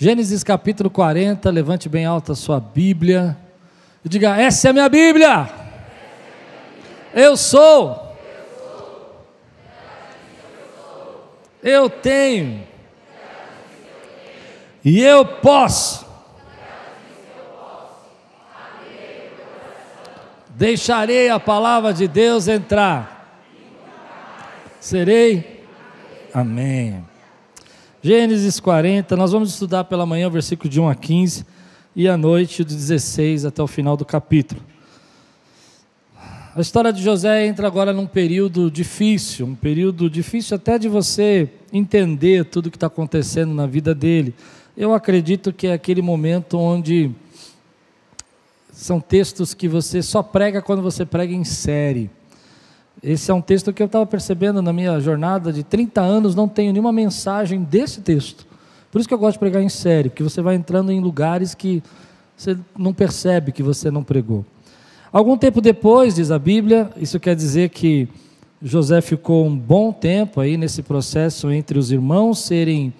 Gênesis 0.00 0.44
capítulo 0.44 0.88
40, 0.88 1.50
levante 1.50 1.88
bem 1.88 2.06
alta 2.06 2.30
a 2.30 2.36
sua 2.36 2.60
Bíblia 2.60 3.36
e 4.04 4.08
diga: 4.08 4.40
Essa 4.40 4.68
é 4.68 4.70
a 4.70 4.72
minha 4.72 4.88
Bíblia. 4.88 5.50
Eu 7.12 7.36
sou. 7.36 8.16
Eu 11.60 11.90
tenho. 11.90 12.64
E 14.84 15.02
eu 15.02 15.26
posso. 15.26 16.06
Deixarei 20.50 21.28
a 21.28 21.40
palavra 21.40 21.92
de 21.92 22.06
Deus 22.06 22.46
entrar. 22.46 23.36
Serei. 24.78 25.66
Amém. 26.32 27.04
Gênesis 28.08 28.58
40, 28.58 29.14
nós 29.16 29.32
vamos 29.32 29.50
estudar 29.50 29.84
pela 29.84 30.06
manhã 30.06 30.28
o 30.28 30.30
versículo 30.30 30.70
de 30.70 30.80
1 30.80 30.88
a 30.88 30.94
15 30.94 31.44
e 31.94 32.08
à 32.08 32.16
noite 32.16 32.64
do 32.64 32.74
16 32.74 33.44
até 33.44 33.62
o 33.62 33.66
final 33.66 33.98
do 33.98 34.04
capítulo. 34.06 34.62
A 36.56 36.58
história 36.58 36.90
de 36.90 37.02
José 37.02 37.44
entra 37.44 37.66
agora 37.66 37.92
num 37.92 38.06
período 38.06 38.70
difícil, 38.70 39.44
um 39.44 39.54
período 39.54 40.08
difícil 40.08 40.56
até 40.56 40.78
de 40.78 40.88
você 40.88 41.50
entender 41.70 42.46
tudo 42.46 42.68
o 42.68 42.70
que 42.70 42.78
está 42.78 42.86
acontecendo 42.86 43.52
na 43.52 43.66
vida 43.66 43.94
dele. 43.94 44.34
Eu 44.74 44.94
acredito 44.94 45.52
que 45.52 45.66
é 45.66 45.74
aquele 45.74 46.00
momento 46.00 46.56
onde 46.56 47.10
são 48.72 49.00
textos 49.00 49.52
que 49.52 49.68
você 49.68 50.00
só 50.00 50.22
prega 50.22 50.62
quando 50.62 50.80
você 50.80 51.04
prega 51.04 51.34
em 51.34 51.44
série. 51.44 52.08
Esse 53.02 53.30
é 53.30 53.34
um 53.34 53.40
texto 53.40 53.72
que 53.72 53.82
eu 53.82 53.86
estava 53.86 54.04
percebendo 54.04 54.60
na 54.60 54.72
minha 54.72 54.98
jornada 55.00 55.52
de 55.52 55.62
30 55.62 56.00
anos, 56.00 56.34
não 56.34 56.48
tenho 56.48 56.72
nenhuma 56.72 56.92
mensagem 56.92 57.62
desse 57.62 58.00
texto. 58.00 58.46
Por 58.90 58.98
isso 58.98 59.08
que 59.08 59.14
eu 59.14 59.18
gosto 59.18 59.34
de 59.34 59.38
pregar 59.38 59.62
em 59.62 59.68
série, 59.68 60.08
porque 60.08 60.22
você 60.22 60.42
vai 60.42 60.54
entrando 60.54 60.90
em 60.90 61.00
lugares 61.00 61.54
que 61.54 61.82
você 62.36 62.56
não 62.76 62.92
percebe 62.92 63.52
que 63.52 63.62
você 63.62 63.90
não 63.90 64.02
pregou. 64.02 64.44
Algum 65.12 65.36
tempo 65.36 65.60
depois, 65.60 66.14
diz 66.16 66.30
a 66.30 66.38
Bíblia, 66.38 66.90
isso 66.96 67.18
quer 67.18 67.34
dizer 67.34 67.70
que 67.70 68.08
José 68.62 69.00
ficou 69.00 69.46
um 69.46 69.56
bom 69.56 69.92
tempo 69.92 70.40
aí 70.40 70.56
nesse 70.56 70.82
processo 70.82 71.50
entre 71.50 71.78
os 71.78 71.92
irmãos 71.92 72.40
serem 72.40 72.92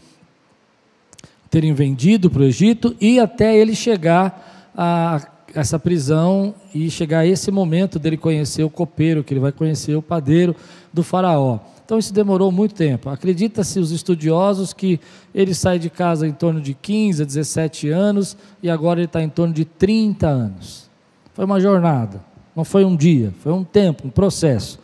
terem 1.51 1.73
vendido 1.73 2.31
para 2.31 2.43
o 2.43 2.45
Egito 2.45 2.95
e 3.01 3.19
até 3.19 3.57
ele 3.57 3.75
chegar 3.75 4.71
a 4.77 5.27
essa 5.55 5.79
prisão 5.79 6.55
e 6.75 6.91
chegar 6.91 7.21
a 7.21 7.27
esse 7.27 7.51
momento 7.51 7.99
dele 7.99 8.17
conhecer 8.17 8.63
o 8.63 8.71
copeiro, 8.71 9.25
que 9.25 9.33
ele 9.33 9.41
vai 9.41 9.53
conhecer 9.53 9.97
o 9.97 10.03
padeiro 10.03 10.55
do 10.93 11.03
faraó. 11.03 11.59
Então 11.85 11.99
isso 11.99 12.13
demorou 12.13 12.53
muito 12.53 12.75
tempo. 12.75 13.09
Acredita-se 13.09 13.81
os 13.81 13.91
estudiosos 13.91 14.75
que 14.75 15.01
ele 15.35 15.55
sai 15.55 15.79
de 15.79 15.89
casa 15.89 16.29
em 16.29 16.33
torno 16.33 16.61
de 16.61 16.75
15 16.75 17.23
a 17.23 17.25
17 17.25 17.89
anos 17.89 18.37
e 18.63 18.69
agora 18.69 19.01
ele 19.01 19.07
está 19.07 19.23
em 19.23 19.29
torno 19.29 19.55
de 19.55 19.65
30 19.65 20.27
anos. 20.27 20.91
Foi 21.33 21.45
uma 21.45 21.59
jornada, 21.61 22.23
não 22.55 22.65
foi 22.65 22.85
um 22.85 22.95
dia, 22.95 23.33
foi 23.41 23.53
um 23.53 23.65
tempo, 23.65 24.07
um 24.07 24.11
processo. 24.11 24.79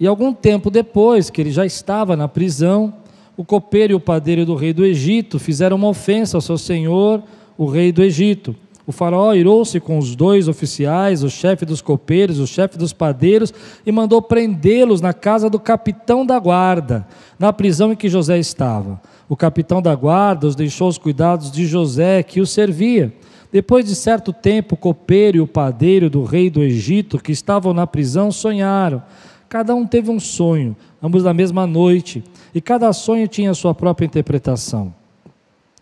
E 0.00 0.06
algum 0.06 0.32
tempo 0.32 0.70
depois, 0.70 1.28
que 1.28 1.40
ele 1.40 1.52
já 1.52 1.66
estava 1.66 2.16
na 2.16 2.26
prisão, 2.26 2.94
o 3.36 3.44
copeiro 3.44 3.92
e 3.92 3.94
o 3.94 4.00
padeiro 4.00 4.46
do 4.46 4.54
rei 4.54 4.72
do 4.72 4.84
Egito 4.84 5.38
fizeram 5.38 5.76
uma 5.76 5.88
ofensa 5.88 6.36
ao 6.36 6.40
seu 6.40 6.56
senhor, 6.56 7.22
o 7.58 7.66
rei 7.66 7.92
do 7.92 8.02
Egito. 8.02 8.56
O 8.86 8.90
faraó 8.90 9.32
irou-se 9.32 9.78
com 9.78 9.96
os 9.96 10.16
dois 10.16 10.48
oficiais, 10.48 11.22
o 11.22 11.30
chefe 11.30 11.64
dos 11.64 11.80
copeiros, 11.80 12.40
o 12.40 12.46
chefe 12.46 12.76
dos 12.76 12.92
padeiros, 12.92 13.54
e 13.86 13.92
mandou 13.92 14.20
prendê-los 14.20 15.00
na 15.00 15.12
casa 15.12 15.48
do 15.48 15.60
capitão 15.60 16.26
da 16.26 16.38
guarda, 16.38 17.06
na 17.38 17.52
prisão 17.52 17.92
em 17.92 17.96
que 17.96 18.08
José 18.08 18.38
estava. 18.38 19.00
O 19.28 19.36
capitão 19.36 19.80
da 19.80 19.94
guarda 19.94 20.48
os 20.48 20.56
deixou 20.56 20.88
os 20.88 20.98
cuidados 20.98 21.50
de 21.50 21.64
José, 21.64 22.22
que 22.22 22.40
o 22.40 22.46
servia. 22.46 23.12
Depois 23.52 23.84
de 23.84 23.94
certo 23.94 24.32
tempo, 24.32 24.74
o 24.74 24.78
copeiro 24.78 25.36
e 25.36 25.40
o 25.40 25.46
padeiro 25.46 26.10
do 26.10 26.24
rei 26.24 26.50
do 26.50 26.62
Egito, 26.62 27.18
que 27.18 27.30
estavam 27.30 27.72
na 27.72 27.86
prisão, 27.86 28.32
sonharam. 28.32 29.02
Cada 29.48 29.74
um 29.74 29.86
teve 29.86 30.10
um 30.10 30.18
sonho, 30.18 30.74
ambos 31.00 31.22
na 31.22 31.34
mesma 31.34 31.66
noite, 31.66 32.24
e 32.54 32.60
cada 32.60 32.92
sonho 32.92 33.28
tinha 33.28 33.54
sua 33.54 33.74
própria 33.74 34.06
interpretação. 34.06 34.92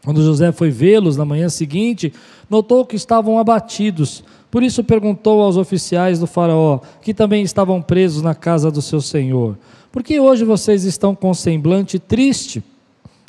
Quando 0.05 0.23
José 0.23 0.51
foi 0.51 0.71
vê-los 0.71 1.17
na 1.17 1.25
manhã 1.25 1.49
seguinte, 1.49 2.13
notou 2.51 2.85
que 2.85 2.97
estavam 2.97 3.39
abatidos. 3.39 4.25
Por 4.51 4.65
isso 4.65 4.83
perguntou 4.83 5.41
aos 5.41 5.57
oficiais 5.57 6.19
do 6.19 6.27
Faraó, 6.27 6.81
que 7.01 7.15
também 7.15 7.43
estavam 7.45 7.81
presos 7.81 8.21
na 8.21 8.35
casa 8.35 8.71
do 8.71 8.83
seu 8.83 9.01
senhor: 9.01 9.57
Por 9.93 10.03
que 10.03 10.19
hoje 10.19 10.45
vocês 10.45 10.85
estão 10.85 11.15
com 11.15 11.33
semblante 11.33 12.01
triste? 12.01 12.63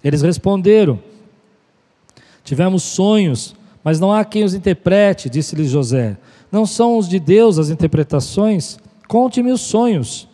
Eles 0.04 0.24
responderam: 0.24 1.00
Tivemos 2.44 2.82
sonhos, 2.82 3.56
mas 3.84 4.00
não 4.00 4.12
há 4.12 4.26
quem 4.26 4.44
os 4.44 4.56
interprete, 4.56 5.30
disse-lhes 5.30 5.70
José. 5.70 6.18
Não 6.52 6.66
são 6.66 6.98
os 6.98 7.08
de 7.08 7.20
Deus 7.20 7.60
as 7.60 7.70
interpretações? 7.70 8.78
Conte-me 9.08 9.52
os 9.52 9.62
sonhos. 9.62 10.28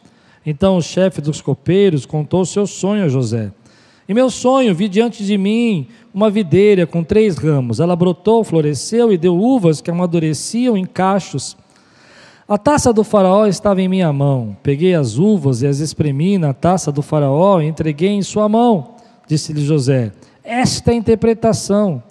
Então 0.46 0.78
o 0.78 0.82
chefe 0.82 1.20
dos 1.20 1.42
copeiros 1.42 2.06
contou 2.06 2.46
seu 2.46 2.66
sonho 2.66 3.04
a 3.04 3.10
José. 3.10 3.52
Em 4.10 4.14
meu 4.14 4.30
sonho, 4.30 4.74
vi 4.74 4.88
diante 4.88 5.26
de 5.26 5.38
mim 5.38 5.88
uma 6.14 6.30
videira 6.30 6.88
com 6.88 7.04
três 7.04 7.38
ramos. 7.38 7.82
Ela 7.82 7.94
brotou, 7.94 8.42
floresceu 8.42 9.12
e 9.12 9.18
deu 9.18 9.38
uvas 9.38 9.82
que 9.82 9.92
amadureciam 9.92 10.78
em 10.78 10.86
cachos. 10.86 11.58
A 12.48 12.58
taça 12.58 12.94
do 12.94 13.04
faraó 13.04 13.46
estava 13.48 13.82
em 13.82 13.90
minha 13.90 14.14
mão. 14.14 14.56
Peguei 14.64 14.96
as 14.96 15.18
uvas 15.18 15.62
e 15.62 15.68
as 15.68 15.80
espremi 15.80 16.38
na 16.38 16.54
taça 16.54 16.90
do 16.90 17.02
faraó 17.02 17.60
e 17.60 17.68
entreguei 17.68 18.12
em 18.12 18.22
sua 18.22 18.48
mão. 18.48 18.96
Disse-lhe 19.28 19.66
José: 19.66 20.14
Esta 20.42 20.92
é 20.92 20.94
a 20.94 20.98
interpretação. 20.98 22.02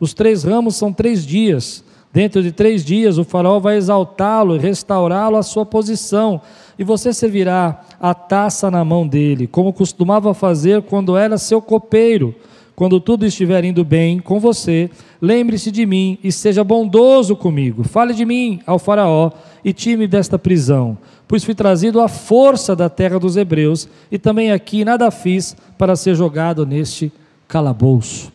Os 0.00 0.12
três 0.12 0.42
ramos 0.42 0.74
são 0.74 0.92
três 0.92 1.24
dias. 1.24 1.84
Dentro 2.14 2.40
de 2.44 2.52
três 2.52 2.84
dias, 2.84 3.18
o 3.18 3.24
faraó 3.24 3.58
vai 3.58 3.76
exaltá-lo 3.76 4.54
e 4.54 4.58
restaurá-lo 4.60 5.36
à 5.36 5.42
sua 5.42 5.66
posição, 5.66 6.40
e 6.78 6.84
você 6.84 7.12
servirá 7.12 7.80
a 8.00 8.14
taça 8.14 8.70
na 8.70 8.84
mão 8.84 9.04
dele, 9.04 9.48
como 9.48 9.72
costumava 9.72 10.32
fazer 10.32 10.82
quando 10.82 11.16
era 11.16 11.36
seu 11.36 11.60
copeiro. 11.60 12.32
Quando 12.76 13.00
tudo 13.00 13.26
estiver 13.26 13.64
indo 13.64 13.84
bem 13.84 14.20
com 14.20 14.38
você, 14.38 14.88
lembre-se 15.20 15.72
de 15.72 15.84
mim 15.84 16.16
e 16.22 16.30
seja 16.30 16.62
bondoso 16.62 17.34
comigo. 17.34 17.82
Fale 17.82 18.14
de 18.14 18.24
mim 18.24 18.60
ao 18.64 18.78
Faraó 18.78 19.32
e 19.64 19.72
time 19.72 20.06
desta 20.06 20.38
prisão, 20.38 20.96
pois 21.26 21.42
fui 21.42 21.54
trazido 21.54 22.00
à 22.00 22.06
força 22.06 22.76
da 22.76 22.88
terra 22.88 23.18
dos 23.18 23.36
hebreus 23.36 23.88
e 24.10 24.18
também 24.18 24.52
aqui 24.52 24.84
nada 24.84 25.10
fiz 25.10 25.56
para 25.76 25.96
ser 25.96 26.14
jogado 26.14 26.64
neste 26.64 27.12
calabouço. 27.48 28.32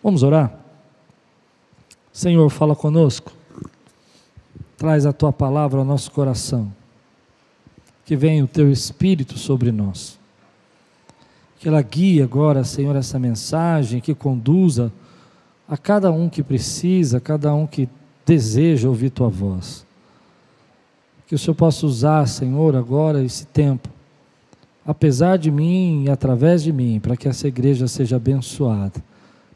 Vamos 0.00 0.22
orar? 0.22 0.65
Senhor, 2.16 2.48
fala 2.48 2.74
conosco. 2.74 3.30
Traz 4.78 5.04
a 5.04 5.12
tua 5.12 5.30
palavra 5.34 5.80
ao 5.80 5.84
nosso 5.84 6.10
coração. 6.10 6.72
Que 8.06 8.16
venha 8.16 8.42
o 8.42 8.48
teu 8.48 8.72
espírito 8.72 9.36
sobre 9.36 9.70
nós. 9.70 10.18
Que 11.58 11.68
ela 11.68 11.82
guie 11.82 12.22
agora, 12.22 12.64
Senhor, 12.64 12.96
essa 12.96 13.18
mensagem, 13.18 14.00
que 14.00 14.14
conduza 14.14 14.90
a 15.68 15.76
cada 15.76 16.10
um 16.10 16.26
que 16.30 16.42
precisa, 16.42 17.18
a 17.18 17.20
cada 17.20 17.52
um 17.54 17.66
que 17.66 17.86
deseja 18.24 18.88
ouvir 18.88 19.10
tua 19.10 19.28
voz. 19.28 19.84
Que 21.26 21.34
o 21.34 21.38
Senhor 21.38 21.54
possa 21.54 21.84
usar, 21.84 22.26
Senhor, 22.26 22.76
agora 22.76 23.22
esse 23.22 23.46
tempo, 23.46 23.90
apesar 24.86 25.36
de 25.36 25.50
mim 25.50 26.04
e 26.04 26.10
através 26.10 26.62
de 26.62 26.72
mim, 26.72 26.98
para 26.98 27.14
que 27.14 27.28
essa 27.28 27.46
igreja 27.46 27.86
seja 27.86 28.16
abençoada. 28.16 29.04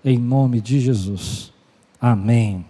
Em 0.05 0.19
nome 0.19 0.61
de 0.61 0.79
Jesus. 0.79 1.51
Amém. 2.01 2.65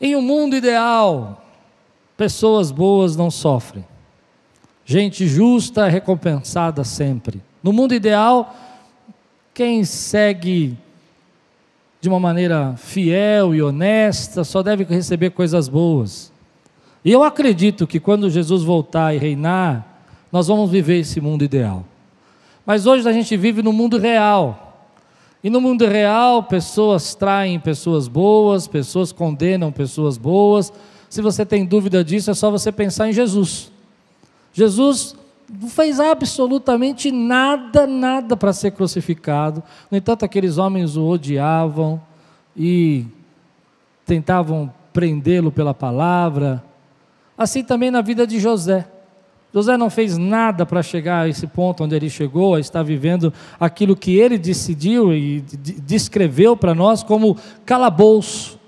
Em 0.00 0.14
um 0.14 0.22
mundo 0.22 0.54
ideal, 0.54 1.44
pessoas 2.16 2.70
boas 2.70 3.16
não 3.16 3.30
sofrem. 3.30 3.84
Gente 4.84 5.26
justa 5.26 5.86
é 5.86 5.90
recompensada 5.90 6.84
sempre. 6.84 7.42
No 7.62 7.72
mundo 7.72 7.94
ideal, 7.94 8.54
quem 9.54 9.84
segue 9.84 10.76
de 12.00 12.08
uma 12.08 12.18
maneira 12.18 12.74
fiel 12.76 13.54
e 13.54 13.62
honesta 13.62 14.42
só 14.42 14.62
deve 14.62 14.84
receber 14.84 15.30
coisas 15.30 15.68
boas. 15.68 16.32
E 17.04 17.12
eu 17.12 17.22
acredito 17.22 17.86
que 17.86 18.00
quando 18.00 18.30
Jesus 18.30 18.62
voltar 18.62 19.14
e 19.14 19.18
reinar, 19.18 19.86
nós 20.30 20.48
vamos 20.48 20.70
viver 20.70 20.98
esse 20.98 21.20
mundo 21.20 21.44
ideal. 21.44 21.84
Mas 22.64 22.86
hoje 22.86 23.08
a 23.08 23.12
gente 23.12 23.36
vive 23.36 23.62
no 23.62 23.72
mundo 23.72 23.98
real. 23.98 24.71
E 25.42 25.50
no 25.50 25.60
mundo 25.60 25.84
real, 25.86 26.44
pessoas 26.44 27.14
traem 27.14 27.58
pessoas 27.58 28.06
boas, 28.06 28.68
pessoas 28.68 29.10
condenam 29.10 29.72
pessoas 29.72 30.16
boas. 30.16 30.72
Se 31.10 31.20
você 31.20 31.44
tem 31.44 31.64
dúvida 31.64 32.04
disso, 32.04 32.30
é 32.30 32.34
só 32.34 32.50
você 32.50 32.70
pensar 32.70 33.08
em 33.08 33.12
Jesus. 33.12 33.72
Jesus 34.52 35.16
não 35.60 35.68
fez 35.68 35.98
absolutamente 35.98 37.10
nada, 37.10 37.86
nada 37.86 38.36
para 38.36 38.52
ser 38.52 38.70
crucificado. 38.70 39.62
No 39.90 39.98
entanto, 39.98 40.24
aqueles 40.24 40.58
homens 40.58 40.96
o 40.96 41.04
odiavam 41.04 42.00
e 42.56 43.04
tentavam 44.06 44.72
prendê-lo 44.92 45.50
pela 45.50 45.74
palavra. 45.74 46.62
Assim 47.36 47.64
também 47.64 47.90
na 47.90 48.00
vida 48.00 48.26
de 48.26 48.38
José. 48.38 48.86
José 49.52 49.76
não 49.76 49.90
fez 49.90 50.16
nada 50.16 50.64
para 50.64 50.82
chegar 50.82 51.22
a 51.22 51.28
esse 51.28 51.46
ponto 51.46 51.84
onde 51.84 51.94
ele 51.94 52.08
chegou, 52.08 52.54
a 52.54 52.60
estar 52.60 52.82
vivendo 52.82 53.32
aquilo 53.60 53.94
que 53.94 54.16
ele 54.16 54.38
decidiu 54.38 55.12
e 55.12 55.44
descreveu 55.84 56.56
para 56.56 56.74
nós 56.74 57.02
como 57.02 57.36
calabouço. 57.66 58.58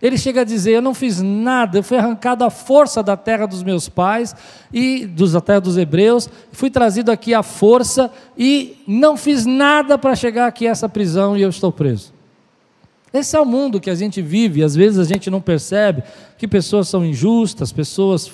Ele 0.00 0.18
chega 0.18 0.40
a 0.40 0.44
dizer: 0.44 0.72
Eu 0.72 0.82
não 0.82 0.94
fiz 0.94 1.22
nada, 1.22 1.78
eu 1.78 1.82
fui 1.84 1.96
arrancado 1.96 2.44
à 2.44 2.50
força 2.50 3.04
da 3.04 3.16
terra 3.16 3.46
dos 3.46 3.62
meus 3.62 3.88
pais 3.88 4.34
e 4.72 5.06
dos, 5.06 5.32
da 5.32 5.40
terra 5.40 5.60
dos 5.60 5.78
hebreus, 5.78 6.28
fui 6.50 6.68
trazido 6.68 7.12
aqui 7.12 7.32
à 7.32 7.42
força 7.44 8.10
e 8.36 8.82
não 8.84 9.16
fiz 9.16 9.46
nada 9.46 9.96
para 9.96 10.16
chegar 10.16 10.48
aqui 10.48 10.66
a 10.66 10.72
essa 10.72 10.88
prisão 10.88 11.36
e 11.36 11.42
eu 11.42 11.50
estou 11.50 11.70
preso. 11.70 12.12
Esse 13.12 13.36
é 13.36 13.40
o 13.40 13.46
mundo 13.46 13.80
que 13.80 13.90
a 13.90 13.94
gente 13.94 14.20
vive, 14.20 14.64
às 14.64 14.74
vezes 14.74 14.98
a 14.98 15.04
gente 15.04 15.30
não 15.30 15.40
percebe 15.40 16.02
que 16.36 16.48
pessoas 16.48 16.88
são 16.88 17.04
injustas, 17.04 17.70
pessoas 17.70 18.32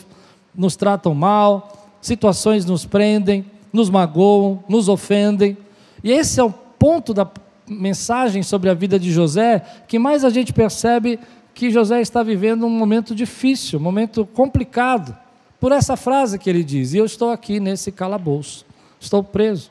nos 0.55 0.75
tratam 0.75 1.15
mal, 1.15 1.88
situações 2.01 2.65
nos 2.65 2.85
prendem, 2.85 3.45
nos 3.73 3.91
magoam, 3.91 4.63
nos 4.69 4.89
ofendem. 4.89 5.57
E 6.03 6.11
esse 6.11 6.41
é 6.41 6.45
o 6.45 6.51
ponto 6.51 7.13
da 7.13 7.29
mensagem 7.67 8.43
sobre 8.43 8.71
a 8.71 8.75
vida 8.75 8.99
de 8.99 9.13
José 9.13 9.65
que 9.87 9.99
mais 9.99 10.25
a 10.25 10.31
gente 10.31 10.53
percebe 10.53 11.19
que 11.55 11.71
José 11.71 12.01
está 12.01 12.23
vivendo 12.23 12.65
um 12.65 12.71
momento 12.71 13.15
difícil, 13.15 13.79
um 13.79 13.83
momento 13.83 14.25
complicado, 14.25 15.17
por 15.61 15.73
essa 15.73 15.97
frase 15.97 16.39
que 16.39 16.49
ele 16.49 16.63
diz: 16.63 16.95
eu 16.95 17.05
estou 17.05 17.31
aqui 17.31 17.59
nesse 17.59 17.91
calabouço, 17.91 18.65
estou 19.01 19.25
preso. 19.25 19.71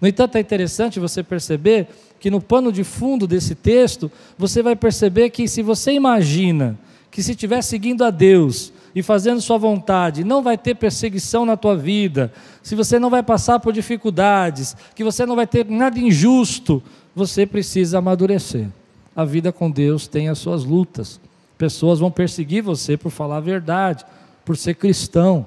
No 0.00 0.08
entanto, 0.08 0.36
é 0.36 0.40
interessante 0.40 0.98
você 0.98 1.22
perceber 1.22 1.88
que 2.18 2.30
no 2.30 2.40
pano 2.40 2.72
de 2.72 2.82
fundo 2.82 3.26
desse 3.26 3.54
texto, 3.54 4.10
você 4.36 4.62
vai 4.62 4.74
perceber 4.74 5.30
que 5.30 5.46
se 5.46 5.62
você 5.62 5.92
imagina 5.92 6.78
que 7.10 7.22
se 7.22 7.30
estiver 7.30 7.62
seguindo 7.62 8.02
a 8.02 8.10
Deus, 8.10 8.72
e 8.94 9.02
fazendo 9.02 9.40
sua 9.40 9.58
vontade, 9.58 10.22
não 10.22 10.42
vai 10.42 10.56
ter 10.56 10.76
perseguição 10.76 11.44
na 11.44 11.56
tua 11.56 11.76
vida, 11.76 12.32
se 12.62 12.76
você 12.76 12.98
não 12.98 13.10
vai 13.10 13.22
passar 13.22 13.58
por 13.58 13.72
dificuldades, 13.72 14.76
que 14.94 15.02
você 15.02 15.26
não 15.26 15.34
vai 15.34 15.46
ter 15.46 15.66
nada 15.68 15.98
injusto, 15.98 16.82
você 17.14 17.44
precisa 17.44 17.98
amadurecer. 17.98 18.68
A 19.16 19.24
vida 19.24 19.52
com 19.52 19.70
Deus 19.70 20.06
tem 20.06 20.28
as 20.28 20.38
suas 20.38 20.64
lutas. 20.64 21.20
Pessoas 21.58 21.98
vão 21.98 22.10
perseguir 22.10 22.62
você 22.62 22.96
por 22.96 23.10
falar 23.10 23.38
a 23.38 23.40
verdade, 23.40 24.04
por 24.44 24.56
ser 24.56 24.74
cristão. 24.74 25.46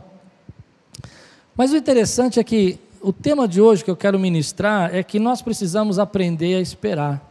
Mas 1.56 1.72
o 1.72 1.78
interessante 1.78 2.40
é 2.40 2.44
que 2.44 2.80
o 3.02 3.14
tema 3.14 3.48
de 3.48 3.62
hoje 3.62 3.84
que 3.84 3.92
eu 3.92 3.96
quero 3.96 4.20
ministrar 4.20 4.94
é 4.94 5.04
que 5.04 5.20
nós 5.20 5.42
precisamos 5.42 6.00
aprender 6.00 6.56
a 6.56 6.62
esperar. 6.62 7.24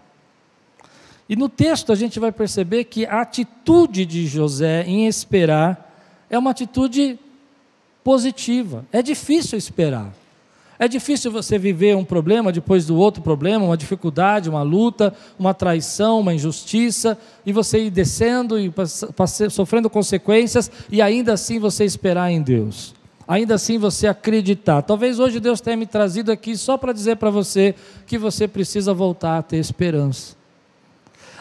E 1.28 1.36
no 1.36 1.48
texto 1.48 1.92
a 1.92 1.94
gente 1.94 2.20
vai 2.20 2.32
perceber 2.32 2.84
que 2.84 3.04
a 3.04 3.20
atitude 3.20 4.06
de 4.06 4.26
José 4.26 4.84
em 4.86 5.06
esperar 5.06 5.85
é 6.30 6.38
uma 6.38 6.50
atitude 6.50 7.18
positiva. 8.02 8.84
É 8.92 9.02
difícil 9.02 9.58
esperar. 9.58 10.12
É 10.78 10.86
difícil 10.86 11.32
você 11.32 11.58
viver 11.58 11.96
um 11.96 12.04
problema 12.04 12.52
depois 12.52 12.84
do 12.84 12.96
outro 12.96 13.22
problema, 13.22 13.64
uma 13.64 13.76
dificuldade, 13.76 14.50
uma 14.50 14.62
luta, 14.62 15.14
uma 15.38 15.54
traição, 15.54 16.20
uma 16.20 16.34
injustiça, 16.34 17.18
e 17.46 17.52
você 17.52 17.84
ir 17.84 17.90
descendo 17.90 18.58
e 18.58 18.70
sofrendo 19.50 19.88
consequências, 19.88 20.70
e 20.90 21.00
ainda 21.00 21.32
assim 21.32 21.58
você 21.58 21.84
esperar 21.84 22.30
em 22.30 22.42
Deus. 22.42 22.94
Ainda 23.26 23.54
assim 23.54 23.78
você 23.78 24.06
acreditar. 24.06 24.82
Talvez 24.82 25.18
hoje 25.18 25.40
Deus 25.40 25.60
tenha 25.60 25.76
me 25.76 25.86
trazido 25.86 26.30
aqui 26.30 26.56
só 26.56 26.76
para 26.76 26.92
dizer 26.92 27.16
para 27.16 27.30
você 27.30 27.74
que 28.06 28.18
você 28.18 28.46
precisa 28.46 28.92
voltar 28.94 29.38
a 29.38 29.42
ter 29.42 29.56
esperança. 29.56 30.35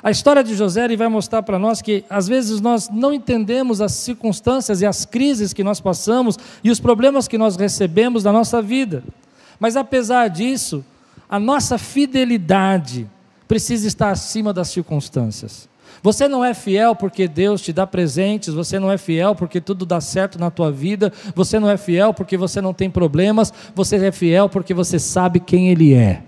A 0.06 0.12
história 0.12 0.44
de 0.44 0.54
José 0.54 0.88
vai 0.96 1.08
mostrar 1.08 1.42
para 1.42 1.58
nós 1.58 1.82
que 1.82 2.06
às 2.08 2.28
vezes 2.28 2.62
nós 2.62 2.90
não 2.90 3.12
entendemos 3.12 3.82
as 3.82 3.92
circunstâncias 3.94 4.80
e 4.80 4.86
as 4.86 5.04
crises 5.04 5.52
que 5.52 5.64
nós 5.64 5.82
passamos 5.82 6.38
e 6.64 6.70
os 6.70 6.80
problemas 6.80 7.28
que 7.28 7.40
nós 7.40 7.56
recebemos 7.56 8.24
na 8.24 8.32
nossa 8.32 8.62
vida. 8.62 9.04
Mas 9.60 9.76
apesar 9.76 10.28
disso, 10.28 10.86
a 11.28 11.40
nossa 11.40 11.80
fidelidade 11.80 13.10
precisa 13.48 13.88
estar 13.88 14.12
acima 14.12 14.54
das 14.54 14.68
circunstâncias. 14.68 15.68
Você 16.04 16.28
não 16.28 16.46
é 16.46 16.54
fiel 16.54 16.96
porque 16.96 17.28
Deus 17.28 17.60
te 17.60 17.74
dá 17.74 17.88
presentes, 17.88 18.54
você 18.54 18.78
não 18.78 18.92
é 18.92 19.00
fiel 19.00 19.34
porque 19.34 19.60
tudo 19.60 19.88
dá 19.88 20.00
certo 20.00 20.38
na 20.38 20.52
tua 20.52 20.72
vida, 20.72 21.12
você 21.34 21.60
não 21.60 21.68
é 21.68 21.78
fiel 21.78 22.14
porque 22.14 22.38
você 22.38 22.62
não 22.62 22.76
tem 22.76 22.92
problemas, 22.92 23.52
você 23.74 23.96
é 23.96 24.12
fiel 24.12 24.50
porque 24.50 24.72
você 24.72 25.00
sabe 25.00 25.40
quem 25.40 25.70
Ele 25.70 25.96
é, 25.96 26.22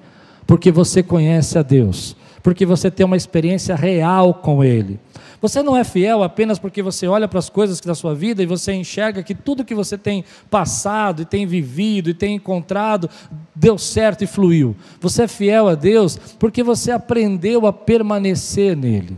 porque 0.48 0.72
você 0.72 1.04
conhece 1.04 1.60
a 1.60 1.62
Deus 1.62 2.16
porque 2.42 2.66
você 2.66 2.90
tem 2.90 3.06
uma 3.06 3.18
experiência 3.18 3.76
real 3.76 4.34
com 4.34 4.64
Ele. 4.64 5.00
Você 5.40 5.62
não 5.62 5.78
é 5.78 5.84
fiel 5.84 6.24
apenas 6.24 6.58
porque 6.58 6.82
você 6.82 7.08
olha 7.08 7.28
para 7.28 7.38
as 7.38 7.50
coisas 7.50 7.80
da 7.80 7.94
sua 7.94 8.16
vida 8.16 8.42
e 8.42 8.48
você 8.48 8.74
enxerga 8.74 9.22
que 9.22 9.36
tudo 9.36 9.64
que 9.64 9.76
você 9.76 9.98
tem 9.98 10.24
passado 10.50 11.22
e 11.22 11.26
tem 11.26 11.46
vivido 11.46 12.10
e 12.10 12.14
tem 12.14 12.36
encontrado 12.36 13.10
deu 13.56 13.78
certo 13.78 14.24
e 14.24 14.28
fluiu. 14.28 14.76
Você 15.00 15.24
é 15.24 15.28
fiel 15.28 15.68
a 15.68 15.76
Deus 15.76 16.18
porque 16.40 16.64
você 16.64 16.92
aprendeu 16.92 17.68
a 17.68 17.74
permanecer 17.74 18.76
nele. 18.76 19.18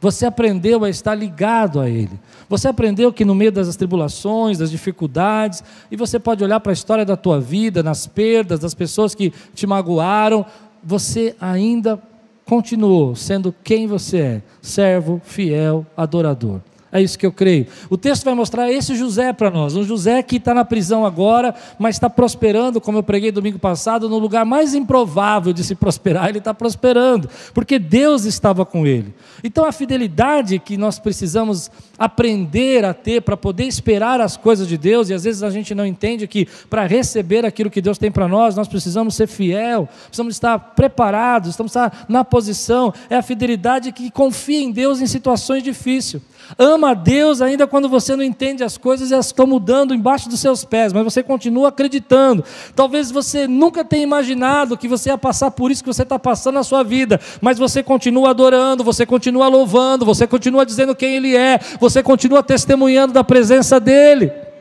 Você 0.00 0.26
aprendeu 0.26 0.82
a 0.82 0.90
estar 0.90 1.14
ligado 1.14 1.78
a 1.78 1.88
Ele. 1.88 2.18
Você 2.48 2.66
aprendeu 2.66 3.12
que 3.12 3.24
no 3.24 3.36
meio 3.36 3.52
das 3.52 3.76
tribulações, 3.76 4.58
das 4.58 4.68
dificuldades, 4.68 5.62
e 5.92 5.96
você 5.96 6.18
pode 6.18 6.42
olhar 6.42 6.58
para 6.58 6.72
a 6.72 6.74
história 6.74 7.04
da 7.04 7.16
tua 7.16 7.40
vida, 7.40 7.84
nas 7.84 8.04
perdas, 8.04 8.58
das 8.58 8.74
pessoas 8.74 9.14
que 9.14 9.32
te 9.54 9.64
magoaram, 9.64 10.44
você 10.82 11.36
ainda 11.40 12.02
continuou 12.46 13.14
sendo 13.14 13.54
quem 13.64 13.86
você 13.86 14.18
é: 14.18 14.42
servo, 14.60 15.20
fiel, 15.24 15.86
adorador. 15.96 16.60
É 16.92 17.00
isso 17.00 17.18
que 17.18 17.26
eu 17.26 17.32
creio. 17.32 17.66
O 17.90 17.96
texto 17.96 18.24
vai 18.24 18.34
mostrar 18.34 18.70
esse 18.70 18.94
José 18.94 19.32
para 19.32 19.50
nós, 19.50 19.74
um 19.74 19.82
José 19.82 20.22
que 20.22 20.36
está 20.36 20.52
na 20.52 20.64
prisão 20.64 21.04
agora, 21.04 21.54
mas 21.78 21.96
está 21.96 22.08
prosperando, 22.08 22.80
como 22.80 22.98
eu 22.98 23.02
preguei 23.02 23.32
domingo 23.32 23.58
passado, 23.58 24.08
no 24.08 24.18
lugar 24.18 24.44
mais 24.44 24.74
improvável 24.74 25.52
de 25.52 25.64
se 25.64 25.74
prosperar, 25.74 26.28
ele 26.28 26.38
está 26.38 26.54
prosperando, 26.54 27.28
porque 27.52 27.78
Deus 27.78 28.24
estava 28.24 28.64
com 28.64 28.86
ele. 28.86 29.12
Então 29.42 29.64
a 29.64 29.72
fidelidade 29.72 30.58
que 30.58 30.76
nós 30.76 30.98
precisamos 30.98 31.70
aprender 31.98 32.84
a 32.84 32.92
ter 32.94 33.22
para 33.22 33.36
poder 33.36 33.64
esperar 33.64 34.20
as 34.20 34.36
coisas 34.36 34.68
de 34.68 34.76
Deus, 34.76 35.08
e 35.08 35.14
às 35.14 35.24
vezes 35.24 35.42
a 35.42 35.50
gente 35.50 35.74
não 35.74 35.86
entende 35.86 36.28
que 36.28 36.46
para 36.68 36.86
receber 36.86 37.44
aquilo 37.44 37.70
que 37.70 37.80
Deus 37.80 37.98
tem 37.98 38.10
para 38.10 38.28
nós, 38.28 38.54
nós 38.54 38.68
precisamos 38.68 39.14
ser 39.16 39.26
fiel, 39.26 39.88
precisamos 40.04 40.34
estar 40.34 40.58
preparados, 40.58 41.50
estamos 41.50 41.72
estar 41.72 42.04
na 42.08 42.24
posição, 42.24 42.92
é 43.08 43.16
a 43.16 43.22
fidelidade 43.22 43.92
que 43.92 44.10
confia 44.10 44.60
em 44.60 44.70
Deus 44.70 45.00
em 45.00 45.06
situações 45.06 45.62
difíceis. 45.62 46.22
Ama 46.58 46.90
a 46.90 46.94
Deus 46.94 47.40
ainda 47.40 47.66
quando 47.66 47.88
você 47.88 48.14
não 48.14 48.22
entende 48.22 48.62
as 48.62 48.76
coisas 48.76 49.10
e 49.10 49.14
elas 49.14 49.26
estão 49.26 49.46
mudando 49.46 49.94
embaixo 49.94 50.28
dos 50.28 50.40
seus 50.40 50.64
pés, 50.64 50.92
mas 50.92 51.04
você 51.04 51.22
continua 51.22 51.68
acreditando. 51.68 52.44
Talvez 52.74 53.10
você 53.10 53.46
nunca 53.46 53.84
tenha 53.84 54.02
imaginado 54.02 54.76
que 54.76 54.88
você 54.88 55.10
ia 55.10 55.18
passar 55.18 55.50
por 55.50 55.70
isso 55.70 55.82
que 55.82 55.92
você 55.92 56.02
está 56.02 56.18
passando 56.18 56.54
na 56.54 56.64
sua 56.64 56.82
vida, 56.82 57.20
mas 57.40 57.58
você 57.58 57.82
continua 57.82 58.30
adorando, 58.30 58.84
você 58.84 59.06
continua 59.06 59.48
louvando, 59.48 60.04
você 60.04 60.26
continua 60.26 60.66
dizendo 60.66 60.94
quem 60.94 61.16
Ele 61.16 61.36
é, 61.36 61.58
você 61.80 62.02
continua 62.02 62.42
testemunhando 62.42 63.12
da 63.12 63.24
presença 63.24 63.80
dEle. 63.80 64.51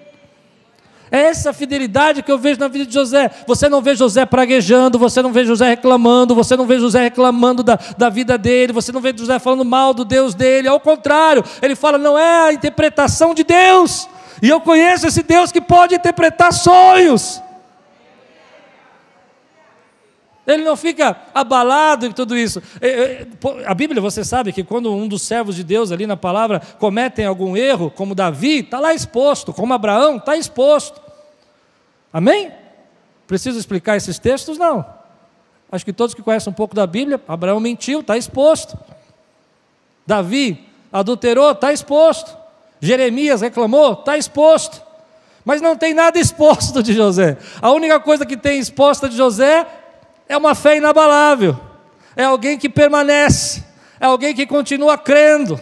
É 1.11 1.23
essa 1.23 1.51
fidelidade 1.51 2.23
que 2.23 2.31
eu 2.31 2.37
vejo 2.37 2.57
na 2.57 2.69
vida 2.69 2.85
de 2.85 2.93
José. 2.93 3.29
Você 3.45 3.67
não 3.67 3.81
vê 3.81 3.93
José 3.95 4.25
praguejando, 4.25 4.97
você 4.97 5.21
não 5.21 5.33
vê 5.33 5.43
José 5.43 5.67
reclamando, 5.67 6.33
você 6.33 6.55
não 6.55 6.65
vê 6.65 6.79
José 6.79 7.01
reclamando 7.01 7.61
da, 7.61 7.77
da 7.97 8.09
vida 8.09 8.37
dele, 8.37 8.71
você 8.71 8.93
não 8.93 9.01
vê 9.01 9.13
José 9.15 9.37
falando 9.37 9.65
mal 9.65 9.93
do 9.93 10.05
Deus 10.05 10.33
dele. 10.33 10.69
Ao 10.69 10.79
contrário, 10.79 11.43
ele 11.61 11.75
fala: 11.75 11.97
não 11.97 12.17
é 12.17 12.47
a 12.47 12.53
interpretação 12.53 13.33
de 13.33 13.43
Deus. 13.43 14.07
E 14.41 14.47
eu 14.47 14.61
conheço 14.61 15.05
esse 15.05 15.21
Deus 15.21 15.51
que 15.51 15.59
pode 15.59 15.93
interpretar 15.93 16.53
sonhos. 16.53 17.41
Ele 20.45 20.63
não 20.63 20.75
fica 20.75 21.15
abalado 21.33 22.05
em 22.07 22.12
tudo 22.12 22.36
isso. 22.36 22.62
É, 22.81 22.88
é, 22.89 23.27
a 23.65 23.74
Bíblia, 23.74 24.01
você 24.01 24.24
sabe 24.24 24.51
que 24.51 24.63
quando 24.63 24.91
um 24.91 25.07
dos 25.07 25.21
servos 25.21 25.55
de 25.55 25.63
Deus 25.63 25.91
ali 25.91 26.07
na 26.07 26.17
palavra 26.17 26.60
cometem 26.79 27.25
algum 27.25 27.55
erro, 27.55 27.91
como 27.91 28.15
Davi, 28.15 28.60
está 28.60 28.79
lá 28.79 28.93
exposto, 28.93 29.53
como 29.53 29.74
Abraão, 29.74 30.17
está 30.17 30.36
exposto. 30.36 31.00
Amém? 32.12 32.51
Preciso 33.27 33.60
explicar 33.60 33.95
esses 33.98 34.17
textos? 34.17 34.57
Não. 34.57 34.83
Acho 35.71 35.86
que 35.86 35.93
todos 35.93 36.15
que 36.15 36.24
conhecem 36.24 36.51
um 36.51 36.55
pouco 36.55 36.75
da 36.75 36.86
Bíblia, 36.88 37.21
Abraão 37.27 37.60
mentiu, 37.60 38.01
está 38.01 38.17
exposto. 38.17 38.77
Davi 40.05 40.67
adulterou, 40.91 41.51
está 41.51 41.71
exposto. 41.71 42.36
Jeremias 42.81 43.41
reclamou, 43.41 43.93
está 43.93 44.17
exposto. 44.17 44.81
Mas 45.45 45.62
não 45.62 45.77
tem 45.77 45.93
nada 45.93 46.19
exposto 46.19 46.83
de 46.83 46.93
José. 46.93 47.38
A 47.62 47.71
única 47.71 48.00
coisa 48.00 48.25
que 48.25 48.36
tem 48.36 48.60
exposta 48.60 49.07
de 49.07 49.15
José 49.15 49.65
é 50.31 50.38
uma 50.38 50.55
fé 50.55 50.77
inabalável, 50.77 51.59
é 52.15 52.23
alguém 52.23 52.57
que 52.57 52.69
permanece, 52.69 53.65
é 54.00 54.05
alguém 54.05 54.33
que 54.33 54.47
continua 54.47 54.97
crendo. 54.97 55.59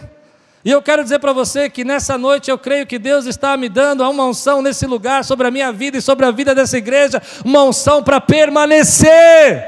E 0.64 0.70
eu 0.70 0.80
quero 0.80 1.02
dizer 1.02 1.18
para 1.18 1.32
você 1.32 1.68
que 1.68 1.84
nessa 1.84 2.16
noite 2.16 2.50
eu 2.50 2.56
creio 2.56 2.86
que 2.86 2.96
Deus 2.96 3.26
está 3.26 3.56
me 3.56 3.68
dando 3.68 4.08
uma 4.08 4.24
unção 4.26 4.62
nesse 4.62 4.86
lugar 4.86 5.24
sobre 5.24 5.48
a 5.48 5.50
minha 5.50 5.72
vida 5.72 5.98
e 5.98 6.02
sobre 6.02 6.24
a 6.24 6.30
vida 6.30 6.54
dessa 6.54 6.78
igreja, 6.78 7.20
uma 7.44 7.64
unção 7.64 8.00
para 8.04 8.20
permanecer. 8.20 9.64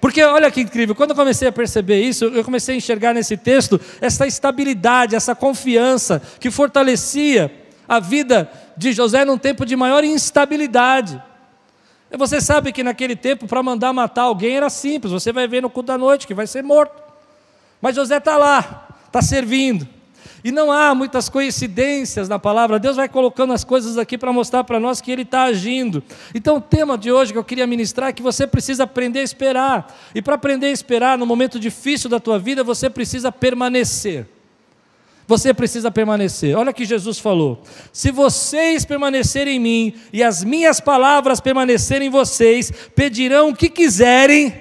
Porque 0.00 0.22
olha 0.22 0.50
que 0.50 0.62
incrível, 0.62 0.94
quando 0.94 1.10
eu 1.10 1.16
comecei 1.16 1.48
a 1.48 1.52
perceber 1.52 2.00
isso, 2.00 2.24
eu 2.24 2.42
comecei 2.42 2.74
a 2.74 2.78
enxergar 2.78 3.12
nesse 3.12 3.36
texto 3.36 3.78
essa 4.00 4.26
estabilidade, 4.26 5.14
essa 5.14 5.34
confiança 5.34 6.22
que 6.40 6.50
fortalecia 6.50 7.52
a 7.86 8.00
vida 8.00 8.50
de 8.78 8.92
José 8.92 9.26
num 9.26 9.36
tempo 9.36 9.66
de 9.66 9.76
maior 9.76 10.04
instabilidade. 10.04 11.20
Você 12.10 12.40
sabe 12.40 12.72
que 12.72 12.82
naquele 12.82 13.16
tempo, 13.16 13.46
para 13.46 13.62
mandar 13.62 13.92
matar 13.92 14.22
alguém 14.22 14.56
era 14.56 14.70
simples, 14.70 15.12
você 15.12 15.32
vai 15.32 15.48
ver 15.48 15.60
no 15.60 15.68
culto 15.68 15.88
da 15.88 15.98
noite 15.98 16.26
que 16.26 16.34
vai 16.34 16.46
ser 16.46 16.62
morto. 16.62 17.02
Mas 17.80 17.96
José 17.96 18.16
está 18.16 18.36
lá, 18.36 18.88
está 19.06 19.20
servindo. 19.20 19.86
E 20.44 20.52
não 20.52 20.70
há 20.70 20.94
muitas 20.94 21.28
coincidências 21.28 22.28
na 22.28 22.38
palavra, 22.38 22.78
Deus 22.78 22.94
vai 22.94 23.08
colocando 23.08 23.52
as 23.52 23.64
coisas 23.64 23.98
aqui 23.98 24.16
para 24.16 24.32
mostrar 24.32 24.62
para 24.62 24.78
nós 24.78 25.00
que 25.00 25.10
Ele 25.10 25.22
está 25.22 25.42
agindo. 25.42 26.02
Então, 26.32 26.58
o 26.58 26.60
tema 26.60 26.96
de 26.96 27.10
hoje 27.10 27.32
que 27.32 27.38
eu 27.38 27.42
queria 27.42 27.66
ministrar 27.66 28.10
é 28.10 28.12
que 28.12 28.22
você 28.22 28.46
precisa 28.46 28.84
aprender 28.84 29.20
a 29.20 29.24
esperar. 29.24 29.96
E 30.14 30.22
para 30.22 30.36
aprender 30.36 30.66
a 30.66 30.70
esperar 30.70 31.18
no 31.18 31.26
momento 31.26 31.58
difícil 31.58 32.08
da 32.08 32.20
tua 32.20 32.38
vida, 32.38 32.62
você 32.62 32.88
precisa 32.88 33.32
permanecer. 33.32 34.35
Você 35.26 35.52
precisa 35.52 35.90
permanecer. 35.90 36.56
Olha 36.56 36.72
que 36.72 36.84
Jesus 36.84 37.18
falou: 37.18 37.62
Se 37.92 38.10
vocês 38.10 38.84
permanecerem 38.84 39.56
em 39.56 39.60
mim 39.60 39.94
e 40.12 40.22
as 40.22 40.44
minhas 40.44 40.80
palavras 40.80 41.40
permanecerem 41.40 42.08
em 42.08 42.10
vocês, 42.10 42.72
pedirão 42.94 43.50
o 43.50 43.56
que 43.56 43.68
quiserem 43.68 44.54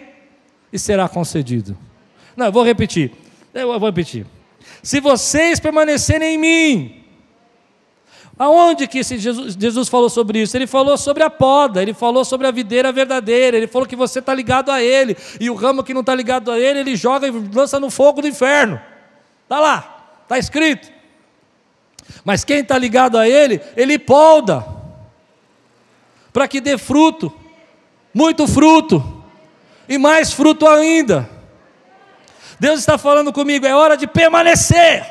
e 0.74 0.80
será 0.80 1.08
concedido. 1.08 1.78
Não, 2.36 2.48
eu 2.48 2.52
vou 2.52 2.64
repetir. 2.64 3.12
Eu 3.54 3.80
vou 3.80 3.90
repetir. 3.90 4.26
Se 4.82 5.00
vocês 5.00 5.60
permanecerem 5.60 6.36
em 6.36 6.38
mim, 6.38 7.06
Aonde 8.38 8.86
que 8.86 9.02
Jesus, 9.02 9.56
Jesus, 9.58 9.88
falou 9.88 10.10
sobre 10.10 10.42
isso? 10.42 10.58
Ele 10.58 10.68
falou 10.68 10.98
sobre 10.98 11.24
a 11.24 11.30
poda, 11.30 11.82
ele 11.82 11.94
falou 11.94 12.26
sobre 12.26 12.46
a 12.46 12.52
videira 12.52 12.92
verdadeira, 12.92 13.56
ele 13.56 13.66
falou 13.66 13.88
que 13.88 13.96
você 13.96 14.20
está 14.20 14.34
ligado 14.34 14.72
a 14.72 14.84
ele, 14.84 15.16
e 15.40 15.50
o 15.50 15.56
ramo 15.56 15.82
que 15.82 15.94
não 15.94 16.02
está 16.02 16.14
ligado 16.14 16.52
a 16.52 16.60
ele, 16.60 16.80
ele 16.80 16.98
joga 16.98 17.26
e 17.26 17.32
lança 17.32 17.80
no 17.80 17.90
fogo 17.90 18.22
do 18.22 18.28
inferno. 18.28 18.78
Está 19.44 19.62
lá, 19.62 19.95
está 20.26 20.38
escrito. 20.38 20.92
Mas 22.24 22.44
quem 22.44 22.60
está 22.60 22.78
ligado 22.78 23.18
a 23.18 23.28
ele, 23.28 23.62
ele 23.78 23.98
polda, 23.98 24.66
para 26.34 26.48
que 26.48 26.60
dê 26.60 26.78
fruto, 26.78 27.32
muito 28.14 28.48
fruto, 28.48 29.24
e 29.88 29.98
mais 29.98 30.34
fruto 30.34 30.68
ainda. 30.68 31.30
Deus 32.60 32.80
está 32.80 32.98
falando 32.98 33.32
comigo, 33.32 33.66
é 33.66 33.76
hora 33.76 33.96
de 33.96 34.08
permanecer, 34.08 35.06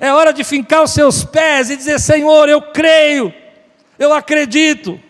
é 0.00 0.12
hora 0.12 0.32
de 0.32 0.44
fincar 0.44 0.82
os 0.82 0.92
seus 0.92 1.24
pés 1.24 1.70
e 1.70 1.76
dizer: 1.76 1.98
Senhor, 2.00 2.48
eu 2.48 2.62
creio, 2.62 3.32
eu 3.98 4.12
acredito, 4.12 5.00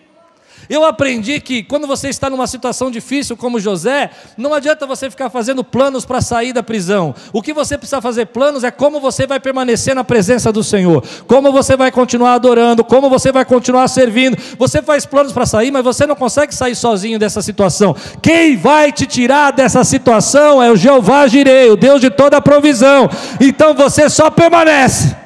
eu 0.68 0.84
aprendi 0.84 1.40
que 1.40 1.62
quando 1.62 1.86
você 1.86 2.08
está 2.08 2.28
numa 2.28 2.46
situação 2.46 2.90
difícil 2.90 3.36
como 3.36 3.60
José, 3.60 4.10
não 4.36 4.52
adianta 4.52 4.86
você 4.86 5.08
ficar 5.10 5.30
fazendo 5.30 5.62
planos 5.62 6.04
para 6.04 6.20
sair 6.20 6.52
da 6.52 6.62
prisão. 6.62 7.14
O 7.32 7.42
que 7.42 7.52
você 7.52 7.78
precisa 7.78 8.00
fazer 8.00 8.26
planos 8.26 8.64
é 8.64 8.70
como 8.70 9.00
você 9.00 9.26
vai 9.26 9.38
permanecer 9.38 9.94
na 9.94 10.04
presença 10.04 10.52
do 10.52 10.64
Senhor, 10.64 11.04
como 11.26 11.52
você 11.52 11.76
vai 11.76 11.90
continuar 11.90 12.34
adorando, 12.34 12.84
como 12.84 13.08
você 13.08 13.30
vai 13.30 13.44
continuar 13.44 13.88
servindo. 13.88 14.36
Você 14.58 14.82
faz 14.82 15.06
planos 15.06 15.32
para 15.32 15.46
sair, 15.46 15.70
mas 15.70 15.84
você 15.84 16.06
não 16.06 16.16
consegue 16.16 16.54
sair 16.54 16.74
sozinho 16.74 17.18
dessa 17.18 17.42
situação. 17.42 17.94
Quem 18.20 18.56
vai 18.56 18.92
te 18.92 19.06
tirar 19.06 19.52
dessa 19.52 19.84
situação 19.84 20.62
é 20.62 20.70
o 20.70 20.76
Jeová 20.76 21.26
Jirei, 21.26 21.70
o 21.70 21.76
Deus 21.76 22.00
de 22.00 22.10
toda 22.10 22.36
a 22.36 22.40
provisão. 22.40 23.08
Então 23.40 23.74
você 23.74 24.08
só 24.08 24.30
permanece. 24.30 25.16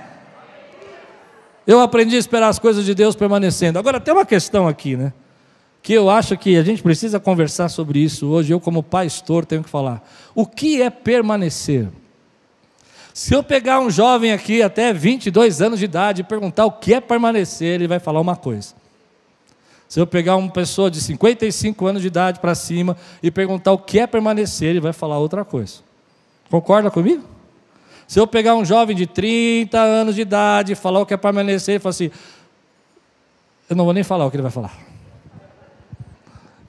Eu 1.66 1.80
aprendi 1.80 2.16
a 2.16 2.18
esperar 2.18 2.49
as 2.49 2.59
coisas 2.59 2.85
de 2.85 2.94
Deus 2.94 3.14
permanecendo. 3.14 3.78
Agora 3.78 4.00
tem 4.00 4.12
uma 4.12 4.26
questão 4.26 4.66
aqui, 4.66 4.97
né? 4.97 5.12
Que 5.82 5.92
eu 5.92 6.10
acho 6.10 6.37
que 6.37 6.56
a 6.56 6.62
gente 6.62 6.82
precisa 6.82 7.18
conversar 7.18 7.68
sobre 7.68 7.99
isso 7.99 8.26
hoje. 8.26 8.52
Eu, 8.52 8.60
como 8.60 8.82
pastor, 8.82 9.46
tenho 9.46 9.62
que 9.62 9.70
falar. 9.70 10.06
O 10.34 10.46
que 10.46 10.82
é 10.82 10.90
permanecer? 10.90 11.88
Se 13.14 13.34
eu 13.34 13.42
pegar 13.42 13.80
um 13.80 13.90
jovem 13.90 14.32
aqui 14.32 14.62
até 14.62 14.92
22 14.92 15.60
anos 15.60 15.78
de 15.78 15.84
idade 15.84 16.20
e 16.20 16.25
perguntar 16.25 16.66
o 16.66 16.72
que 16.72 16.94
é 16.94 17.00
permanecer, 17.00 17.75
ele 17.75 17.88
vai 17.88 17.99
falar 17.99 18.20
uma 18.20 18.37
coisa. 18.37 18.75
Se 19.88 19.99
eu 19.99 20.06
pegar 20.06 20.37
uma 20.37 20.50
pessoa 20.50 20.90
de 20.90 21.00
55 21.00 21.87
anos 21.87 22.02
de 22.02 22.08
idade 22.08 22.38
para 22.38 22.54
cima 22.54 22.96
e 23.22 23.30
perguntar 23.30 23.72
o 23.72 23.78
que 23.78 23.99
é 23.99 24.06
permanecer, 24.06 24.68
ele 24.68 24.80
vai 24.80 24.92
falar 24.92 25.18
outra 25.18 25.44
coisa. 25.44 25.78
Concorda 26.49 26.90
comigo? 26.90 27.25
Se 28.06 28.18
eu 28.20 28.26
pegar 28.26 28.54
um 28.54 28.64
jovem 28.64 28.94
de 28.94 29.06
30 29.06 29.78
anos 29.78 30.14
de 30.14 30.20
idade 30.20 30.72
e 30.72 30.76
falar 30.76 31.00
o 31.00 31.06
que 31.06 31.14
é 31.14 31.16
permanecer, 31.16 31.75
ele 31.75 31.80
fala 31.80 31.90
assim: 31.90 32.10
eu 33.68 33.76
não 33.76 33.84
vou 33.84 33.94
nem 33.94 34.04
falar 34.04 34.26
o 34.26 34.30
que 34.30 34.37
ele 34.37 34.42
vai 34.42 34.52
falar. 34.52 34.89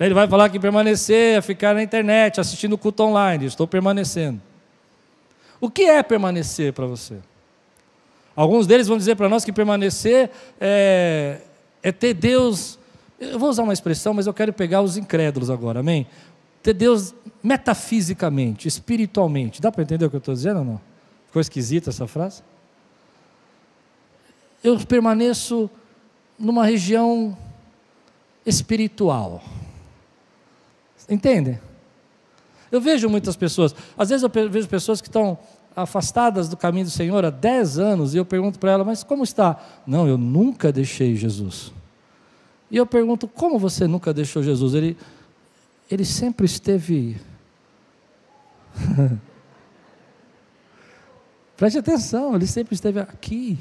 Ele 0.05 0.15
vai 0.15 0.27
falar 0.27 0.49
que 0.49 0.59
permanecer 0.59 1.37
é 1.37 1.41
ficar 1.41 1.75
na 1.75 1.83
internet, 1.83 2.41
assistindo 2.41 2.73
o 2.73 2.77
culto 2.77 3.03
online. 3.03 3.45
Estou 3.45 3.67
permanecendo. 3.67 4.41
O 5.59 5.69
que 5.69 5.83
é 5.83 6.01
permanecer 6.01 6.73
para 6.73 6.87
você? 6.87 7.17
Alguns 8.35 8.65
deles 8.65 8.87
vão 8.87 8.97
dizer 8.97 9.15
para 9.15 9.29
nós 9.29 9.45
que 9.45 9.53
permanecer 9.53 10.31
é, 10.59 11.41
é 11.83 11.91
ter 11.91 12.15
Deus. 12.15 12.79
Eu 13.19 13.37
vou 13.37 13.47
usar 13.47 13.61
uma 13.61 13.73
expressão, 13.73 14.11
mas 14.11 14.25
eu 14.25 14.33
quero 14.33 14.51
pegar 14.51 14.81
os 14.81 14.97
incrédulos 14.97 15.51
agora, 15.51 15.81
amém? 15.81 16.07
Ter 16.63 16.73
Deus 16.73 17.13
metafisicamente, 17.43 18.67
espiritualmente. 18.67 19.61
Dá 19.61 19.71
para 19.71 19.83
entender 19.83 20.05
o 20.05 20.09
que 20.09 20.15
eu 20.15 20.19
estou 20.19 20.33
dizendo 20.33 20.59
ou 20.59 20.65
não? 20.65 20.81
Ficou 21.27 21.39
esquisita 21.39 21.91
essa 21.91 22.07
frase? 22.07 22.41
Eu 24.63 24.79
permaneço 24.79 25.69
numa 26.39 26.65
região 26.65 27.37
espiritual. 28.43 29.43
Entende? 31.11 31.59
Eu 32.71 32.79
vejo 32.79 33.09
muitas 33.09 33.35
pessoas, 33.35 33.75
às 33.97 34.07
vezes 34.07 34.23
eu 34.23 34.29
vejo 34.49 34.67
pessoas 34.69 35.01
que 35.01 35.09
estão 35.09 35.37
afastadas 35.75 36.47
do 36.47 36.55
caminho 36.55 36.85
do 36.85 36.91
Senhor 36.91 37.25
há 37.25 37.29
10 37.29 37.77
anos, 37.79 38.13
e 38.13 38.17
eu 38.17 38.23
pergunto 38.23 38.57
para 38.57 38.71
ela, 38.71 38.85
mas 38.85 39.03
como 39.03 39.23
está? 39.23 39.59
Não, 39.85 40.07
eu 40.07 40.17
nunca 40.17 40.71
deixei 40.71 41.17
Jesus. 41.17 41.73
E 42.69 42.77
eu 42.77 42.85
pergunto, 42.85 43.27
como 43.27 43.59
você 43.59 43.85
nunca 43.87 44.13
deixou 44.13 44.41
Jesus? 44.41 44.73
Ele, 44.73 44.97
ele 45.89 46.05
sempre 46.05 46.45
esteve. 46.45 47.19
Preste 51.57 51.77
atenção, 51.77 52.35
ele 52.35 52.47
sempre 52.47 52.73
esteve 52.73 53.01
aqui. 53.01 53.59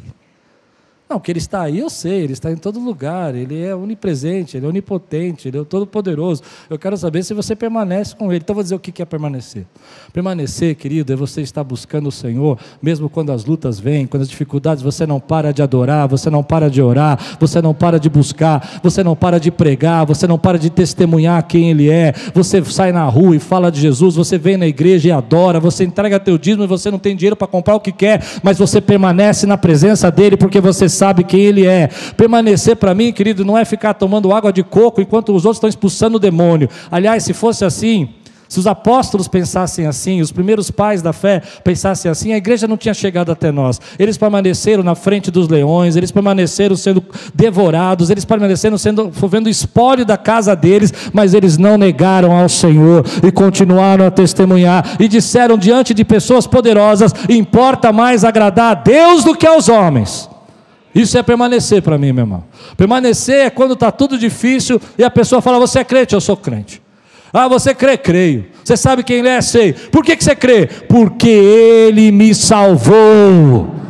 Não, 1.11 1.19
que 1.19 1.33
ele 1.33 1.40
está 1.40 1.62
aí, 1.62 1.81
eu 1.81 1.90
sei, 1.90 2.21
ele 2.23 2.35
está 2.35 2.52
em 2.52 2.57
todo 2.57 2.79
lugar, 2.79 3.35
ele 3.35 3.61
é 3.61 3.75
onipresente, 3.75 4.57
ele 4.57 4.64
é 4.64 4.69
onipotente, 4.69 5.49
ele 5.49 5.59
é 5.59 5.64
todo-poderoso. 5.64 6.40
Eu 6.71 6.79
quero 6.79 6.97
saber 6.97 7.25
se 7.25 7.35
você 7.35 7.57
permanece 7.57 8.14
com 8.14 8.31
ele. 8.33 8.43
Então, 8.45 8.55
vou 8.55 8.62
dizer 8.62 8.76
o 8.76 8.79
que 8.79 9.02
é 9.02 9.05
permanecer. 9.05 9.67
Permanecer, 10.12 10.76
querido, 10.76 11.12
é 11.12 11.17
você 11.17 11.40
estar 11.40 11.64
buscando 11.64 12.09
o 12.09 12.12
Senhor, 12.12 12.57
mesmo 12.81 13.11
quando 13.11 13.33
as 13.33 13.45
lutas 13.45 13.81
vêm, 13.81 14.07
quando 14.07 14.23
as 14.23 14.29
dificuldades, 14.29 14.85
você 14.85 15.05
não 15.05 15.19
para 15.19 15.52
de 15.52 15.61
adorar, 15.62 16.07
você 16.07 16.31
não 16.31 16.45
para 16.45 16.71
de 16.71 16.81
orar, 16.81 17.19
você 17.40 17.61
não 17.61 17.75
para 17.75 17.99
de 17.99 18.09
buscar, 18.09 18.79
você 18.81 19.02
não 19.02 19.17
para 19.17 19.40
de 19.40 19.50
pregar, 19.50 20.07
você 20.07 20.29
não 20.29 20.38
para 20.38 20.61
de 20.61 20.71
testemunhar 20.71 21.45
quem 21.45 21.71
Ele 21.71 21.90
é. 21.90 22.14
Você 22.33 22.64
sai 22.67 22.93
na 22.93 23.05
rua 23.07 23.35
e 23.35 23.40
fala 23.40 23.69
de 23.73 23.81
Jesus, 23.81 24.14
você 24.14 24.38
vem 24.38 24.57
na 24.57 24.67
igreja 24.69 25.09
e 25.09 25.11
adora, 25.11 25.59
você 25.59 25.83
entrega 25.83 26.21
teu 26.21 26.38
dízimo 26.38 26.62
e 26.62 26.69
você 26.69 26.88
não 26.88 27.00
tem 27.00 27.17
dinheiro 27.17 27.35
para 27.35 27.49
comprar 27.49 27.75
o 27.75 27.81
que 27.81 27.90
quer, 27.90 28.23
mas 28.45 28.59
você 28.59 28.81
permanece 28.81 29.45
na 29.45 29.59
presença 29.59 30.09
dEle 30.09 30.37
porque 30.37 30.61
você 30.61 30.88
sabe 31.00 31.25
quem 31.25 31.40
Ele 31.40 31.66
é. 31.66 31.88
Permanecer 32.16 32.76
para 32.76 32.95
mim, 32.95 33.11
querido, 33.11 33.42
não 33.42 33.57
é 33.57 33.64
ficar 33.64 33.95
tomando 33.95 34.33
água 34.33 34.52
de 34.52 34.62
coco 34.62 35.00
enquanto 35.00 35.35
os 35.35 35.47
outros 35.47 35.57
estão 35.57 35.69
expulsando 35.69 36.19
o 36.19 36.21
demônio. 36.21 36.69
Aliás, 36.90 37.25
se 37.25 37.33
fosse 37.33 37.64
assim, 37.64 38.11
se 38.50 38.59
os 38.59 38.66
apóstolos 38.66 39.28
pensassem 39.28 39.87
assim, 39.87 40.21
os 40.21 40.30
primeiros 40.30 40.71
pais 40.71 41.00
da 41.00 41.12
fé 41.12 41.40
pensassem 41.64 42.11
assim, 42.11 42.33
a 42.35 42.37
igreja 42.37 42.66
não 42.69 42.76
tinha 42.76 42.92
chegado 42.92 43.33
até 43.33 43.50
nós. 43.50 43.80
Eles 43.99 44.19
permaneceram 44.19 44.83
na 44.83 44.95
frente 44.95 45.30
dos 45.30 45.49
leões, 45.49 45.97
eles 45.97 46.11
permaneceram 46.11 46.76
sendo 46.76 47.02
devorados, 47.35 48.11
eles 48.11 48.26
permaneceram 48.26 48.76
sendo 48.76 49.11
vendo 49.28 49.49
espólio 49.49 50.04
da 50.04 50.19
casa 50.19 50.54
deles, 50.54 50.92
mas 51.14 51.33
eles 51.33 51.57
não 51.57 51.78
negaram 51.78 52.33
ao 52.33 52.49
Senhor 52.49 53.07
e 53.26 53.33
continuaram 53.33 54.04
a 54.04 54.11
testemunhar 54.11 54.97
e 54.99 55.09
disseram 55.09 55.57
diante 55.57 55.95
de 55.95 56.04
pessoas 56.04 56.47
poderosas: 56.47 57.14
importa 57.28 57.90
mais 57.90 58.23
agradar 58.23 58.73
a 58.73 58.75
Deus 58.75 59.25
do 59.25 59.35
que 59.35 59.47
aos 59.47 59.69
homens. 59.69 60.28
Isso 60.94 61.16
é 61.16 61.23
permanecer 61.23 61.82
para 61.82 61.97
mim, 61.97 62.12
meu 62.12 62.23
irmão. 62.23 62.44
Permanecer 62.76 63.47
é 63.47 63.50
quando 63.50 63.75
está 63.75 63.92
tudo 63.92 64.18
difícil 64.18 64.80
e 64.99 65.04
a 65.04 65.11
pessoa 65.11 65.40
fala: 65.40 65.59
Você 65.59 65.80
é 65.80 65.85
crente? 65.85 66.14
Eu 66.14 66.20
sou 66.20 66.37
crente. 66.37 66.82
Ah, 67.32 67.47
você 67.47 67.75
crê? 67.75 67.97
Creio. 67.97 68.47
Você 68.64 68.76
sabe 68.76 69.04
quem 69.04 69.18
ele 69.18 69.28
é? 69.28 69.40
Sei. 69.40 69.73
Por 69.73 70.04
que, 70.04 70.16
que 70.16 70.25
você 70.25 70.35
crê? 70.35 70.66
Porque 70.66 71.28
ele 71.28 72.11
me 72.11 72.35
salvou. 72.35 73.80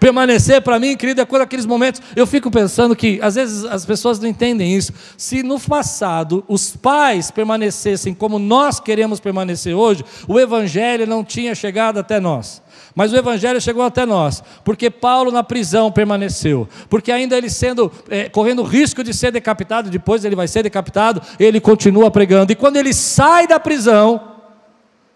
Permanecer 0.00 0.62
para 0.62 0.80
mim, 0.80 0.96
querido, 0.96 1.20
é 1.20 1.26
quando 1.26 1.42
aqueles 1.42 1.66
momentos. 1.66 2.00
Eu 2.16 2.26
fico 2.26 2.50
pensando 2.50 2.96
que 2.96 3.20
às 3.22 3.34
vezes 3.34 3.64
as 3.64 3.84
pessoas 3.84 4.18
não 4.18 4.26
entendem 4.26 4.74
isso. 4.74 4.92
Se 5.16 5.42
no 5.42 5.60
passado 5.60 6.42
os 6.48 6.74
pais 6.74 7.30
permanecessem 7.30 8.14
como 8.14 8.38
nós 8.38 8.80
queremos 8.80 9.20
permanecer 9.20 9.74
hoje, 9.74 10.02
o 10.26 10.40
Evangelho 10.40 11.06
não 11.06 11.22
tinha 11.22 11.54
chegado 11.54 11.98
até 11.98 12.18
nós. 12.18 12.62
Mas 12.94 13.12
o 13.12 13.16
Evangelho 13.16 13.60
chegou 13.60 13.84
até 13.84 14.04
nós, 14.04 14.42
porque 14.64 14.90
Paulo 14.90 15.30
na 15.30 15.42
prisão 15.42 15.92
permaneceu, 15.92 16.68
porque 16.88 17.12
ainda 17.12 17.36
ele 17.36 17.48
sendo, 17.48 17.90
é, 18.08 18.28
correndo 18.28 18.62
risco 18.62 19.04
de 19.04 19.14
ser 19.14 19.30
decapitado, 19.30 19.88
depois 19.90 20.24
ele 20.24 20.34
vai 20.34 20.48
ser 20.48 20.62
decapitado, 20.62 21.22
ele 21.38 21.60
continua 21.60 22.10
pregando. 22.10 22.52
E 22.52 22.56
quando 22.56 22.76
ele 22.76 22.92
sai 22.92 23.46
da 23.46 23.60
prisão, 23.60 24.20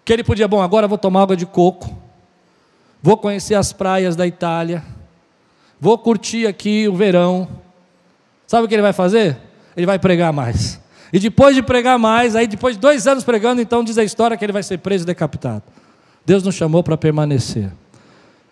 que 0.05 0.13
ele 0.13 0.23
podia, 0.23 0.47
bom, 0.47 0.63
agora 0.63 0.87
vou 0.87 0.99
tomar 0.99 1.23
água 1.23 1.37
de 1.37 1.47
coco, 1.47 1.97
vou 3.03 3.17
conhecer 3.17 3.55
as 3.55 3.73
praias 3.73 4.15
da 4.15 4.27
Itália, 4.27 4.85
vou 5.81 5.99
curtir 5.99 6.47
aqui 6.47 6.87
o 6.89 6.95
verão. 6.95 7.49
Sabe 8.47 8.67
o 8.67 8.69
que 8.69 8.75
ele 8.75 8.83
vai 8.83 8.93
fazer? 8.93 9.37
Ele 9.77 9.87
vai 9.87 9.99
pregar 9.99 10.33
mais. 10.33 10.81
E 11.13 11.19
depois 11.19 11.55
de 11.55 11.63
pregar 11.63 11.99
mais, 11.99 12.37
aí 12.37 12.47
depois 12.47 12.77
de 12.77 12.81
dois 12.81 13.07
anos 13.07 13.25
pregando, 13.25 13.61
então 13.61 13.83
diz 13.83 13.99
a 13.99 14.05
história 14.05 14.37
que 14.37 14.45
ele 14.45 14.53
vai 14.53 14.63
ser 14.63 14.79
preso 14.79 15.05
e 15.05 15.07
decapitado. 15.07 15.63
Deus 16.25 16.43
nos 16.43 16.55
chamou 16.55 16.83
para 16.83 16.97
permanecer. 16.97 17.71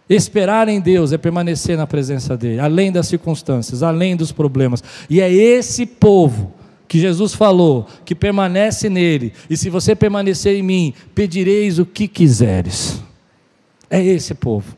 Esperar 0.09 0.69
em 0.69 0.81
Deus 0.81 1.13
é 1.13 1.19
permanecer 1.19 1.77
na 1.77 1.87
presença 1.87 2.37
dEle, 2.37 2.61
além 2.61 2.93
das 2.93 3.07
circunstâncias, 3.07 3.83
além 3.83 4.17
dos 4.17 4.33
problemas. 4.33 4.83
E 5.09 5.21
é 5.21 5.33
esse 5.33 5.87
povo 5.87 6.53
que 6.87 6.99
Jesus 6.99 7.33
falou, 7.33 7.87
que 8.05 8.15
permanece 8.15 8.91
nele, 8.91 9.33
e 9.49 9.57
se 9.57 9.71
você 9.71 9.95
permanecer 9.95 10.55
em 10.55 10.63
mim, 10.63 10.95
pedireis 11.15 11.79
o 11.79 11.87
que 11.87 12.07
quiseres. 12.07 13.03
É 13.89 14.03
esse 14.05 14.35
povo. 14.35 14.77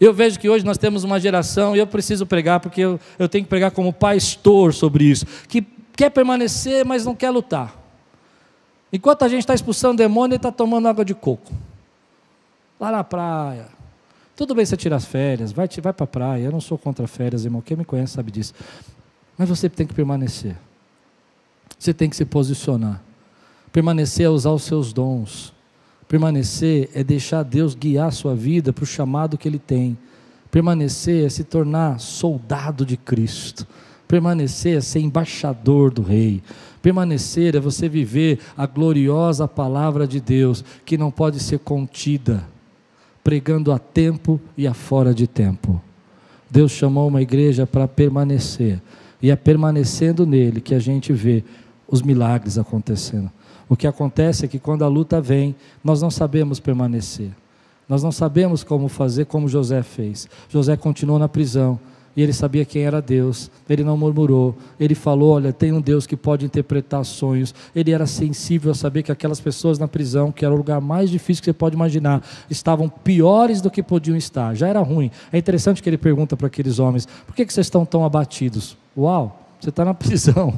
Eu 0.00 0.14
vejo 0.14 0.38
que 0.38 0.48
hoje 0.48 0.64
nós 0.64 0.78
temos 0.78 1.04
uma 1.04 1.20
geração, 1.20 1.76
e 1.76 1.78
eu 1.78 1.86
preciso 1.86 2.24
pregar, 2.24 2.60
porque 2.60 2.80
eu, 2.80 2.98
eu 3.18 3.28
tenho 3.28 3.44
que 3.44 3.50
pregar 3.50 3.72
como 3.72 3.92
pastor 3.92 4.72
sobre 4.72 5.04
isso, 5.04 5.26
que 5.46 5.62
quer 5.94 6.08
permanecer, 6.10 6.84
mas 6.84 7.04
não 7.04 7.14
quer 7.14 7.28
lutar. 7.28 7.78
Enquanto 8.90 9.24
a 9.24 9.28
gente 9.28 9.40
está 9.40 9.54
expulsando 9.54 9.98
demônio, 9.98 10.32
ele 10.32 10.36
está 10.36 10.50
tomando 10.50 10.88
água 10.88 11.04
de 11.04 11.14
coco. 11.14 11.52
Lá 12.78 12.90
na 12.90 13.04
praia. 13.04 13.66
Tudo 14.36 14.54
bem 14.54 14.66
você 14.66 14.76
tirar 14.76 14.96
as 14.96 15.04
férias, 15.04 15.52
vai, 15.52 15.68
vai 15.80 15.92
para 15.92 16.04
a 16.04 16.06
praia. 16.06 16.44
Eu 16.44 16.52
não 16.52 16.60
sou 16.60 16.76
contra 16.76 17.06
férias, 17.06 17.44
irmão. 17.44 17.62
Quem 17.62 17.76
me 17.76 17.84
conhece 17.84 18.14
sabe 18.14 18.32
disso. 18.32 18.52
Mas 19.38 19.48
você 19.48 19.68
tem 19.68 19.86
que 19.86 19.94
permanecer. 19.94 20.56
Você 21.78 21.94
tem 21.94 22.10
que 22.10 22.16
se 22.16 22.24
posicionar. 22.24 23.00
Permanecer 23.72 24.26
é 24.26 24.28
usar 24.28 24.50
os 24.50 24.64
seus 24.64 24.92
dons. 24.92 25.52
Permanecer 26.08 26.90
é 26.94 27.02
deixar 27.02 27.42
Deus 27.42 27.74
guiar 27.74 28.08
a 28.08 28.12
sua 28.12 28.34
vida 28.34 28.72
para 28.72 28.84
o 28.84 28.86
chamado 28.86 29.38
que 29.38 29.48
Ele 29.48 29.58
tem. 29.58 29.96
Permanecer 30.50 31.26
é 31.26 31.28
se 31.28 31.44
tornar 31.44 31.98
soldado 31.98 32.86
de 32.86 32.96
Cristo. 32.96 33.66
Permanecer 34.06 34.78
é 34.78 34.80
ser 34.80 35.00
embaixador 35.00 35.92
do 35.92 36.02
Rei. 36.02 36.42
Permanecer 36.80 37.56
é 37.56 37.60
você 37.60 37.88
viver 37.88 38.38
a 38.56 38.66
gloriosa 38.66 39.48
palavra 39.48 40.06
de 40.06 40.20
Deus, 40.20 40.64
que 40.84 40.98
não 40.98 41.10
pode 41.10 41.40
ser 41.40 41.58
contida, 41.58 42.46
pregando 43.24 43.72
a 43.72 43.78
tempo 43.78 44.38
e 44.56 44.66
a 44.66 44.74
fora 44.74 45.14
de 45.14 45.26
tempo. 45.26 45.82
Deus 46.50 46.70
chamou 46.70 47.08
uma 47.08 47.22
igreja 47.22 47.66
para 47.66 47.88
permanecer, 47.88 48.80
e 49.20 49.30
é 49.30 49.36
permanecendo 49.36 50.26
nele 50.26 50.60
que 50.60 50.74
a 50.74 50.78
gente 50.78 51.12
vê 51.12 51.42
os 51.88 52.02
milagres 52.02 52.58
acontecendo. 52.58 53.30
O 53.68 53.74
que 53.74 53.86
acontece 53.86 54.44
é 54.44 54.48
que 54.48 54.58
quando 54.58 54.84
a 54.84 54.88
luta 54.88 55.20
vem, 55.20 55.56
nós 55.82 56.02
não 56.02 56.10
sabemos 56.10 56.60
permanecer. 56.60 57.30
Nós 57.88 58.02
não 58.02 58.12
sabemos 58.12 58.62
como 58.62 58.88
fazer 58.88 59.24
como 59.24 59.48
José 59.48 59.82
fez. 59.82 60.28
José 60.48 60.76
continuou 60.76 61.18
na 61.18 61.28
prisão 61.28 61.80
e 62.16 62.22
ele 62.22 62.32
sabia 62.32 62.64
quem 62.64 62.82
era 62.82 63.02
Deus. 63.02 63.50
Ele 63.68 63.82
não 63.82 63.96
murmurou. 63.96 64.56
Ele 64.78 64.94
falou: 64.94 65.34
Olha, 65.34 65.52
tem 65.52 65.72
um 65.72 65.80
Deus 65.80 66.06
que 66.06 66.16
pode 66.16 66.44
interpretar 66.44 67.04
sonhos. 67.04 67.54
Ele 67.74 67.90
era 67.90 68.06
sensível 68.06 68.70
a 68.70 68.74
saber 68.74 69.02
que 69.02 69.10
aquelas 69.10 69.40
pessoas 69.40 69.78
na 69.78 69.88
prisão, 69.88 70.30
que 70.30 70.44
era 70.44 70.54
o 70.54 70.56
lugar 70.56 70.80
mais 70.80 71.10
difícil 71.10 71.42
que 71.42 71.46
você 71.46 71.52
pode 71.52 71.74
imaginar, 71.74 72.22
estavam 72.48 72.88
piores 72.88 73.60
do 73.60 73.70
que 73.70 73.82
podiam 73.82 74.16
estar. 74.16 74.54
Já 74.54 74.68
era 74.68 74.80
ruim. 74.80 75.10
É 75.32 75.38
interessante 75.38 75.82
que 75.82 75.88
ele 75.88 75.98
pergunta 75.98 76.36
para 76.36 76.46
aqueles 76.46 76.78
homens: 76.78 77.06
Por 77.26 77.34
que, 77.34 77.44
que 77.44 77.52
vocês 77.52 77.66
estão 77.66 77.84
tão 77.84 78.04
abatidos? 78.04 78.76
Uau, 78.96 79.40
você 79.60 79.70
está 79.70 79.84
na 79.84 79.94
prisão. 79.94 80.52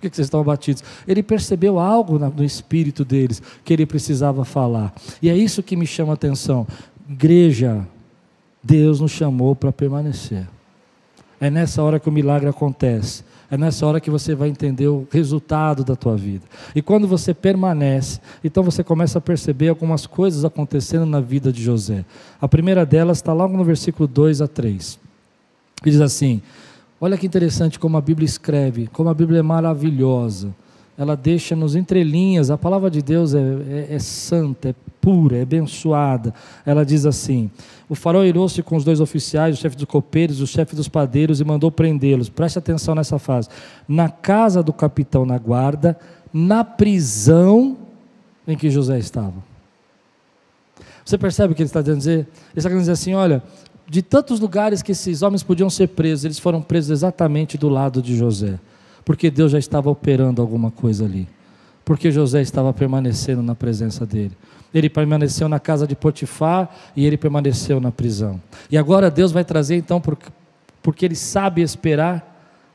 Por 0.00 0.08
que, 0.08 0.16
vocês 0.16 0.26
estão 0.26 0.40
abatidos? 0.40 0.82
Ele 1.06 1.22
percebeu 1.22 1.78
algo 1.78 2.18
no 2.18 2.42
espírito 2.42 3.04
deles 3.04 3.42
que 3.62 3.72
ele 3.72 3.84
precisava 3.84 4.46
falar. 4.46 4.94
E 5.20 5.28
é 5.28 5.36
isso 5.36 5.62
que 5.62 5.76
me 5.76 5.86
chama 5.86 6.12
a 6.12 6.14
atenção. 6.14 6.66
Igreja, 7.06 7.86
Deus 8.62 9.00
nos 9.00 9.10
chamou 9.10 9.54
para 9.56 9.72
permanecer. 9.72 10.46
É 11.40 11.48
nessa 11.48 11.82
hora 11.82 11.98
que 11.98 12.08
o 12.08 12.12
milagre 12.12 12.48
acontece. 12.48 13.24
É 13.50 13.56
nessa 13.56 13.84
hora 13.84 14.00
que 14.00 14.10
você 14.10 14.34
vai 14.34 14.48
entender 14.48 14.86
o 14.86 15.08
resultado 15.10 15.82
da 15.82 15.96
tua 15.96 16.16
vida. 16.16 16.44
E 16.74 16.80
quando 16.80 17.08
você 17.08 17.34
permanece, 17.34 18.20
então 18.44 18.62
você 18.62 18.84
começa 18.84 19.18
a 19.18 19.20
perceber 19.20 19.68
algumas 19.68 20.06
coisas 20.06 20.44
acontecendo 20.44 21.04
na 21.04 21.20
vida 21.20 21.52
de 21.52 21.62
José. 21.62 22.04
A 22.40 22.46
primeira 22.46 22.86
delas 22.86 23.18
está 23.18 23.32
logo 23.32 23.56
no 23.56 23.64
versículo 23.64 24.06
2 24.06 24.40
a 24.40 24.46
3. 24.46 25.00
Que 25.82 25.90
diz 25.90 26.00
assim: 26.00 26.40
Olha 27.00 27.18
que 27.18 27.26
interessante 27.26 27.78
como 27.78 27.96
a 27.96 28.00
Bíblia 28.00 28.26
escreve, 28.26 28.86
como 28.86 29.08
a 29.08 29.14
Bíblia 29.14 29.40
é 29.40 29.42
maravilhosa 29.42 30.54
ela 31.00 31.16
deixa 31.16 31.56
nos 31.56 31.74
entrelinhas, 31.74 32.50
a 32.50 32.58
palavra 32.58 32.90
de 32.90 33.00
Deus 33.00 33.32
é, 33.32 33.40
é, 33.40 33.94
é 33.94 33.98
santa, 33.98 34.68
é 34.68 34.74
pura, 35.00 35.38
é 35.38 35.42
abençoada. 35.42 36.34
Ela 36.66 36.84
diz 36.84 37.06
assim: 37.06 37.50
O 37.88 37.94
faraó 37.94 38.22
irou-se 38.22 38.62
com 38.62 38.76
os 38.76 38.84
dois 38.84 39.00
oficiais, 39.00 39.56
o 39.56 39.58
chefe 39.58 39.76
dos 39.76 39.86
copeiros, 39.86 40.42
o 40.42 40.46
chefe 40.46 40.76
dos 40.76 40.88
padeiros, 40.88 41.40
e 41.40 41.44
mandou 41.44 41.70
prendê-los. 41.70 42.28
Preste 42.28 42.58
atenção 42.58 42.94
nessa 42.94 43.18
fase. 43.18 43.48
Na 43.88 44.10
casa 44.10 44.62
do 44.62 44.74
capitão 44.74 45.24
na 45.24 45.38
guarda, 45.38 45.98
na 46.34 46.62
prisão 46.64 47.78
em 48.46 48.54
que 48.54 48.68
José 48.68 48.98
estava. 48.98 49.42
Você 51.02 51.16
percebe 51.16 51.54
o 51.54 51.56
que 51.56 51.62
ele 51.62 51.68
está 51.68 51.80
dizendo? 51.80 52.10
Ele 52.10 52.26
está 52.54 52.68
querendo 52.68 52.80
dizer 52.80 52.92
assim: 52.92 53.14
olha, 53.14 53.42
de 53.88 54.02
tantos 54.02 54.38
lugares 54.38 54.82
que 54.82 54.92
esses 54.92 55.22
homens 55.22 55.42
podiam 55.42 55.70
ser 55.70 55.86
presos, 55.88 56.26
eles 56.26 56.38
foram 56.38 56.60
presos 56.60 56.90
exatamente 56.90 57.56
do 57.56 57.70
lado 57.70 58.02
de 58.02 58.14
José 58.14 58.58
porque 59.04 59.30
Deus 59.30 59.52
já 59.52 59.58
estava 59.58 59.90
operando 59.90 60.40
alguma 60.40 60.70
coisa 60.70 61.04
ali. 61.04 61.28
Porque 61.84 62.10
José 62.10 62.40
estava 62.40 62.72
permanecendo 62.72 63.42
na 63.42 63.54
presença 63.54 64.06
dele. 64.06 64.36
Ele 64.72 64.88
permaneceu 64.88 65.48
na 65.48 65.58
casa 65.58 65.86
de 65.86 65.96
Potifar 65.96 66.70
e 66.94 67.04
ele 67.04 67.16
permaneceu 67.16 67.80
na 67.80 67.90
prisão. 67.90 68.40
E 68.70 68.78
agora 68.78 69.10
Deus 69.10 69.32
vai 69.32 69.44
trazer 69.44 69.76
então, 69.76 70.00
porque 70.82 71.04
ele 71.04 71.16
sabe 71.16 71.62
esperar, 71.62 72.26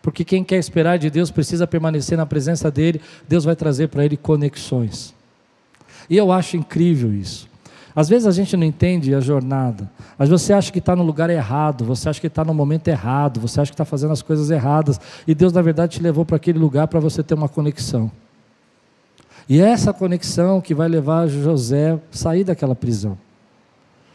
porque 0.01 0.25
quem 0.25 0.43
quer 0.43 0.57
esperar 0.57 0.99
de 0.99 1.09
Deus 1.09 1.31
precisa 1.31 1.65
permanecer 1.65 2.17
na 2.17 2.25
presença 2.25 2.69
dele, 2.69 2.99
Deus 3.27 3.45
vai 3.45 3.55
trazer 3.55 3.87
para 3.87 4.03
ele 4.03 4.17
conexões. 4.17 5.13
E 6.09 6.17
eu 6.17 6.31
acho 6.31 6.57
incrível 6.57 7.13
isso. 7.13 7.47
Às 7.95 8.09
vezes 8.09 8.27
a 8.27 8.31
gente 8.31 8.57
não 8.57 8.65
entende 8.65 9.15
a 9.15 9.21
jornada, 9.21 9.89
mas 10.17 10.27
você 10.27 10.51
acha 10.51 10.69
que 10.69 10.79
está 10.79 10.95
no 10.95 11.03
lugar 11.03 11.29
errado, 11.29 11.85
você 11.85 12.09
acha 12.09 12.19
que 12.19 12.27
está 12.27 12.43
no 12.43 12.53
momento 12.53 12.89
errado, 12.89 13.39
você 13.39 13.61
acha 13.61 13.71
que 13.71 13.73
está 13.73 13.85
fazendo 13.85 14.11
as 14.11 14.21
coisas 14.21 14.51
erradas, 14.51 14.99
e 15.25 15.33
Deus 15.33 15.53
na 15.53 15.61
verdade 15.61 15.93
te 15.93 16.03
levou 16.03 16.25
para 16.25 16.35
aquele 16.35 16.59
lugar 16.59 16.89
para 16.89 16.99
você 16.99 17.23
ter 17.23 17.35
uma 17.35 17.47
conexão. 17.47 18.11
E 19.47 19.61
é 19.61 19.69
essa 19.69 19.93
conexão 19.93 20.59
que 20.59 20.73
vai 20.73 20.89
levar 20.89 21.27
José 21.27 21.93
a 21.93 21.99
sair 22.11 22.43
daquela 22.43 22.75
prisão. 22.75 23.17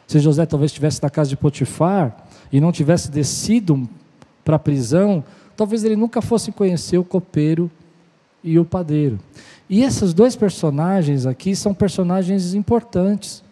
Se 0.07 0.19
José 0.19 0.45
talvez 0.45 0.73
estivesse 0.73 1.03
na 1.03 1.09
casa 1.09 1.31
de 1.31 1.37
Potifar 1.37 2.27
e 2.53 2.61
não 2.61 2.73
tivesse 2.73 3.11
descido 3.11 3.89
para 4.45 4.57
a 4.57 4.59
prisão, 4.59 5.25
talvez 5.57 5.85
ele 5.85 5.97
nunca 5.97 6.21
fosse 6.21 6.53
conhecer 6.53 6.99
o 6.99 7.05
copeiro 7.05 7.71
e 8.45 8.59
o 8.59 8.65
padeiro. 8.65 9.19
E 9.71 9.83
esses 9.83 10.13
dois 10.13 10.37
personagens 10.37 11.25
aqui 11.25 11.55
são 11.55 11.73
personagens 11.73 12.53
importantes 12.55 13.43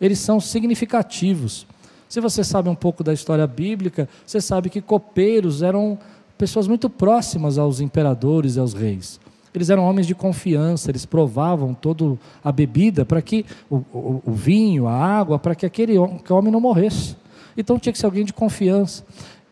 eles 0.00 0.18
são 0.18 0.40
significativos. 0.40 1.66
Se 2.08 2.20
você 2.20 2.42
sabe 2.42 2.68
um 2.68 2.74
pouco 2.74 3.04
da 3.04 3.12
história 3.12 3.46
bíblica, 3.46 4.08
você 4.24 4.40
sabe 4.40 4.70
que 4.70 4.80
copeiros 4.80 5.62
eram 5.62 5.98
pessoas 6.38 6.66
muito 6.66 6.88
próximas 6.88 7.58
aos 7.58 7.80
imperadores 7.80 8.56
e 8.56 8.60
aos 8.60 8.72
reis. 8.72 9.20
Eles 9.52 9.70
eram 9.70 9.84
homens 9.84 10.06
de 10.06 10.14
confiança, 10.14 10.90
eles 10.90 11.04
provavam 11.04 11.74
toda 11.74 12.16
a 12.44 12.52
bebida 12.52 13.04
para 13.04 13.20
que 13.20 13.44
o, 13.68 13.76
o, 13.92 14.22
o, 14.24 14.32
vinho, 14.32 14.86
a 14.86 14.94
água, 14.94 15.38
para 15.38 15.54
que 15.54 15.66
aquele 15.66 15.94
que 16.24 16.32
homem 16.32 16.52
não 16.52 16.60
morresse. 16.60 17.16
Então 17.56 17.78
tinha 17.78 17.92
que 17.92 17.98
ser 17.98 18.06
alguém 18.06 18.24
de 18.24 18.32
confiança. 18.32 19.04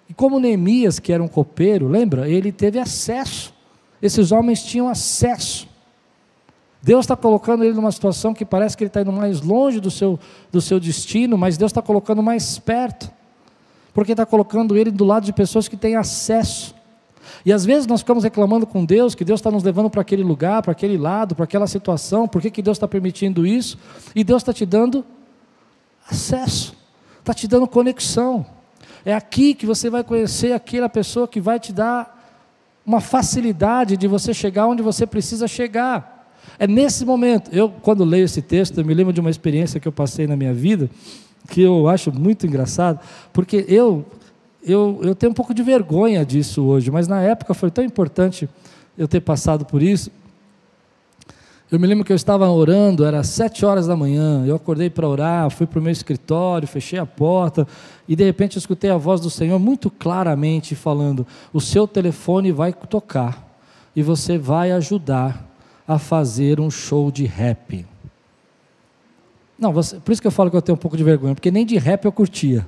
E 0.09 0.14
como 0.14 0.38
Neemias, 0.38 0.98
que 0.98 1.12
era 1.12 1.22
um 1.22 1.28
copeiro, 1.28 1.88
lembra? 1.88 2.28
Ele 2.28 2.52
teve 2.52 2.78
acesso. 2.78 3.52
Esses 4.00 4.30
homens 4.30 4.62
tinham 4.62 4.88
acesso 4.88 5.66
Deus 6.87 7.05
está 7.05 7.16
colocando 7.16 7.64
ele 7.64 7.75
numa 7.75 7.90
situação 7.90 8.33
que 8.33 8.44
parece 8.44 8.77
que 8.77 8.85
ele 8.85 8.90
está 8.90 9.01
indo 9.01 9.11
mais 9.11 9.40
longe 9.40 9.81
do 9.81 9.90
seu, 9.90 10.20
do 10.53 10.61
seu 10.61 10.79
destino, 10.79 11.37
mas 11.37 11.57
Deus 11.57 11.70
está 11.70 11.83
colocando 11.83 12.22
mais 12.22 12.61
perto, 12.61 13.11
porque 13.92 14.12
está 14.12 14.25
colocando 14.25 14.77
ele 14.77 14.92
do 14.92 15.05
lado 15.05 15.25
de 15.25 15.33
pessoas 15.33 15.66
que 15.66 15.77
têm 15.77 15.96
acesso. 15.96 16.77
E 17.44 17.53
às 17.53 17.64
vezes 17.64 17.88
nós 17.88 18.03
ficamos 18.03 18.22
reclamando 18.22 18.68
com 18.68 18.85
Deus 18.85 19.16
que 19.16 19.25
Deus 19.25 19.40
está 19.40 19.51
nos 19.51 19.64
levando 19.64 19.90
para 19.90 20.01
aquele 20.01 20.22
lugar, 20.22 20.62
para 20.62 20.70
aquele 20.70 20.96
lado, 20.96 21.35
para 21.35 21.42
aquela 21.42 21.66
situação, 21.66 22.29
por 22.29 22.40
que, 22.40 22.53
que 22.53 22.62
Deus 22.62 22.77
está 22.77 22.87
permitindo 22.87 23.44
isso? 23.44 23.77
E 24.14 24.22
Deus 24.22 24.42
está 24.42 24.53
te 24.53 24.64
dando 24.64 25.05
acesso, 26.09 26.72
está 27.18 27.35
te 27.35 27.49
dando 27.49 27.66
conexão. 27.66 28.46
É 29.05 29.12
aqui 29.12 29.55
que 29.55 29.66
você 29.66 29.90
vai 29.90 30.05
conhecer 30.05 30.53
aquela 30.53 30.88
pessoa 30.88 31.27
que 31.27 31.40
vai 31.40 31.59
te 31.59 31.72
dar 31.72 32.16
uma 32.87 33.01
facilidade 33.01 33.96
de 33.96 34.07
você 34.07 34.33
chegar 34.33 34.68
onde 34.68 34.85
você 34.85 35.05
precisa 35.05 35.49
chegar. 35.49 36.15
É 36.58 36.66
nesse 36.66 37.04
momento, 37.04 37.50
eu 37.52 37.68
quando 37.68 38.04
leio 38.04 38.24
esse 38.24 38.40
texto, 38.40 38.78
eu 38.78 38.84
me 38.84 38.94
lembro 38.94 39.12
de 39.12 39.20
uma 39.20 39.30
experiência 39.30 39.78
que 39.78 39.86
eu 39.86 39.92
passei 39.92 40.26
na 40.26 40.36
minha 40.36 40.54
vida, 40.54 40.88
que 41.48 41.62
eu 41.62 41.88
acho 41.88 42.12
muito 42.12 42.46
engraçado, 42.46 42.98
porque 43.32 43.64
eu, 43.68 44.04
eu, 44.64 45.00
eu 45.02 45.14
tenho 45.14 45.32
um 45.32 45.34
pouco 45.34 45.52
de 45.52 45.62
vergonha 45.62 46.24
disso 46.24 46.62
hoje, 46.64 46.90
mas 46.90 47.06
na 47.06 47.20
época 47.20 47.54
foi 47.54 47.70
tão 47.70 47.84
importante 47.84 48.48
eu 48.96 49.06
ter 49.06 49.20
passado 49.20 49.64
por 49.64 49.82
isso. 49.82 50.10
Eu 51.70 51.80
me 51.80 51.86
lembro 51.86 52.04
que 52.04 52.12
eu 52.12 52.16
estava 52.16 52.48
orando, 52.48 53.04
era 53.04 53.24
sete 53.24 53.66
horas 53.66 53.88
da 53.88 53.96
manhã, 53.96 54.44
eu 54.46 54.54
acordei 54.54 54.88
para 54.88 55.08
orar, 55.08 55.50
fui 55.50 55.66
para 55.66 55.80
o 55.80 55.82
meu 55.82 55.90
escritório, 55.90 56.66
fechei 56.66 56.98
a 56.98 57.04
porta, 57.04 57.66
e 58.08 58.14
de 58.14 58.24
repente 58.24 58.56
eu 58.56 58.60
escutei 58.60 58.88
a 58.88 58.96
voz 58.96 59.20
do 59.20 59.28
Senhor 59.28 59.58
muito 59.58 59.90
claramente 59.90 60.76
falando: 60.76 61.26
O 61.52 61.60
seu 61.60 61.88
telefone 61.88 62.52
vai 62.52 62.72
tocar, 62.72 63.58
e 63.96 64.02
você 64.02 64.38
vai 64.38 64.70
ajudar 64.70 65.45
a 65.87 65.99
fazer 65.99 66.61
um 66.61 66.70
show 66.70 67.11
de 67.11 67.25
rap. 67.25 67.87
Não, 69.59 69.72
você, 69.72 69.99
por 70.01 70.12
isso 70.12 70.20
que 70.20 70.27
eu 70.27 70.33
falo 70.33 70.51
que 70.51 70.57
eu 70.57 70.62
tenho 70.62 70.77
um 70.77 70.81
pouco 70.81 70.96
de 70.96 71.05
vergonha, 71.05 71.35
porque 71.35 71.51
nem 71.51 71.64
de 71.64 71.79
rap 71.79 72.05
eu 72.05 72.12
curtia. 72.12 72.66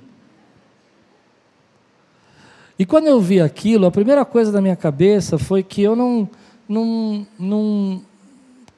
E 2.78 2.86
quando 2.86 3.08
eu 3.08 3.20
vi 3.20 3.40
aquilo, 3.40 3.86
a 3.86 3.90
primeira 3.90 4.24
coisa 4.24 4.52
da 4.52 4.60
minha 4.60 4.76
cabeça 4.76 5.36
foi 5.36 5.62
que 5.62 5.82
eu 5.82 5.96
não, 5.96 6.28
não, 6.68 7.26
não 7.38 8.02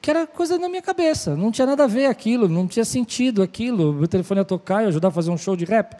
que 0.01 0.09
era 0.09 0.25
coisa 0.25 0.57
na 0.57 0.67
minha 0.67 0.81
cabeça, 0.81 1.35
não 1.35 1.51
tinha 1.51 1.67
nada 1.67 1.83
a 1.83 1.87
ver 1.87 2.07
aquilo, 2.07 2.49
não 2.49 2.67
tinha 2.67 2.83
sentido 2.83 3.43
aquilo. 3.43 3.93
Meu 3.93 4.07
telefone 4.07 4.41
ia 4.41 4.45
tocar 4.45 4.83
e 4.83 4.87
ajudar 4.87 5.09
a 5.09 5.11
fazer 5.11 5.29
um 5.29 5.37
show 5.37 5.55
de 5.55 5.65
rap. 5.65 5.95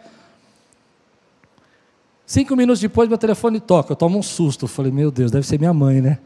Cinco 2.26 2.56
minutos 2.56 2.80
depois, 2.80 3.08
meu 3.08 3.18
telefone 3.18 3.60
toca, 3.60 3.92
eu 3.92 3.96
tomo 3.96 4.18
um 4.18 4.22
susto. 4.22 4.64
Eu 4.64 4.68
falei, 4.68 4.90
meu 4.90 5.10
Deus, 5.10 5.30
deve 5.30 5.46
ser 5.46 5.58
minha 5.58 5.72
mãe, 5.72 6.00
né? 6.00 6.18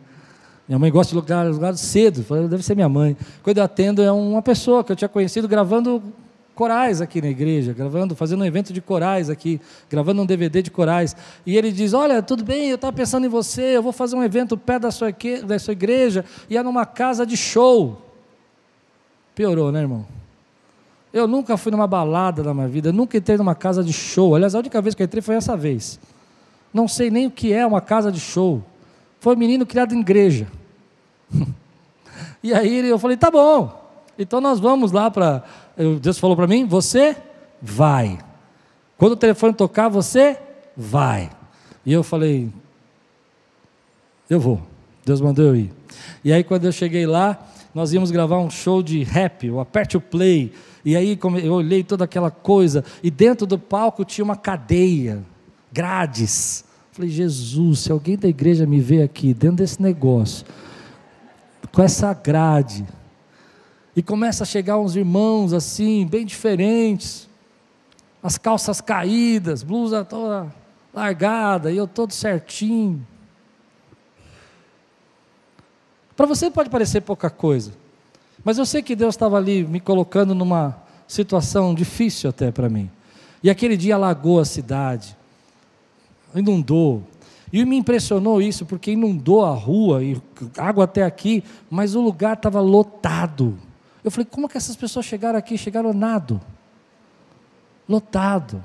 Minha 0.69 0.79
mãe 0.79 0.91
gosta 0.91 1.11
de 1.11 1.17
lugar, 1.17 1.47
lugar 1.47 1.77
cedo. 1.77 2.25
Deve 2.49 2.63
ser 2.63 2.75
minha 2.75 2.89
mãe. 2.89 3.17
Quando 3.43 3.59
eu 3.59 3.65
atendo, 3.65 4.03
é 4.03 4.11
uma 4.11 4.43
pessoa 4.43 4.83
que 4.83 4.91
eu 4.91 4.97
tinha 4.97 5.09
conhecido 5.09 5.47
gravando 5.47 6.03
corais 6.57 7.03
aqui 7.03 7.21
na 7.21 7.29
igreja, 7.29 7.75
gravando, 7.75 8.17
fazendo 8.17 8.41
um 8.41 8.45
evento 8.45 8.73
de 8.73 8.81
corais 8.81 9.29
aqui, 9.29 9.61
gravando 9.91 10.23
um 10.23 10.27
DVD 10.27 10.63
de 10.63 10.71
corais. 10.71 11.15
E 11.45 11.57
ele 11.57 11.71
diz: 11.71 11.93
Olha, 11.93 12.21
tudo 12.23 12.43
bem, 12.43 12.71
eu 12.71 12.75
estava 12.75 12.93
pensando 12.93 13.27
em 13.27 13.29
você, 13.29 13.77
eu 13.77 13.83
vou 13.83 13.93
fazer 13.93 14.17
um 14.17 14.25
evento 14.25 14.57
perto 14.57 14.83
da 14.83 14.91
sua, 14.91 15.15
da 15.47 15.59
sua 15.59 15.73
igreja, 15.73 16.25
e 16.51 16.57
é 16.57 16.63
numa 16.63 16.87
casa 16.87 17.25
de 17.25 17.37
show. 17.37 18.03
Piorou, 19.35 19.71
né, 19.71 19.81
irmão? 19.81 20.07
Eu 21.13 21.29
nunca 21.29 21.57
fui 21.57 21.71
numa 21.71 21.87
balada 21.87 22.43
na 22.43 22.53
minha 22.53 22.69
vida, 22.69 22.93
nunca 22.93 23.17
entrei 23.17 23.37
numa 23.37 23.55
casa 23.55 23.85
de 23.85 23.93
show. 23.93 24.35
Aliás, 24.35 24.55
a 24.55 24.59
única 24.59 24.81
vez 24.83 24.95
que 24.95 25.03
eu 25.03 25.05
entrei 25.05 25.23
foi 25.23 25.37
essa 25.37 25.57
vez. 25.57 26.01
Não 26.73 26.89
sei 26.89 27.11
nem 27.11 27.27
o 27.27 27.31
que 27.31 27.53
é 27.53 27.65
uma 27.65 27.81
casa 27.81 28.11
de 28.11 28.19
show. 28.19 28.63
Foi 29.27 29.35
um 29.35 29.39
menino 29.41 29.67
criado 29.67 29.93
em 29.93 29.99
igreja. 29.99 30.47
e 32.41 32.55
aí 32.55 32.89
eu 32.89 32.97
falei: 32.97 33.17
tá 33.17 33.29
bom, 33.29 33.77
então 34.17 34.41
nós 34.41 34.61
vamos 34.61 34.93
lá 34.93 35.11
para 35.11 35.43
Deus 36.01 36.17
falou 36.17 36.37
para 36.37 36.47
mim: 36.47 36.65
você 36.65 37.17
vai. 37.61 38.21
Quando 38.97 39.15
o 39.15 39.17
telefone 39.17 39.53
tocar, 39.53 39.89
você 39.89 40.39
vai. 40.77 41.29
E 41.85 41.93
eu 41.93 42.05
falei: 42.05 42.53
eu 44.31 44.39
vou. 44.39 44.63
Deus 45.05 45.21
mandou 45.21 45.45
eu 45.45 45.57
ir. 45.57 45.73
E 46.23 46.33
aí, 46.33 46.45
quando 46.45 46.67
eu 46.67 46.71
cheguei 46.71 47.05
lá, 47.05 47.37
nós 47.75 47.93
íamos 47.93 48.13
gravar 48.13 48.39
um 48.39 48.49
show 48.49 48.81
de 48.81 49.03
rap, 49.03 49.51
o 49.51 49.59
Aperte 49.59 49.97
o 49.97 50.01
Play. 50.01 50.53
E 50.85 50.95
aí 50.95 51.19
eu 51.43 51.53
olhei 51.53 51.83
toda 51.83 52.05
aquela 52.05 52.31
coisa, 52.31 52.85
e 53.03 53.11
dentro 53.11 53.45
do 53.45 53.59
palco 53.59 54.05
tinha 54.05 54.25
uma 54.25 54.37
cadeia, 54.37 55.21
grades. 55.73 56.65
Falei, 56.97 57.11
Jesus, 57.11 57.81
se 57.81 57.93
alguém 57.93 58.17
da 58.17 58.27
igreja 58.27 58.65
me 58.65 58.81
vê 58.81 59.03
aqui, 59.03 59.35
dentro 59.35 59.57
desse 59.57 59.83
negócio, 59.83 60.47
com 61.71 61.83
essa 61.83 62.15
grade, 62.15 62.87
e 63.95 64.03
começa 64.03 64.45
a 64.45 64.47
chegar 64.47 64.79
uns 64.79 64.97
irmãos 64.97 65.53
assim, 65.53 66.07
bem 66.07 66.25
diferentes, 66.25 67.29
as 68.23 68.39
calças 68.39 68.81
caídas, 68.81 69.63
blusa 69.63 70.07
toda 70.07 70.51
largada, 70.95 71.71
e 71.71 71.77
eu 71.77 71.87
todo 71.87 72.13
certinho. 72.13 73.07
Para 76.17 76.25
você 76.25 76.51
pode 76.51 76.71
parecer 76.71 77.03
pouca 77.03 77.29
coisa, 77.29 77.73
mas 78.43 78.57
eu 78.57 78.65
sei 78.65 78.83
que 78.83 78.97
Deus 78.97 79.15
estava 79.15 79.37
ali 79.37 79.65
me 79.65 79.81
colocando 79.81 80.35
numa 80.35 80.75
situação 81.07 81.75
difícil 81.75 82.31
até 82.31 82.51
para 82.51 82.71
mim. 82.71 82.91
E 83.43 83.51
aquele 83.51 83.77
dia 83.77 83.97
alagou 83.97 84.41
a 84.41 84.47
cidade, 84.47 85.15
inundou. 86.39 87.03
E 87.53 87.65
me 87.65 87.77
impressionou 87.77 88.43
isso, 88.43 88.67
porque 88.67 88.93
inundou 88.93 89.45
a 89.45 89.55
rua, 89.55 90.03
e 90.03 90.21
água 90.59 90.85
até 90.85 91.03
aqui, 91.05 91.45
mas 91.71 91.95
o 91.95 92.01
lugar 92.01 92.37
estava 92.37 92.61
lotado. 92.61 93.59
Eu 94.03 94.11
falei, 94.11 94.27
como 94.31 94.49
que 94.49 94.57
essas 94.57 94.77
pessoas 94.77 95.07
chegaram 95.07 95.39
aqui? 95.39 95.57
Chegaram 95.57 95.93
nado, 95.93 96.41
lotado. 97.89 98.63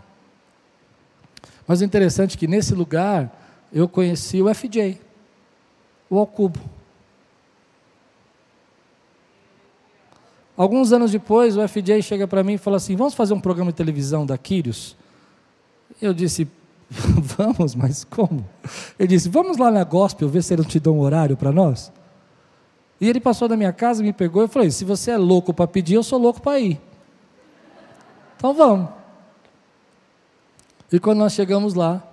Mas 1.67 1.81
o 1.81 1.83
interessante 1.83 2.35
é 2.35 2.39
que 2.39 2.47
nesse 2.47 2.73
lugar 2.73 3.31
eu 3.71 3.87
conheci 3.87 4.41
o 4.41 4.53
FJ, 4.53 4.99
o 6.09 6.17
Alcubo. 6.17 6.59
Alguns 10.57 10.91
anos 10.91 11.11
depois, 11.11 11.55
o 11.55 11.67
FJ 11.67 12.01
chega 12.01 12.27
para 12.27 12.43
mim 12.43 12.53
e 12.53 12.57
fala 12.57 12.77
assim: 12.77 12.95
Vamos 12.95 13.13
fazer 13.13 13.33
um 13.33 13.39
programa 13.39 13.71
de 13.71 13.77
televisão 13.77 14.25
da 14.25 14.37
Quírios? 14.37 14.95
Eu 16.01 16.13
disse: 16.13 16.47
Vamos, 17.37 17.73
mas 17.73 18.03
como? 18.03 18.45
Ele 18.99 19.07
disse: 19.07 19.29
Vamos 19.29 19.57
lá 19.57 19.71
na 19.71 19.83
Gospel 19.83 20.27
ver 20.27 20.43
se 20.43 20.53
eles 20.53 20.65
te 20.65 20.79
dão 20.79 20.97
um 20.97 20.99
horário 20.99 21.37
para 21.37 21.51
nós. 21.51 21.91
E 22.99 23.07
ele 23.07 23.19
passou 23.19 23.47
da 23.47 23.55
minha 23.55 23.71
casa, 23.71 24.03
me 24.03 24.11
pegou 24.11 24.43
e 24.43 24.47
falou: 24.47 24.69
se 24.69 24.83
você 24.83 25.11
é 25.11 25.17
louco 25.17 25.53
para 25.53 25.67
pedir, 25.67 25.95
eu 25.95 26.03
sou 26.03 26.19
louco 26.19 26.41
para 26.41 26.59
ir. 26.59 26.79
Então 28.37 28.53
vamos. 28.53 28.89
E 30.91 30.99
quando 30.99 31.19
nós 31.19 31.31
chegamos 31.31 31.73
lá, 31.73 32.03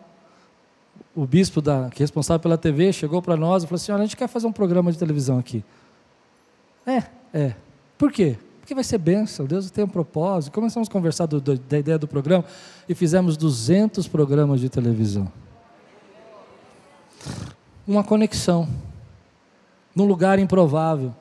o 1.15 1.27
bispo 1.27 1.61
da, 1.61 1.91
que 1.91 2.01
é 2.01 2.05
responsável 2.05 2.41
pela 2.41 2.57
TV 2.57 2.93
chegou 2.93 3.21
para 3.21 3.37
nós 3.37 3.65
e 3.65 3.67
falou 3.67 3.77
assim: 3.77 3.91
Olha, 3.91 4.03
a 4.03 4.07
gente 4.07 4.17
quer 4.17 4.29
fazer 4.29 4.47
um 4.47 4.53
programa 4.53 4.93
de 4.93 4.99
televisão 4.99 5.39
aqui. 5.39 5.65
É, 6.87 7.03
é. 7.35 7.55
Por 7.99 8.13
quê? 8.13 8.39
Porque 8.69 8.75
vai 8.75 8.85
ser 8.85 8.99
bênção, 8.99 9.47
Deus 9.47 9.71
tem 9.71 9.83
um 9.83 9.89
propósito. 9.89 10.53
Começamos 10.53 10.91
a 10.91 10.93
conversar 10.93 11.25
do, 11.25 11.41
do, 11.41 11.59
da 11.59 11.79
ideia 11.79 11.97
do 11.97 12.07
programa 12.07 12.45
e 12.87 12.95
fizemos 12.95 13.35
200 13.35 14.07
programas 14.07 14.61
de 14.61 14.69
televisão. 14.69 15.27
Uma 17.87 18.05
conexão 18.05 18.69
num 19.97 20.05
lugar 20.05 20.39
improvável, 20.39 21.15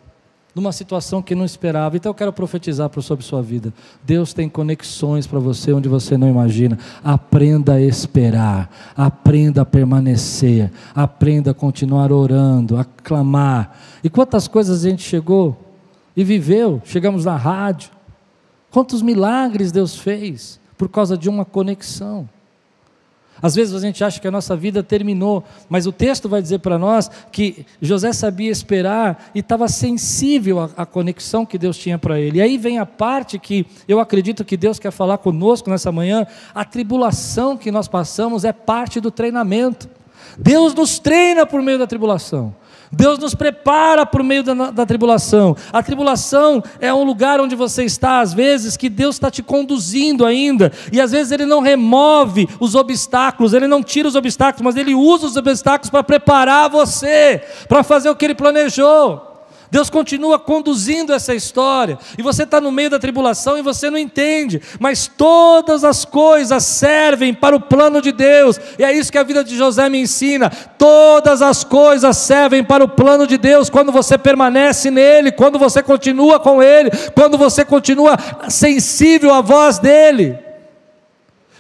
numa 0.54 0.74
situação 0.74 1.22
que 1.22 1.34
não 1.34 1.46
esperava. 1.46 1.96
Então 1.96 2.10
eu 2.10 2.14
quero 2.14 2.34
profetizar 2.34 2.92
sobre 3.02 3.24
sua 3.24 3.42
vida. 3.42 3.74
Deus 4.04 4.34
tem 4.34 4.50
conexões 4.50 5.26
para 5.26 5.40
você 5.40 5.72
onde 5.72 5.88
você 5.88 6.18
não 6.18 6.28
imagina. 6.28 6.78
Aprenda 7.02 7.76
a 7.76 7.82
esperar, 7.82 8.70
aprenda 8.94 9.62
a 9.62 9.66
permanecer, 9.66 10.70
aprenda 10.94 11.52
a 11.52 11.54
continuar 11.54 12.12
orando, 12.12 12.76
a 12.76 12.84
clamar. 12.84 13.80
E 14.04 14.10
quantas 14.10 14.50
coisas 14.50 14.84
a 14.84 14.90
gente 14.90 15.02
chegou 15.02 15.67
e 16.18 16.24
viveu, 16.24 16.82
chegamos 16.84 17.26
na 17.26 17.36
rádio. 17.36 17.92
Quantos 18.72 19.04
milagres 19.04 19.72
Deus 19.72 19.96
fez 19.96 20.60
por 20.76 20.90
causa 20.90 21.16
de 21.16 21.30
uma 21.30 21.46
conexão. 21.46 22.28
Às 23.40 23.54
vezes 23.54 23.76
a 23.76 23.80
gente 23.80 24.04
acha 24.04 24.20
que 24.20 24.28
a 24.28 24.32
nossa 24.32 24.56
vida 24.56 24.82
terminou, 24.82 25.44
mas 25.70 25.86
o 25.86 25.92
texto 25.92 26.28
vai 26.28 26.42
dizer 26.42 26.58
para 26.58 26.80
nós 26.80 27.08
que 27.32 27.68
José 27.80 28.12
sabia 28.12 28.50
esperar 28.50 29.30
e 29.36 29.40
estava 29.40 29.68
sensível 29.68 30.60
à, 30.60 30.70
à, 30.76 30.86
conexão 30.88 31.46
que 31.46 31.56
Deus 31.56 31.78
tinha 31.78 32.00
para 32.00 32.20
ele. 32.20 32.40
E 32.40 32.42
aí 32.42 32.58
vem 32.58 32.80
a 32.80 32.86
parte 32.86 33.38
que 33.38 33.68
eu 33.88 34.00
acredito 34.00 34.44
que 34.44 34.58
Deus 34.58 34.80
quer 34.80 34.90
falar 34.90 35.20
conosco 35.20 35.70
nessa 35.70 35.92
manhã: 35.92 36.26
a 36.54 36.66
tribulação 36.66 37.56
que 37.56 37.72
nós 37.72 37.88
passamos 37.88 38.44
é 38.44 38.52
parte 38.52 39.00
do 39.00 39.12
treinamento. 39.12 39.88
Deus 40.36 40.74
nos 40.74 40.98
treina 40.98 41.46
por 41.46 41.62
meio 41.62 41.78
da 41.78 41.86
tribulação. 41.86 42.56
Deus 42.91 43.19
nos 43.19 43.36
prepara 43.36 44.06
por 44.06 44.23
meio 44.23 44.43
da, 44.43 44.71
da, 44.71 44.86
tribulação. 44.86 45.56
A 45.71 45.84
tribulação 45.84 46.63
é 46.80 46.93
um 46.93 47.04
lugar 47.04 47.39
onde 47.39 47.56
você 47.56 47.84
está, 47.84 48.19
às 48.19 48.34
vezes, 48.34 48.78
que 48.78 48.89
Deus 48.89 49.15
está 49.15 49.30
te 49.30 49.43
conduzindo 49.43 50.26
ainda, 50.26 50.71
e 50.91 51.02
às 51.02 51.12
vezes 51.12 51.32
Ele 51.32 51.45
não 51.45 51.62
remove 51.62 52.47
os 52.60 52.76
obstáculos, 52.76 53.54
Ele 53.54 53.67
não 53.67 53.84
tira 53.84 54.08
os 54.08 54.15
obstáculos, 54.15 54.63
mas 54.63 54.76
Ele 54.76 54.95
usa 54.95 55.28
os 55.28 55.36
obstáculos 55.36 55.89
para 55.89 56.04
preparar 56.04 56.69
você, 56.69 57.41
para 57.67 57.84
fazer 57.84 58.10
o 58.10 58.15
que 58.15 58.26
Ele 58.26 58.36
planejou. 58.36 59.37
Deus 59.70 59.90
continua 59.90 60.40
conduzindo 60.40 61.14
essa 61.14 61.36
história, 61.36 62.00
e 62.18 62.22
você 62.22 62.44
está 62.44 62.62
no 62.62 62.72
meio 62.72 62.90
da 62.90 63.00
tribulação 63.00 63.58
e 63.58 63.62
você 63.62 63.90
não 63.90 63.98
entende, 63.98 64.62
mas 64.80 65.08
todas 65.08 65.84
as 65.84 66.06
coisas 66.06 66.64
servem 66.64 67.34
para 67.34 67.56
o 67.56 67.60
plano 67.60 68.02
de 68.02 68.12
Deus, 68.12 68.60
e 68.80 68.84
é 68.84 68.92
isso 68.94 69.12
que 69.12 69.18
a 69.18 69.24
vida 69.24 69.44
de 69.44 69.58
José 69.58 69.90
me 69.90 70.00
ensina: 70.00 70.50
todas 70.50 71.42
as 71.42 71.64
coisas 71.64 72.18
servem 72.18 72.64
para 72.64 72.84
o 72.84 72.90
plano 72.90 73.28
de 73.28 73.38
Deus 73.38 73.70
quando 73.70 73.92
você 73.92 74.18
permanece 74.18 74.90
nele, 74.90 75.32
quando 75.32 75.60
você 75.60 75.84
continua 75.84 76.40
com 76.40 76.64
ele, 76.64 76.90
quando 77.14 77.38
você 77.38 77.66
continua 77.66 78.18
sensível 78.50 79.34
à 79.34 79.42
voz 79.42 79.80
dele. 79.80 80.38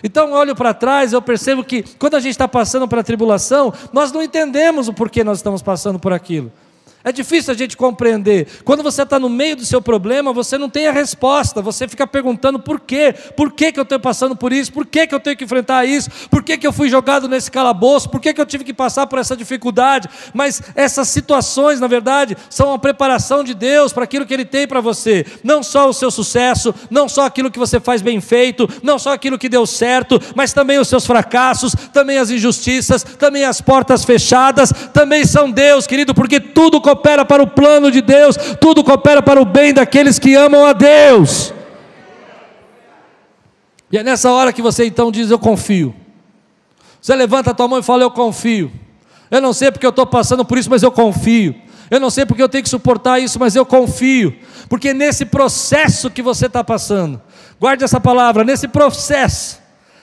Então, 0.03 0.31
olho 0.31 0.55
para 0.55 0.73
trás, 0.73 1.11
eu 1.11 1.21
percebo 1.21 1.63
que 1.63 1.83
quando 1.97 2.15
a 2.15 2.19
gente 2.19 2.31
está 2.31 2.47
passando 2.47 2.87
por 2.87 2.99
a 2.99 3.03
tribulação, 3.03 3.73
nós 3.91 4.11
não 4.11 4.21
entendemos 4.21 4.87
o 4.87 4.93
porquê 4.93 5.23
nós 5.23 5.39
estamos 5.39 5.61
passando 5.61 5.97
por 5.97 6.13
aquilo. 6.13 6.51
É 7.03 7.11
difícil 7.11 7.53
a 7.53 7.57
gente 7.57 7.77
compreender. 7.77 8.47
Quando 8.65 8.83
você 8.83 9.03
está 9.03 9.19
no 9.19 9.29
meio 9.29 9.55
do 9.55 9.65
seu 9.65 9.81
problema, 9.81 10.33
você 10.33 10.57
não 10.57 10.69
tem 10.69 10.87
a 10.87 10.91
resposta. 10.91 11.61
Você 11.61 11.87
fica 11.87 12.05
perguntando 12.05 12.59
por 12.59 12.79
quê? 12.79 13.13
Por 13.35 13.51
que, 13.51 13.71
que 13.71 13.79
eu 13.79 13.83
estou 13.83 13.99
passando 13.99 14.35
por 14.35 14.51
isso? 14.51 14.73
Por 14.73 14.85
que, 14.85 15.07
que 15.07 15.15
eu 15.15 15.19
tenho 15.19 15.37
que 15.37 15.43
enfrentar 15.43 15.85
isso? 15.85 16.09
Por 16.29 16.43
que, 16.43 16.57
que 16.57 16.67
eu 16.67 16.73
fui 16.73 16.89
jogado 16.89 17.29
nesse 17.29 17.49
calabouço? 17.49 18.09
Por 18.09 18.19
que, 18.19 18.33
que 18.33 18.41
eu 18.41 18.45
tive 18.45 18.63
que 18.63 18.73
passar 18.73 19.07
por 19.07 19.19
essa 19.19 19.37
dificuldade? 19.37 20.09
Mas 20.33 20.61
essas 20.75 21.07
situações, 21.07 21.79
na 21.79 21.87
verdade, 21.87 22.35
são 22.49 22.69
uma 22.69 22.79
preparação 22.79 23.43
de 23.43 23.53
Deus 23.53 23.93
para 23.93 24.03
aquilo 24.03 24.25
que 24.25 24.33
Ele 24.33 24.45
tem 24.45 24.67
para 24.67 24.81
você. 24.81 25.25
Não 25.43 25.63
só 25.63 25.87
o 25.87 25.93
seu 25.93 26.11
sucesso, 26.11 26.73
não 26.89 27.07
só 27.07 27.25
aquilo 27.25 27.51
que 27.51 27.59
você 27.59 27.79
faz 27.79 28.01
bem 28.01 28.19
feito, 28.19 28.67
não 28.83 28.99
só 28.99 29.13
aquilo 29.13 29.37
que 29.37 29.47
deu 29.47 29.65
certo, 29.65 30.19
mas 30.35 30.51
também 30.51 30.79
os 30.79 30.87
seus 30.87 31.05
fracassos, 31.05 31.73
também 31.93 32.17
as 32.17 32.29
injustiças, 32.29 33.03
também 33.03 33.45
as 33.45 33.61
portas 33.61 34.03
fechadas, 34.03 34.73
também 34.91 35.25
são 35.25 35.49
Deus, 35.49 35.87
querido, 35.87 36.13
porque 36.13 36.39
tudo 36.39 36.81
coopera 36.87 37.25
para 37.25 37.43
o 37.43 37.47
plano 37.47 37.91
de 37.91 38.01
Deus, 38.01 38.37
tudo 38.61 38.83
coopera 38.83 39.21
para 39.21 39.41
o 39.41 39.45
bem 39.45 39.73
daqueles 39.73 40.17
que 40.17 40.35
amam 40.35 40.65
a 40.65 40.71
Deus. 40.71 41.53
E 43.91 43.97
é 43.97 44.03
nessa 44.03 44.31
hora 44.31 44.53
que 44.53 44.61
você 44.61 44.85
então 44.85 45.11
diz: 45.11 45.29
Eu 45.29 45.39
confio. 45.39 45.93
Você 47.01 47.13
levanta 47.13 47.51
a 47.51 47.53
tua 47.53 47.67
mão 47.67 47.79
e 47.79 47.83
fala: 47.83 48.03
Eu 48.03 48.11
confio. 48.11 48.71
Eu 49.29 49.41
não 49.41 49.51
sei 49.51 49.69
porque 49.69 49.85
eu 49.85 49.89
estou 49.89 50.05
passando 50.05 50.45
por 50.45 50.57
isso, 50.57 50.69
mas 50.69 50.81
eu 50.81 50.91
confio. 50.91 51.53
Eu 51.91 51.99
não 51.99 52.09
sei 52.09 52.25
porque 52.25 52.41
eu 52.41 52.49
tenho 52.49 52.63
que 52.63 52.69
suportar 52.69 53.19
isso, 53.19 53.37
mas 53.39 53.55
eu 53.55 53.65
confio. 53.65 54.37
Porque 54.69 54.93
nesse 54.93 55.25
processo 55.25 56.09
que 56.09 56.21
você 56.21 56.45
está 56.45 56.63
passando, 56.63 57.21
guarde 57.59 57.83
essa 57.83 57.99
palavra, 57.99 58.43
nesse 58.43 58.67
processo, 58.67 59.59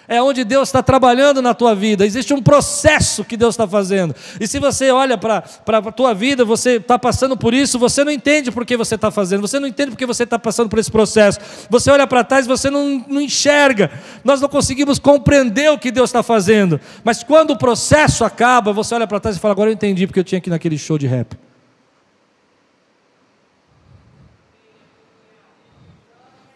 é 0.06 0.22
onde 0.22 0.44
Deus 0.44 0.68
está 0.68 0.82
trabalhando 0.82 1.40
na 1.40 1.54
tua 1.54 1.74
vida. 1.74 2.04
Existe 2.04 2.34
um 2.34 2.42
processo 2.42 3.24
que 3.24 3.36
Deus 3.36 3.54
está 3.54 3.66
fazendo. 3.66 4.14
E 4.40 4.46
se 4.46 4.58
você 4.58 4.90
olha 4.90 5.16
para 5.16 5.42
a 5.66 5.92
tua 5.92 6.14
vida, 6.14 6.44
você 6.44 6.76
está 6.76 6.98
passando 6.98 7.36
por 7.36 7.54
isso, 7.54 7.78
você 7.78 8.04
não 8.04 8.12
entende 8.12 8.50
por 8.50 8.64
que 8.66 8.76
você 8.76 8.94
está 8.94 9.10
fazendo, 9.10 9.40
você 9.40 9.58
não 9.58 9.68
entende 9.68 9.92
por 9.92 9.96
que 9.96 10.06
você 10.06 10.24
está 10.24 10.38
passando 10.38 10.68
por 10.68 10.78
esse 10.78 10.90
processo. 10.90 11.38
Você 11.70 11.90
olha 11.90 12.06
para 12.06 12.22
trás, 12.24 12.46
você 12.46 12.70
não, 12.70 13.04
não 13.08 13.20
enxerga. 13.20 13.90
Nós 14.22 14.40
não 14.40 14.48
conseguimos 14.48 14.98
compreender 14.98 15.70
o 15.70 15.78
que 15.78 15.90
Deus 15.90 16.10
está 16.10 16.22
fazendo. 16.22 16.80
Mas 17.02 17.22
quando 17.22 17.52
o 17.52 17.58
processo 17.58 18.24
acaba, 18.24 18.72
você 18.72 18.94
olha 18.94 19.06
para 19.06 19.20
trás 19.20 19.36
e 19.36 19.40
fala: 19.40 19.52
Agora 19.52 19.70
eu 19.70 19.74
entendi 19.74 20.06
porque 20.06 20.20
eu 20.20 20.24
tinha 20.24 20.40
que 20.40 20.48
ir 20.48 20.52
naquele 20.52 20.76
show 20.76 20.98
de 20.98 21.06
rap. 21.06 21.36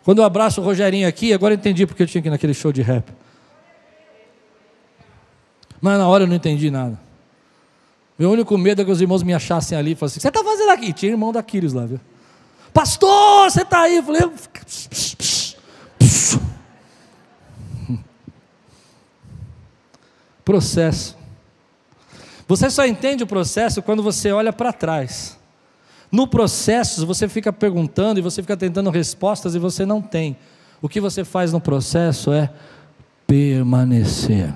Quando 0.09 0.21
eu 0.21 0.25
abraço 0.25 0.63
o 0.63 0.65
Rogerinho 0.65 1.07
aqui, 1.07 1.35
agora 1.35 1.53
eu 1.53 1.59
entendi 1.59 1.87
porque 1.87 2.03
eu 2.03 2.07
tinha 2.07 2.23
que 2.23 2.29
ir 2.29 2.31
naquele 2.31 2.55
show 2.55 2.73
de 2.73 2.81
rap. 2.81 3.05
Mas 5.81 5.99
na 5.99 6.09
hora 6.09 6.25
eu 6.25 6.29
não 6.29 6.37
entendi 6.37 6.71
nada. 6.71 6.99
Meu 8.19 8.31
único 8.31 8.59
medo 8.59 8.83
é 8.83 8.85
que 8.85 8.91
os 8.91 9.01
irmãos 9.01 9.23
me 9.23 9.33
achassem 9.33 9.79
ali 9.79 9.93
e 9.93 9.95
falassem: 9.95 10.21
Você 10.21 10.29
está 10.29 10.43
fazendo 10.43 10.71
aqui? 10.71 10.93
Tinha 10.93 11.13
irmão 11.13 11.33
da 11.33 11.43
Quírios 11.43 11.73
lá, 11.73 11.87
viu? 11.87 12.01
Pastor, 12.73 13.51
você 13.51 13.63
está 13.63 13.83
aí? 13.83 13.97
Eu 13.97 14.03
falei: 14.03 14.23
pss. 14.29 15.57
Processo. 20.45 21.19
Você 22.49 22.71
só 22.71 22.87
entende 22.87 23.23
o 23.23 23.27
processo 23.27 23.83
quando 23.83 24.03
você 24.03 24.33
olha 24.33 24.53
para 24.53 24.73
trás. 24.73 25.39
No 26.11 26.27
processo, 26.27 27.07
você 27.07 27.29
fica 27.29 27.53
perguntando 27.53 28.19
e 28.19 28.23
você 28.23 28.41
fica 28.41 28.57
tentando 28.57 28.89
respostas 28.89 29.55
e 29.55 29.59
você 29.59 29.85
não 29.85 30.01
tem. 30.01 30.37
O 30.81 30.89
que 30.89 31.01
você 31.01 31.25
faz 31.25 31.53
no 31.53 31.61
processo 31.61 32.33
é 32.33 32.51
permanecer. 33.27 34.55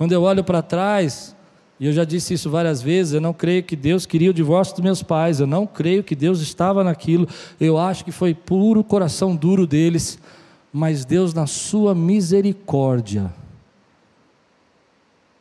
Quando 0.00 0.12
eu 0.12 0.22
olho 0.22 0.42
para 0.42 0.62
trás, 0.62 1.36
e 1.78 1.84
eu 1.84 1.92
já 1.92 2.04
disse 2.04 2.32
isso 2.32 2.48
várias 2.48 2.80
vezes, 2.80 3.12
eu 3.12 3.20
não 3.20 3.34
creio 3.34 3.62
que 3.62 3.76
Deus 3.76 4.06
queria 4.06 4.30
o 4.30 4.32
divórcio 4.32 4.74
dos 4.74 4.82
meus 4.82 5.02
pais, 5.02 5.40
eu 5.40 5.46
não 5.46 5.66
creio 5.66 6.02
que 6.02 6.16
Deus 6.16 6.40
estava 6.40 6.82
naquilo, 6.82 7.28
eu 7.60 7.76
acho 7.76 8.02
que 8.02 8.10
foi 8.10 8.32
puro 8.32 8.82
coração 8.82 9.36
duro 9.36 9.66
deles, 9.66 10.18
mas 10.72 11.04
Deus, 11.04 11.34
na 11.34 11.46
sua 11.46 11.94
misericórdia, 11.94 13.30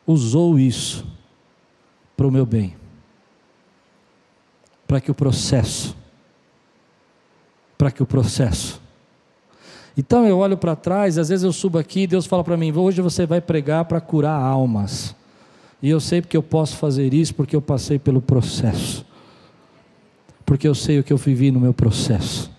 usou 0.05 0.59
isso 0.59 1.07
para 2.17 2.27
o 2.27 2.31
meu 2.31 2.45
bem, 2.45 2.75
para 4.85 4.99
que 4.99 5.09
o 5.09 5.15
processo, 5.15 5.95
para 7.77 7.91
que 7.91 8.03
o 8.03 8.05
processo 8.05 8.81
então 9.99 10.25
eu 10.25 10.37
olho 10.37 10.55
para 10.55 10.77
trás, 10.77 11.17
às 11.17 11.27
vezes 11.27 11.43
eu 11.43 11.51
subo 11.51 11.77
aqui 11.77 12.03
e 12.03 12.07
Deus 12.07 12.25
fala 12.25 12.41
para 12.41 12.55
mim: 12.55 12.71
hoje 12.71 13.01
você 13.01 13.25
vai 13.25 13.41
pregar 13.41 13.83
para 13.83 13.99
curar 13.99 14.39
almas. 14.39 15.13
E 15.83 15.89
eu 15.89 15.99
sei 15.99 16.21
porque 16.21 16.37
eu 16.37 16.43
posso 16.43 16.77
fazer 16.77 17.13
isso, 17.13 17.35
porque 17.35 17.53
eu 17.53 17.61
passei 17.61 17.99
pelo 17.99 18.21
processo. 18.21 19.05
Porque 20.45 20.65
eu 20.65 20.73
sei 20.73 20.99
o 20.99 21.03
que 21.03 21.11
eu 21.11 21.17
vivi 21.17 21.51
no 21.51 21.59
meu 21.59 21.73
processo. 21.73 22.49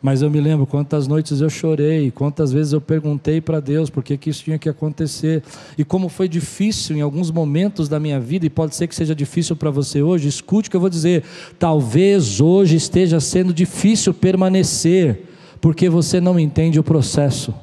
Mas 0.00 0.22
eu 0.22 0.30
me 0.30 0.40
lembro 0.40 0.66
quantas 0.66 1.06
noites 1.06 1.42
eu 1.42 1.50
chorei, 1.50 2.10
quantas 2.10 2.50
vezes 2.50 2.72
eu 2.72 2.80
perguntei 2.80 3.42
para 3.42 3.60
Deus 3.60 3.90
por 3.90 4.02
que, 4.02 4.16
que 4.16 4.30
isso 4.30 4.44
tinha 4.44 4.58
que 4.58 4.68
acontecer, 4.68 5.42
e 5.76 5.84
como 5.84 6.08
foi 6.08 6.26
difícil 6.26 6.96
em 6.96 7.02
alguns 7.02 7.30
momentos 7.30 7.86
da 7.86 8.00
minha 8.00 8.18
vida, 8.18 8.46
e 8.46 8.50
pode 8.50 8.74
ser 8.74 8.86
que 8.86 8.94
seja 8.94 9.14
difícil 9.14 9.54
para 9.54 9.70
você 9.70 10.00
hoje. 10.00 10.26
Escute 10.26 10.68
o 10.68 10.70
que 10.70 10.76
eu 10.76 10.80
vou 10.80 10.88
dizer. 10.88 11.24
Talvez 11.58 12.40
hoje 12.40 12.76
esteja 12.76 13.20
sendo 13.20 13.52
difícil 13.52 14.14
permanecer, 14.14 15.29
porque 15.60 15.88
você 15.88 16.20
não 16.20 16.38
entende 16.38 16.78
o 16.80 16.84
processo. 16.84 17.54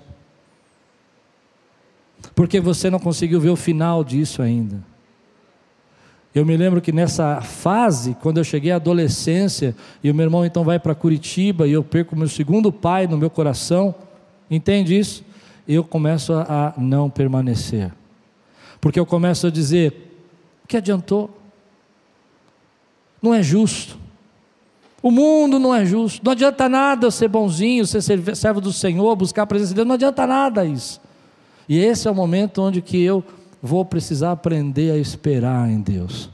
Porque 2.36 2.60
você 2.60 2.90
não 2.90 3.00
conseguiu 3.00 3.40
ver 3.40 3.50
o 3.50 3.56
final 3.56 4.04
disso 4.04 4.42
ainda. 4.42 4.84
Eu 6.36 6.46
me 6.46 6.56
lembro 6.56 6.80
que 6.80 6.92
nessa 6.92 7.42
fase, 7.42 8.16
quando 8.22 8.38
eu 8.38 8.44
cheguei 8.44 8.72
à 8.72 8.76
adolescência, 8.76 9.76
e 10.04 10.12
o 10.12 10.14
meu 10.14 10.26
irmão 10.26 10.46
então 10.46 10.64
vai 10.64 10.78
para 10.78 10.94
Curitiba, 10.94 11.68
e 11.68 11.72
eu 11.72 11.84
perco 11.84 12.16
meu 12.16 12.28
segundo 12.28 12.72
pai 12.72 13.08
no 13.08 13.18
meu 13.18 13.30
coração, 13.30 13.96
entende 14.52 14.96
isso? 14.96 15.26
Eu 15.68 15.84
começo 15.84 16.34
a, 16.34 16.76
a 16.78 16.80
não 16.80 17.10
permanecer. 17.10 17.92
Porque 18.80 19.00
eu 19.00 19.06
começo 19.06 19.48
a 19.48 19.50
dizer: 19.50 20.20
o 20.64 20.68
que 20.68 20.78
adiantou? 20.78 21.36
Não 23.20 23.34
é 23.34 23.42
justo. 23.42 23.98
O 25.08 25.12
mundo 25.12 25.58
não 25.58 25.74
é 25.74 25.86
justo. 25.86 26.20
Não 26.22 26.34
adianta 26.34 26.68
nada 26.68 27.10
ser 27.10 27.30
bonzinho, 27.30 27.88
ser 27.88 28.02
servo 28.36 28.60
do 28.60 28.74
Senhor, 28.74 29.16
buscar 29.16 29.44
a 29.44 29.48
presença 29.48 29.70
de 29.70 29.76
Deus. 29.76 29.88
Não 29.88 29.96
adianta 29.96 30.28
nada 30.28 30.66
isso. 30.66 31.00
E 31.70 31.80
esse 31.80 32.10
é 32.10 32.12
o 32.12 32.14
momento 32.14 32.62
onde 32.62 32.82
que 32.82 33.02
eu 33.02 33.24
vou 33.64 33.86
precisar 33.86 34.34
aprender 34.34 34.92
a 34.92 34.98
esperar 34.98 35.70
em 35.70 35.80
Deus. 35.80 36.30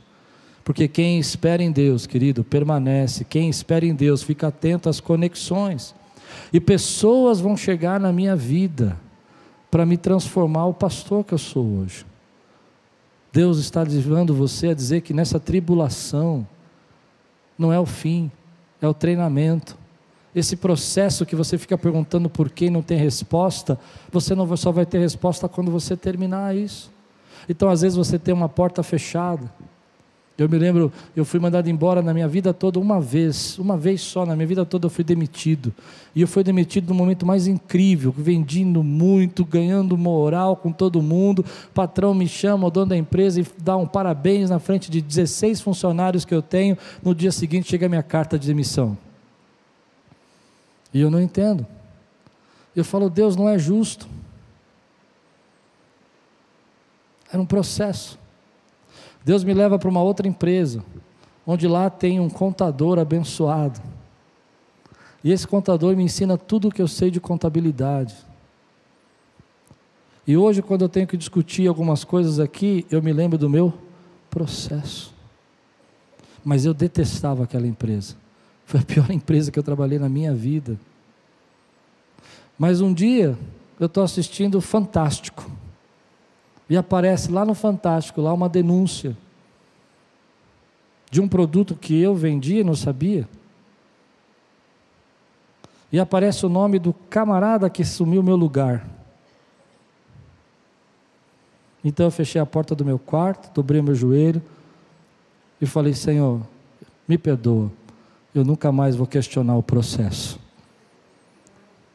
Porque 0.64 0.88
quem 0.88 1.20
espera 1.20 1.62
em 1.62 1.72
Deus, 1.72 2.08
querido, 2.08 2.44
permanece. 2.44 3.24
Quem 3.24 3.48
espera 3.48 3.86
em 3.86 3.94
Deus, 3.94 4.24
fica 4.24 4.48
atento 4.48 4.90
às 4.90 5.00
conexões. 5.00 5.94
E 6.52 6.60
pessoas 6.60 7.40
vão 7.40 7.56
chegar 7.56 8.00
na 8.00 8.12
minha 8.12 8.36
vida 8.36 9.00
para 9.70 9.86
me 9.86 9.98
transformar 9.98 10.66
o 10.66 10.74
pastor 10.74 11.24
que 11.24 11.36
eu 11.36 11.38
sou 11.38 11.64
hoje. 11.78 12.08
Deus 13.32 13.60
está 13.60 13.84
levando 13.84 14.34
você 14.34 14.70
a 14.70 14.74
dizer 14.74 15.02
que 15.02 15.14
nessa 15.14 15.40
tribulação 15.40 16.48
não 17.56 17.72
é 17.72 17.80
o 17.80 17.86
fim, 17.86 18.32
é 18.86 18.88
o 18.88 18.93
treinamento. 18.93 19.78
Esse 20.36 20.56
processo 20.56 21.26
que 21.26 21.36
você 21.36 21.58
fica 21.58 21.78
perguntando 21.78 22.30
por 22.30 22.50
quem 22.50 22.69
não 22.69 22.82
tem 22.82 22.98
resposta, 22.98 23.80
você 24.12 24.34
não 24.34 24.58
só 24.58 24.72
vai 24.72 24.86
ter 24.86 25.00
resposta 25.00 25.48
quando 25.48 25.72
você 25.72 25.96
terminar 25.96 26.56
isso. 26.56 26.91
Então, 27.48 27.69
às 27.69 27.82
vezes, 27.82 27.98
você 27.98 28.17
tem 28.17 28.34
uma 28.34 28.50
porta 28.50 28.82
fechada. 28.82 29.52
Eu 30.36 30.50
me 30.50 30.58
lembro, 30.58 30.91
eu 31.15 31.24
fui 31.24 31.39
mandado 31.39 31.69
embora 31.69 32.02
na 32.02 32.12
minha 32.12 32.28
vida 32.28 32.52
toda 32.54 32.80
uma 32.80 33.00
vez, 33.00 33.60
uma 33.60 33.78
vez 33.78 34.02
só, 34.02 34.26
na 34.26 34.36
minha 34.36 34.48
vida 34.48 34.65
toda 34.65 34.88
eu 34.88 34.89
fui 34.89 35.04
demitido. 35.04 35.72
E 36.15 36.22
eu 36.22 36.28
fui 36.28 36.43
demitido 36.43 36.89
no 36.89 36.96
momento 36.96 37.24
mais 37.24 37.46
incrível, 37.46 38.12
vendendo 38.17 38.84
muito, 38.84 39.46
ganhando 39.46 39.96
moral 39.96 40.56
com 40.56 40.72
todo 40.72 41.04
mundo. 41.04 41.46
O 41.69 41.74
patrão 41.74 42.15
me 42.15 42.28
chama, 42.28 42.65
o 42.65 42.72
dono 42.72 42.88
da 42.88 42.98
empresa, 42.98 43.41
e 43.41 43.48
dá 43.60 43.78
um 43.78 43.86
parabéns 43.86 44.50
na 44.50 44.58
frente 44.58 44.89
de 44.89 45.02
16 45.02 45.62
funcionários 45.62 46.26
que 46.26 46.34
eu 46.34 46.41
tenho. 46.41 46.76
No 47.04 47.13
dia 47.13 47.32
seguinte 47.32 47.69
chega 47.69 47.86
a 47.86 47.89
minha 47.89 48.04
carta 48.04 48.38
de 48.38 48.48
demissão. 48.48 48.98
E 50.91 51.00
eu 51.00 51.12
não 51.12 51.22
entendo. 51.22 51.65
Eu 52.76 52.84
falo, 52.84 53.08
Deus 53.08 53.36
não 53.36 53.48
é 53.48 53.60
justo. 53.60 54.08
Era 57.32 57.39
um 57.39 57.46
processo. 57.46 58.23
Deus 59.26 59.44
me 59.44 59.54
leva 59.54 59.80
para 59.80 59.90
uma 59.90 60.02
outra 60.02 60.28
empresa, 60.28 60.84
onde 61.46 61.68
lá 61.68 61.90
tem 61.90 62.20
um 62.20 62.30
contador 62.30 63.00
abençoado. 63.00 63.80
E 65.24 65.32
esse 65.32 65.48
contador 65.48 65.96
me 65.96 66.04
ensina 66.04 66.38
tudo 66.38 66.68
o 66.68 66.72
que 66.72 66.82
eu 66.82 66.88
sei 66.88 67.10
de 67.10 67.20
contabilidade. 67.20 68.16
E 70.28 70.36
hoje, 70.36 70.62
quando 70.62 70.84
eu 70.84 70.90
tenho 70.90 71.08
que 71.08 71.18
discutir 71.18 71.68
algumas 71.68 72.04
coisas 72.04 72.40
aqui, 72.40 72.86
eu 72.92 73.02
me 73.02 73.14
lembro 73.14 73.38
do 73.38 73.50
meu 73.50 73.74
processo. 74.30 75.14
Mas 76.44 76.66
eu 76.66 76.74
detestava 76.74 77.44
aquela 77.44 77.68
empresa. 77.68 78.16
Foi 78.66 78.80
a 78.80 78.84
pior 78.84 79.10
empresa 79.12 79.52
que 79.52 79.60
eu 79.60 79.64
trabalhei 79.64 80.00
na 80.00 80.10
minha 80.10 80.34
vida. 80.34 80.78
Mas 82.58 82.82
um 82.82 82.94
dia, 82.94 83.38
eu 83.80 83.88
estou 83.88 84.04
assistindo 84.04 84.60
Fantástico. 84.62 85.50
E 86.69 86.78
aparece 86.78 87.32
lá 87.32 87.45
no 87.45 87.54
Fantástico, 87.54 88.21
lá 88.21 88.34
uma 88.34 88.49
denúncia 88.49 89.15
de 91.13 91.21
um 91.21 91.28
produto 91.28 91.76
que 91.76 92.02
eu 92.02 92.15
vendia 92.15 92.62
e 92.62 92.63
não 92.63 92.76
sabia. 92.76 93.30
E 95.91 95.99
aparece 95.99 96.43
o 96.43 96.49
nome 96.49 96.80
do 96.80 96.91
camarada 96.91 97.69
que 97.69 97.86
sumiu 97.86 98.23
meu 98.23 98.36
lugar. 98.36 98.88
Então 101.84 102.08
eu 102.08 102.12
fechei 102.12 102.41
a 102.41 102.45
porta 102.45 102.73
do 102.73 102.84
meu 102.84 102.97
quarto, 102.97 103.54
dobrei 103.54 103.80
meu 103.80 103.93
joelho 103.93 104.41
e 105.62 105.67
falei: 105.67 105.93
Senhor, 105.93 106.41
me 107.08 107.17
perdoa, 107.17 107.71
eu 108.34 108.43
nunca 108.43 108.71
mais 108.71 108.95
vou 108.95 109.06
questionar 109.06 109.56
o 109.56 109.62
processo. 109.62 110.39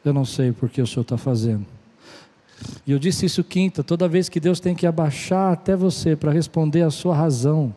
Eu 0.05 0.13
não 0.13 0.23
sei 0.23 0.53
por 0.53 0.69
que 0.69 0.81
o 0.81 0.87
Senhor 0.87 1.01
está 1.01 1.17
fazendo. 1.17 1.65
E 2.85 2.91
eu 2.91 2.99
disse 2.99 3.25
isso 3.25 3.43
quinta, 3.43 3.83
toda 3.83 4.07
vez 4.07 4.29
que 4.29 4.39
Deus 4.39 4.59
tem 4.59 4.75
que 4.75 4.87
abaixar 4.87 5.53
até 5.53 5.75
você 5.75 6.15
para 6.15 6.31
responder 6.31 6.81
a 6.81 6.89
sua 6.89 7.15
razão, 7.15 7.73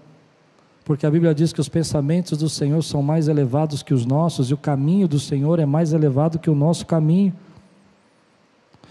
porque 0.85 1.07
a 1.07 1.11
Bíblia 1.11 1.35
diz 1.35 1.53
que 1.53 1.61
os 1.61 1.69
pensamentos 1.69 2.39
do 2.39 2.49
Senhor 2.49 2.83
são 2.83 3.03
mais 3.03 3.29
elevados 3.29 3.83
que 3.83 3.95
os 3.95 4.05
nossos 4.05 4.51
e 4.51 4.55
o 4.55 4.57
caminho 4.57 5.07
do 5.07 5.21
Senhor 5.21 5.59
é 5.61 5.67
mais 5.67 5.93
elevado 5.93 6.39
que 6.39 6.51
o 6.51 6.55
nosso 6.55 6.87
caminho. 6.87 7.33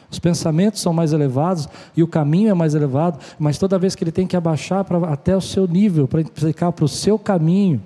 Os 0.10 0.20
pensamentos 0.20 0.82
são 0.82 0.94
mais 0.94 1.14
elevados 1.14 1.68
e 1.96 2.04
o 2.04 2.08
caminho 2.08 2.50
é 2.50 2.54
mais 2.54 2.76
elevado, 2.76 3.20
mas 3.40 3.58
toda 3.58 3.80
vez 3.80 3.96
que 3.96 4.04
ele 4.04 4.12
tem 4.12 4.28
que 4.28 4.36
abaixar 4.36 4.84
pra, 4.84 4.98
até 5.12 5.36
o 5.36 5.42
seu 5.42 5.68
nível, 5.68 6.08
para 6.08 6.22
explicar 6.22 6.72
para 6.72 6.86
o 6.86 6.88
seu 6.88 7.18
caminho, 7.18 7.82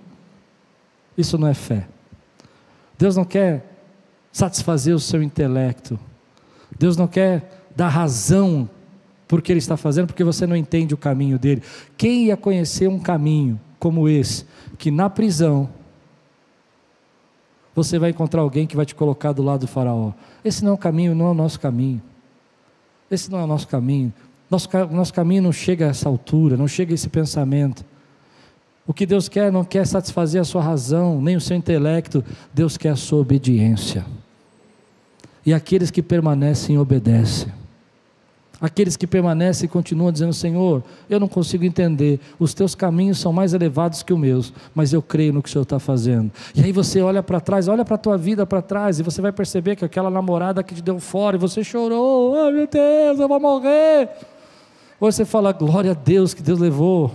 isso 1.18 1.38
não 1.38 1.48
é 1.48 1.54
fé. 1.54 1.88
Deus 2.98 3.15
não 3.15 3.26
quer 3.26 3.78
satisfazer 4.32 4.96
o 4.96 5.00
seu 5.00 5.22
intelecto, 5.22 6.00
Deus 6.78 6.98
não 6.98 7.08
quer 7.08 7.55
dar 7.76 7.90
razão 7.90 8.70
por 9.28 9.42
que 9.42 9.52
ele 9.52 9.60
está 9.60 9.76
fazendo, 9.76 10.08
porque 10.08 10.24
você 10.24 10.46
não 10.46 10.56
entende 10.56 10.94
o 10.94 10.98
caminho 10.98 11.38
dele. 11.38 11.62
Quem 11.98 12.26
ia 12.26 12.38
conhecer 12.38 12.88
um 12.88 13.00
caminho 13.00 13.60
como 13.80 14.08
esse, 14.08 14.46
que 14.78 14.92
na 14.92 15.10
prisão 15.10 15.70
você 17.76 18.00
vai 18.00 18.12
encontrar 18.12 18.42
alguém 18.42 18.66
que 18.66 18.76
vai 18.76 18.86
te 18.86 18.96
colocar 18.96 19.34
do 19.34 19.44
lado 19.44 19.62
do 19.62 19.68
faraó. 19.68 20.14
Esse 20.44 20.64
não 20.64 20.72
é 20.72 20.74
o 20.74 20.78
caminho, 20.78 21.14
não 21.14 21.28
é 21.28 21.32
o 21.32 21.34
nosso 21.34 21.60
caminho. 21.60 22.02
Esse 23.12 23.30
não 23.30 23.40
é 23.40 23.44
o 23.44 23.48
nosso 23.48 23.68
caminho. 23.68 24.14
Nosso, 24.50 24.70
nosso 24.92 25.14
caminho 25.14 25.44
não 25.44 25.52
chega 25.52 25.86
a 25.86 25.90
essa 25.90 26.08
altura, 26.08 26.56
não 26.56 26.68
chega 26.68 26.94
a 26.94 26.96
esse 26.96 27.10
pensamento. 27.10 27.84
O 28.88 28.94
que 28.94 29.06
Deus 29.06 29.28
quer 29.28 29.52
não 29.52 29.66
quer 29.66 29.86
satisfazer 29.86 30.40
a 30.40 30.46
sua 30.46 30.62
razão, 30.62 31.22
nem 31.22 31.36
o 31.36 31.42
seu 31.42 31.58
intelecto, 31.58 32.24
Deus 32.54 32.78
quer 32.78 32.90
a 32.90 32.96
sua 32.96 33.20
obediência. 33.20 34.06
E 35.46 35.54
aqueles 35.54 35.92
que 35.92 36.02
permanecem 36.02 36.78
obedecem. 36.78 37.52
Aqueles 38.65 38.97
que 38.97 39.06
permanecem 39.06 39.67
e 39.67 39.69
continuam 39.69 40.12
dizendo: 40.12 40.34
Senhor, 40.34 40.84
eu 41.08 41.19
não 41.19 41.28
consigo 41.28 41.63
entender, 41.63 42.19
os 42.39 42.51
teus 42.51 42.73
caminhos 42.73 43.19
são 43.19 43.32
mais 43.32 43.54
elevados 43.54 44.01
que 44.01 44.12
os 44.12 44.17
meus, 44.17 44.51
mas 44.73 44.91
eu 44.91 45.04
creio 45.04 45.34
no 45.34 45.43
que 45.43 45.47
o 45.47 45.51
Senhor 45.51 45.62
está 45.62 45.78
fazendo. 45.78 46.32
E 46.56 46.63
aí 46.63 46.71
você 46.71 46.99
olha 46.99 47.21
para 47.21 47.39
trás, 47.39 47.67
olha 47.67 47.86
para 47.86 47.93
a 47.93 47.97
tua 47.99 48.17
vida 48.17 48.43
para 48.43 48.63
trás, 48.63 48.99
e 48.99 49.04
você 49.04 49.21
vai 49.21 49.32
perceber 49.32 49.75
que 49.75 49.86
aquela 49.86 50.10
namorada 50.10 50.63
que 50.63 50.73
te 50.73 50.82
deu 50.82 50.99
fora, 50.99 51.36
e 51.36 51.39
você 51.39 51.63
chorou: 51.63 52.34
Oh 52.34 52.51
meu 52.51 52.65
Deus, 52.65 53.19
eu 53.19 53.28
vou 53.28 53.39
morrer. 53.39 54.10
Ou 54.99 55.12
você 55.12 55.23
fala: 55.23 55.51
Glória 55.51 55.91
a 55.91 55.93
Deus 55.93 56.34
que 56.34 56.41
Deus 56.41 56.58
levou. 56.58 57.13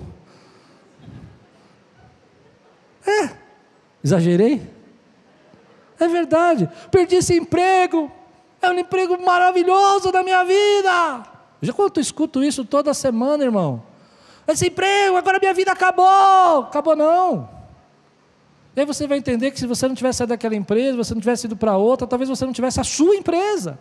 É, 3.04 3.30
exagerei? 4.04 4.62
É 5.98 6.06
verdade, 6.06 6.70
perdi 6.92 7.16
esse 7.16 7.36
emprego, 7.36 8.08
é 8.62 8.70
um 8.70 8.78
emprego 8.78 9.20
maravilhoso 9.20 10.12
da 10.12 10.22
minha 10.22 10.44
vida. 10.44 11.39
Já 11.62 11.72
quando 11.72 11.96
eu 11.96 12.00
escuto 12.00 12.42
isso 12.42 12.64
toda 12.64 12.92
semana, 12.94 13.44
irmão. 13.44 13.82
Esse 14.46 14.68
emprego, 14.68 15.16
agora 15.16 15.38
minha 15.38 15.54
vida 15.54 15.70
acabou. 15.72 16.62
Acabou 16.62 16.96
não. 16.96 17.48
E 18.74 18.80
aí 18.80 18.86
você 18.86 19.06
vai 19.06 19.18
entender 19.18 19.50
que 19.50 19.58
se 19.58 19.66
você 19.66 19.86
não 19.86 19.94
tivesse 19.94 20.18
saído 20.18 20.30
daquela 20.30 20.54
empresa, 20.54 20.96
você 20.96 21.14
não 21.14 21.20
tivesse 21.20 21.46
ido 21.46 21.56
para 21.56 21.76
outra, 21.76 22.06
talvez 22.06 22.28
você 22.28 22.44
não 22.46 22.52
tivesse 22.52 22.80
a 22.80 22.84
sua 22.84 23.14
empresa. 23.14 23.78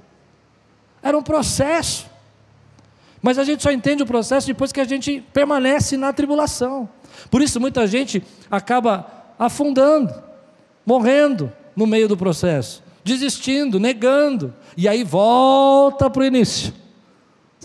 Era 1.01 1.17
um 1.17 1.23
processo. 1.23 2.07
Mas 3.21 3.37
a 3.37 3.43
gente 3.43 3.63
só 3.63 3.71
entende 3.71 4.03
o 4.03 4.05
processo 4.05 4.47
depois 4.47 4.71
que 4.71 4.79
a 4.79 4.85
gente 4.85 5.23
permanece 5.33 5.95
na 5.97 6.11
tribulação. 6.11 6.89
Por 7.29 7.41
isso 7.41 7.59
muita 7.59 7.85
gente 7.87 8.23
acaba 8.49 9.05
afundando, 9.37 10.13
morrendo 10.85 11.51
no 11.75 11.85
meio 11.87 12.07
do 12.07 12.17
processo 12.17 12.83
desistindo, 13.03 13.79
negando, 13.79 14.53
e 14.77 14.87
aí 14.87 15.03
volta 15.03 16.09
para 16.09 16.21
o 16.21 16.25
início. 16.25 16.73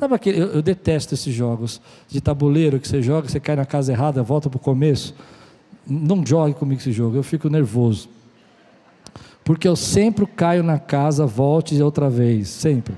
Sabe 0.05 0.17
aquele, 0.17 0.39
eu, 0.39 0.49
eu, 0.49 0.61
detesto 0.61 1.15
esses 1.15 1.35
jogos 1.35 1.81
de 2.11 2.21
tabuleiro 2.21 2.79
que 2.79 2.87
você 2.87 3.01
joga, 3.01 3.27
você 3.27 3.41
cai 3.41 3.57
na 3.57 3.65
casa 3.65 3.91
errada, 3.91 4.23
volta 4.23 4.51
para 4.51 4.59
o 4.59 4.61
começo. 4.61 5.15
Não 5.87 6.23
jogue 6.27 6.53
comigo 6.53 6.79
esse 6.79 6.93
jogo, 6.93 7.17
eu 7.17 7.23
fico 7.23 7.49
nervoso. 7.49 8.11
Porque 9.43 9.67
eu 9.67 9.75
sempre 9.75 10.27
caio 10.27 10.63
na 10.63 10.79
casa, 10.79 11.25
volte 11.25 11.81
outra 11.83 12.11
vez, 12.11 12.49
sempre. 12.49 12.95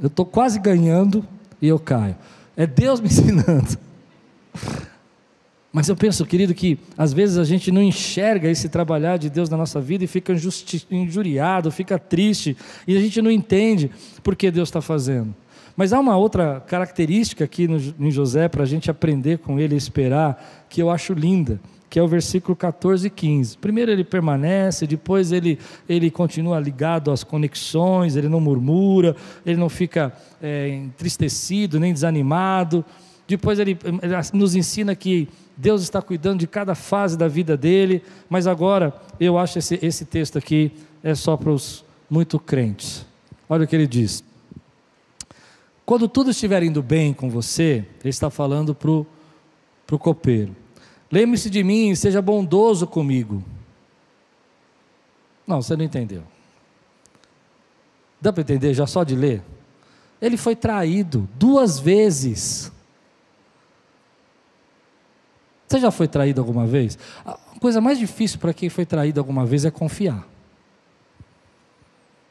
Eu 0.00 0.06
estou 0.06 0.24
quase 0.24 0.58
ganhando 0.58 1.22
e 1.60 1.68
eu 1.68 1.78
caio. 1.78 2.16
É 2.56 2.66
Deus 2.66 2.98
me 2.98 3.08
ensinando. 3.12 3.76
Mas 5.70 5.90
eu 5.90 5.96
penso, 5.96 6.24
querido, 6.24 6.54
que 6.54 6.78
às 6.96 7.12
vezes 7.12 7.36
a 7.36 7.44
gente 7.44 7.70
não 7.70 7.82
enxerga 7.82 8.48
esse 8.48 8.70
trabalhar 8.70 9.18
de 9.18 9.28
Deus 9.28 9.50
na 9.50 9.58
nossa 9.58 9.82
vida 9.82 10.02
e 10.02 10.06
fica 10.06 10.34
injuriado, 10.90 11.70
fica 11.70 11.98
triste, 11.98 12.56
e 12.88 12.96
a 12.96 13.00
gente 13.02 13.20
não 13.20 13.30
entende 13.30 13.90
por 14.22 14.34
que 14.34 14.50
Deus 14.50 14.70
está 14.70 14.80
fazendo. 14.80 15.41
Mas 15.76 15.92
há 15.92 16.00
uma 16.00 16.16
outra 16.16 16.60
característica 16.60 17.44
aqui 17.44 17.66
no, 17.66 17.78
em 17.98 18.10
José 18.10 18.48
para 18.48 18.62
a 18.62 18.66
gente 18.66 18.90
aprender 18.90 19.38
com 19.38 19.58
ele 19.58 19.74
e 19.74 19.78
esperar, 19.78 20.66
que 20.68 20.82
eu 20.82 20.90
acho 20.90 21.12
linda, 21.12 21.60
que 21.88 21.98
é 21.98 22.02
o 22.02 22.08
versículo 22.08 22.54
14 22.56 23.06
e 23.06 23.10
15. 23.10 23.58
Primeiro 23.58 23.90
ele 23.90 24.04
permanece, 24.04 24.86
depois 24.86 25.32
ele, 25.32 25.58
ele 25.88 26.10
continua 26.10 26.58
ligado 26.58 27.10
às 27.10 27.24
conexões, 27.24 28.16
ele 28.16 28.28
não 28.28 28.40
murmura, 28.40 29.16
ele 29.44 29.58
não 29.58 29.68
fica 29.68 30.12
é, 30.42 30.68
entristecido 30.68 31.80
nem 31.80 31.92
desanimado. 31.92 32.84
Depois 33.26 33.58
ele, 33.58 33.78
ele 33.84 34.14
nos 34.34 34.54
ensina 34.54 34.94
que 34.94 35.28
Deus 35.56 35.82
está 35.82 36.02
cuidando 36.02 36.40
de 36.40 36.46
cada 36.46 36.74
fase 36.74 37.16
da 37.16 37.28
vida 37.28 37.56
dele, 37.56 38.02
mas 38.28 38.46
agora 38.46 38.94
eu 39.20 39.38
acho 39.38 39.58
esse, 39.58 39.78
esse 39.82 40.04
texto 40.04 40.38
aqui 40.38 40.72
é 41.02 41.14
só 41.14 41.36
para 41.36 41.50
os 41.50 41.84
muito 42.08 42.38
crentes. 42.38 43.06
Olha 43.48 43.64
o 43.64 43.66
que 43.66 43.76
ele 43.76 43.86
diz. 43.86 44.24
Quando 45.84 46.08
tudo 46.08 46.30
estiver 46.30 46.62
indo 46.62 46.82
bem 46.82 47.12
com 47.12 47.28
você, 47.28 47.84
ele 48.00 48.08
está 48.08 48.30
falando 48.30 48.74
para 48.74 48.90
o 48.90 49.98
copeiro. 49.98 50.54
Lembre-se 51.10 51.50
de 51.50 51.62
mim, 51.62 51.94
seja 51.94 52.22
bondoso 52.22 52.86
comigo. 52.86 53.44
Não, 55.46 55.60
você 55.60 55.76
não 55.76 55.84
entendeu. 55.84 56.22
Dá 58.20 58.32
para 58.32 58.42
entender 58.42 58.72
já 58.72 58.86
só 58.86 59.02
de 59.02 59.16
ler? 59.16 59.42
Ele 60.20 60.36
foi 60.36 60.54
traído 60.54 61.28
duas 61.34 61.80
vezes. 61.80 62.70
Você 65.66 65.80
já 65.80 65.90
foi 65.90 66.06
traído 66.06 66.40
alguma 66.40 66.66
vez? 66.66 66.96
A 67.26 67.36
coisa 67.58 67.80
mais 67.80 67.98
difícil 67.98 68.38
para 68.38 68.54
quem 68.54 68.68
foi 68.68 68.86
traído 68.86 69.18
alguma 69.18 69.44
vez 69.44 69.64
é 69.64 69.70
confiar. 69.70 70.26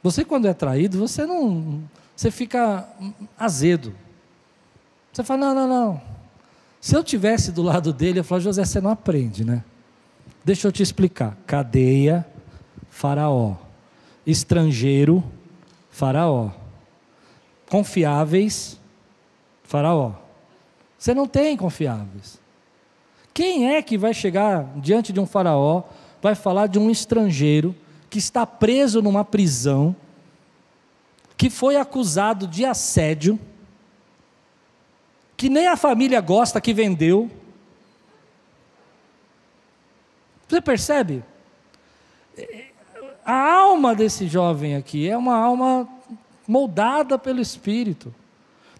Você 0.02 0.24
quando 0.24 0.48
é 0.48 0.54
traído, 0.54 0.98
você 0.98 1.26
não, 1.26 1.84
você 2.22 2.30
fica 2.30 2.88
azedo. 3.36 3.96
Você 5.12 5.24
fala: 5.24 5.48
"Não, 5.48 5.56
não, 5.56 5.68
não. 5.68 6.02
Se 6.80 6.96
eu 6.96 7.04
tivesse 7.04 7.52
do 7.52 7.64
lado 7.64 7.92
dele, 7.92 8.20
eu 8.20 8.24
falo: 8.24 8.42
"José, 8.42 8.64
você 8.64 8.80
não 8.80 8.92
aprende, 8.92 9.44
né? 9.44 9.64
Deixa 10.46 10.68
eu 10.68 10.72
te 10.72 10.84
explicar. 10.84 11.36
Cadeia, 11.48 12.24
faraó. 12.92 13.56
Estrangeiro, 14.24 15.24
faraó. 15.90 16.52
Confiáveis, 17.68 18.80
faraó. 19.64 20.12
Você 21.00 21.16
não 21.16 21.26
tem 21.26 21.58
confiáveis. 21.58 22.40
Quem 23.34 23.74
é 23.74 23.82
que 23.82 23.98
vai 23.98 24.14
chegar 24.14 24.72
diante 24.76 25.12
de 25.12 25.20
um 25.20 25.26
faraó, 25.26 25.82
vai 26.22 26.36
falar 26.36 26.68
de 26.68 26.78
um 26.78 26.92
estrangeiro 26.92 27.76
que 28.12 28.20
está 28.20 28.46
preso 28.46 29.02
numa 29.02 29.26
prisão, 29.26 29.96
que 31.42 31.50
foi 31.50 31.76
acusado 31.76 32.46
de 32.46 32.64
assédio, 32.64 33.40
que 35.36 35.50
nem 35.50 35.66
a 35.66 35.76
família 35.76 36.22
gosta 36.22 36.62
que 36.62 36.72
vendeu? 36.72 37.32
Você 40.48 40.62
percebe? 40.62 41.24
A 43.26 43.54
alma 43.56 43.96
desse 43.96 44.28
jovem 44.28 44.76
aqui 44.76 45.10
é 45.10 45.18
uma 45.18 45.36
alma 45.36 45.90
moldada 46.48 47.18
pelo 47.18 47.42
Espírito. 47.42 48.14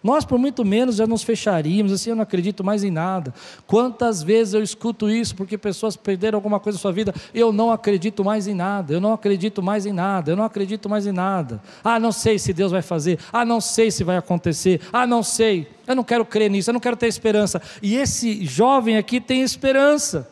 Nós, 0.02 0.24
por 0.24 0.36
muito 0.36 0.64
menos, 0.64 0.96
já 0.96 1.06
nos 1.06 1.22
fecharíamos, 1.22 1.92
assim, 1.92 2.10
eu 2.10 2.16
não 2.16 2.24
acredito 2.24 2.64
mais 2.64 2.82
em 2.82 2.90
nada. 2.90 3.32
Quantas 3.66 4.20
vezes 4.20 4.52
eu 4.52 4.62
escuto 4.62 5.08
isso 5.08 5.36
porque 5.36 5.56
pessoas 5.56 5.96
perderam 5.96 6.36
alguma 6.36 6.58
coisa 6.58 6.76
na 6.76 6.80
sua 6.80 6.92
vida, 6.92 7.14
eu 7.32 7.52
não 7.52 7.70
acredito 7.70 8.24
mais 8.24 8.48
em 8.48 8.54
nada, 8.54 8.92
eu 8.92 9.00
não 9.00 9.12
acredito 9.12 9.62
mais 9.62 9.86
em 9.86 9.92
nada, 9.92 10.32
eu 10.32 10.36
não 10.36 10.44
acredito 10.44 10.88
mais 10.88 11.06
em 11.06 11.12
nada. 11.12 11.62
Ah, 11.84 12.00
não 12.00 12.10
sei 12.10 12.36
se 12.36 12.52
Deus 12.52 12.72
vai 12.72 12.82
fazer, 12.82 13.18
ah, 13.32 13.44
não 13.44 13.60
sei 13.60 13.92
se 13.92 14.02
vai 14.02 14.16
acontecer, 14.16 14.80
ah, 14.92 15.06
não 15.06 15.22
sei, 15.22 15.68
eu 15.86 15.94
não 15.94 16.02
quero 16.02 16.24
crer 16.24 16.50
nisso, 16.50 16.70
eu 16.70 16.74
não 16.74 16.80
quero 16.80 16.96
ter 16.96 17.06
esperança. 17.06 17.62
E 17.80 17.94
esse 17.94 18.44
jovem 18.44 18.96
aqui 18.96 19.20
tem 19.20 19.42
esperança. 19.42 20.28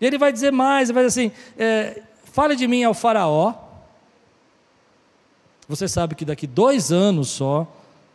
Ele 0.00 0.18
vai 0.18 0.32
dizer 0.32 0.52
mais, 0.52 0.88
ele 0.88 0.94
vai 0.94 1.06
dizer 1.06 1.20
assim: 1.20 1.32
é, 1.58 2.02
fale 2.32 2.54
de 2.54 2.68
mim 2.68 2.84
ao 2.84 2.94
Faraó. 2.94 3.54
Você 5.68 5.88
sabe 5.88 6.14
que 6.14 6.24
daqui 6.24 6.46
dois 6.46 6.92
anos 6.92 7.28
só 7.28 7.66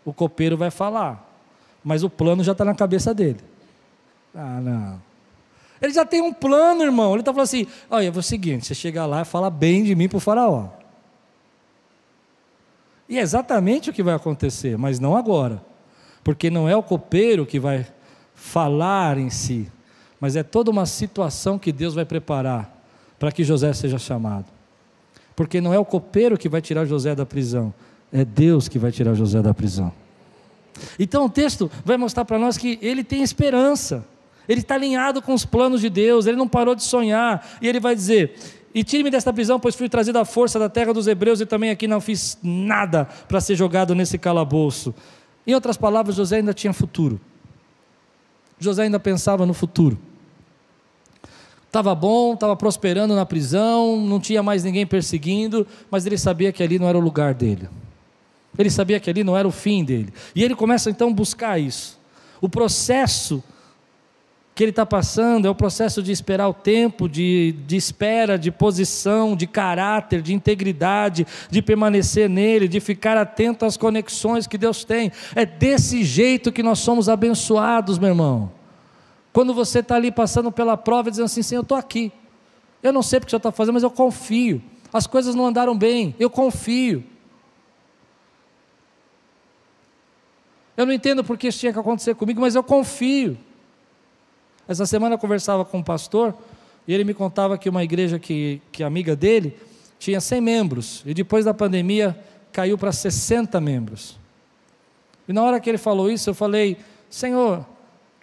o 0.08 0.14
copeiro 0.14 0.56
vai 0.56 0.72
falar, 0.72 1.30
mas 1.84 2.02
o 2.02 2.10
plano 2.10 2.42
já 2.42 2.54
está 2.54 2.64
na 2.64 2.74
cabeça 2.74 3.14
dele. 3.14 3.42
Ah, 4.34 4.62
não. 4.62 5.02
Ele 5.82 5.92
já 5.92 6.06
tem 6.06 6.22
um 6.22 6.32
plano, 6.32 6.82
irmão. 6.82 7.12
Ele 7.12 7.20
está 7.20 7.34
falando 7.34 7.44
assim: 7.44 7.68
olha, 7.90 8.08
é 8.08 8.10
o 8.10 8.24
seguinte, 8.24 8.66
você 8.66 8.74
chega 8.74 9.06
lá 9.06 9.24
e 9.24 9.26
fala 9.26 9.50
bem 9.50 9.84
de 9.84 9.94
mim 9.96 10.08
para 10.08 10.16
o 10.16 10.22
Faraó. 10.22 10.70
E 13.10 13.20
é 13.20 13.22
exatamente 13.22 13.90
o 13.90 13.94
que 13.94 14.02
vai 14.02 14.14
acontecer, 14.14 14.78
mas 14.78 14.98
não 14.98 15.18
agora. 15.18 15.62
Porque 16.24 16.50
não 16.50 16.70
é 16.70 16.76
o 16.76 16.82
copeiro 16.82 17.46
que 17.46 17.60
vai 17.60 17.86
falar 18.34 19.18
em 19.18 19.30
si, 19.30 19.70
mas 20.22 20.38
é 20.38 20.44
toda 20.44 20.72
uma 20.72 20.86
situação 20.86 21.60
que 21.60 21.74
Deus 21.74 21.94
vai 21.94 22.06
preparar 22.06 22.82
para 23.20 23.30
que 23.30 23.44
José 23.44 23.74
seja 23.74 23.98
chamado. 23.98 24.46
Porque 25.36 25.60
não 25.60 25.74
é 25.74 25.80
o 25.80 25.86
copeiro 25.86 26.38
que 26.38 26.48
vai 26.48 26.62
tirar 26.62 26.86
José 26.86 27.14
da 27.14 27.26
prisão, 27.26 27.74
é 28.12 28.24
Deus 28.24 28.68
que 28.68 28.80
vai 28.80 28.92
tirar 28.92 29.14
José 29.14 29.42
da 29.42 29.54
prisão. 29.54 29.92
Então 31.00 31.26
o 31.26 31.30
texto 31.30 31.70
vai 31.84 31.98
mostrar 31.98 32.26
para 32.26 32.38
nós 32.38 32.58
que 32.58 32.78
ele 32.82 33.04
tem 33.04 33.24
esperança, 33.24 34.06
ele 34.48 34.62
está 34.62 34.76
alinhado 34.76 35.22
com 35.22 35.34
os 35.34 35.46
planos 35.46 35.82
de 35.82 35.90
Deus, 35.90 36.26
ele 36.26 36.38
não 36.38 36.48
parou 36.48 36.76
de 36.76 36.84
sonhar, 36.84 37.46
e 37.62 37.68
ele 37.68 37.80
vai 37.80 37.96
dizer: 37.96 38.36
E 38.74 38.84
tire-me 38.84 39.10
desta 39.10 39.34
prisão, 39.34 39.60
pois 39.60 39.76
fui 39.76 39.90
trazido 39.90 40.18
à 40.20 40.26
força 40.26 40.58
da 40.58 40.70
terra 40.70 40.94
dos 40.94 41.08
hebreus, 41.08 41.42
e 41.42 41.46
também 41.46 41.70
aqui 41.70 41.88
não 41.88 42.00
fiz 42.00 42.38
nada 42.42 43.06
para 43.28 43.42
ser 43.42 43.56
jogado 43.56 43.94
nesse 43.94 44.18
calabouço. 44.18 44.94
Em 45.46 45.54
outras 45.54 45.78
palavras, 45.78 46.16
José 46.16 46.38
ainda 46.38 46.54
tinha 46.54 46.74
futuro. 46.74 47.20
José 48.60 48.84
ainda 48.84 49.00
pensava 49.00 49.46
no 49.46 49.54
futuro. 49.54 49.98
Estava 51.66 51.94
bom, 51.94 52.34
estava 52.34 52.56
prosperando 52.56 53.14
na 53.14 53.26
prisão, 53.26 53.98
não 53.98 54.20
tinha 54.20 54.42
mais 54.42 54.64
ninguém 54.64 54.86
perseguindo, 54.86 55.68
mas 55.92 56.06
ele 56.06 56.18
sabia 56.18 56.52
que 56.52 56.64
ali 56.64 56.80
não 56.80 56.88
era 56.88 56.98
o 56.98 57.02
lugar 57.02 57.34
dele. 57.34 57.70
Ele 58.58 58.70
sabia 58.70 59.00
que 59.00 59.10
ali 59.10 59.24
não 59.24 59.38
era 59.38 59.48
o 59.48 59.52
fim 59.52 59.84
dele. 59.84 60.14
E 60.36 60.44
ele 60.44 60.56
começa 60.56 60.90
então 60.90 61.10
a 61.10 61.14
buscar 61.14 61.60
isso. 61.60 62.00
O 62.42 62.50
processo 62.50 63.44
que 64.58 64.64
ele 64.64 64.72
está 64.72 64.88
passando 64.88 65.46
é 65.46 65.50
o 65.52 65.54
processo 65.54 66.02
de 66.02 66.12
esperar 66.12 66.48
o 66.50 66.54
tempo, 66.54 67.08
de, 67.08 67.54
de 67.68 67.76
espera, 67.76 68.40
de 68.40 68.50
posição, 68.50 69.36
de 69.36 69.46
caráter, 69.46 70.20
de 70.20 70.34
integridade, 70.34 71.28
de 71.52 71.62
permanecer 71.62 72.28
nele, 72.28 72.68
de 72.68 72.80
ficar 72.80 73.16
atento 73.18 73.66
às 73.66 73.78
conexões 73.78 74.48
que 74.48 74.58
Deus 74.58 74.84
tem. 74.84 75.12
É 75.36 75.46
desse 75.46 76.04
jeito 76.04 76.52
que 76.52 76.64
nós 76.64 76.80
somos 76.80 77.08
abençoados, 77.08 78.00
meu 78.00 78.10
irmão. 78.10 78.52
Quando 79.32 79.54
você 79.54 79.80
está 79.80 79.96
ali 79.96 80.12
passando 80.12 80.52
pela 80.52 80.76
prova, 80.76 81.12
dizendo 81.12 81.26
assim: 81.26 81.44
Senhor, 81.44 81.60
eu 81.60 81.64
estou 81.64 81.78
aqui. 81.78 82.12
Eu 82.82 82.92
não 82.92 83.04
sei 83.04 83.20
porque 83.20 83.30
o 83.30 83.32
Senhor 83.32 83.38
está 83.38 83.52
fazendo, 83.52 83.76
mas 83.76 83.84
eu 83.84 83.92
confio. 83.92 84.60
As 84.92 85.06
coisas 85.06 85.36
não 85.36 85.46
andaram 85.46 85.78
bem, 85.78 86.16
eu 86.20 86.32
confio. 86.32 87.04
Eu 90.78 90.86
não 90.86 90.94
entendo 90.94 91.24
porque 91.24 91.48
isso 91.48 91.58
tinha 91.58 91.74
que 91.74 91.80
acontecer 91.80 92.14
comigo, 92.14 92.40
mas 92.40 92.54
eu 92.54 92.64
confio. 92.64 93.36
Essa 94.68 94.86
semana 94.86 95.16
eu 95.16 95.20
conversava 95.20 95.66
com 95.66 95.80
um 95.80 95.84
pastor 95.84 96.38
e 96.88 96.94
ele 96.94 97.04
me 97.04 97.16
contava 97.16 97.58
que 97.58 97.68
uma 97.68 97.84
igreja 97.84 98.20
que, 98.20 98.62
que 98.72 98.84
amiga 98.84 99.16
dele 99.16 99.58
tinha 99.98 100.22
100 100.22 100.40
membros 100.40 101.04
e 101.04 101.16
depois 101.16 101.46
da 101.46 101.54
pandemia 101.54 102.18
caiu 102.52 102.78
para 102.78 102.92
60 102.92 103.60
membros. 103.60 104.20
E 105.28 105.34
na 105.34 105.42
hora 105.42 105.60
que 105.60 105.68
ele 105.68 105.80
falou 105.80 106.12
isso, 106.12 106.30
eu 106.30 106.36
falei: 106.36 106.78
Senhor, 107.10 107.66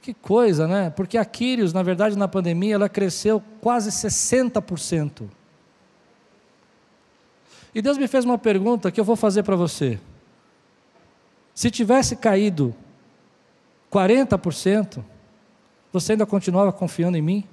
que 0.00 0.14
coisa, 0.14 0.68
né? 0.68 0.90
Porque 0.90 1.18
a 1.18 1.24
Quírios, 1.24 1.72
na 1.72 1.82
verdade, 1.82 2.16
na 2.16 2.28
pandemia, 2.28 2.76
ela 2.76 2.88
cresceu 2.88 3.42
quase 3.60 3.90
60%. 3.90 5.28
E 7.74 7.82
Deus 7.82 7.98
me 7.98 8.06
fez 8.06 8.24
uma 8.24 8.38
pergunta 8.38 8.92
que 8.92 9.00
eu 9.00 9.04
vou 9.04 9.16
fazer 9.16 9.42
para 9.42 9.56
você. 9.56 9.98
Se 11.54 11.70
tivesse 11.70 12.16
caído 12.16 12.74
40%, 13.92 15.02
você 15.92 16.12
ainda 16.12 16.26
continuava 16.26 16.72
confiando 16.72 17.16
em 17.16 17.22
mim? 17.22 17.44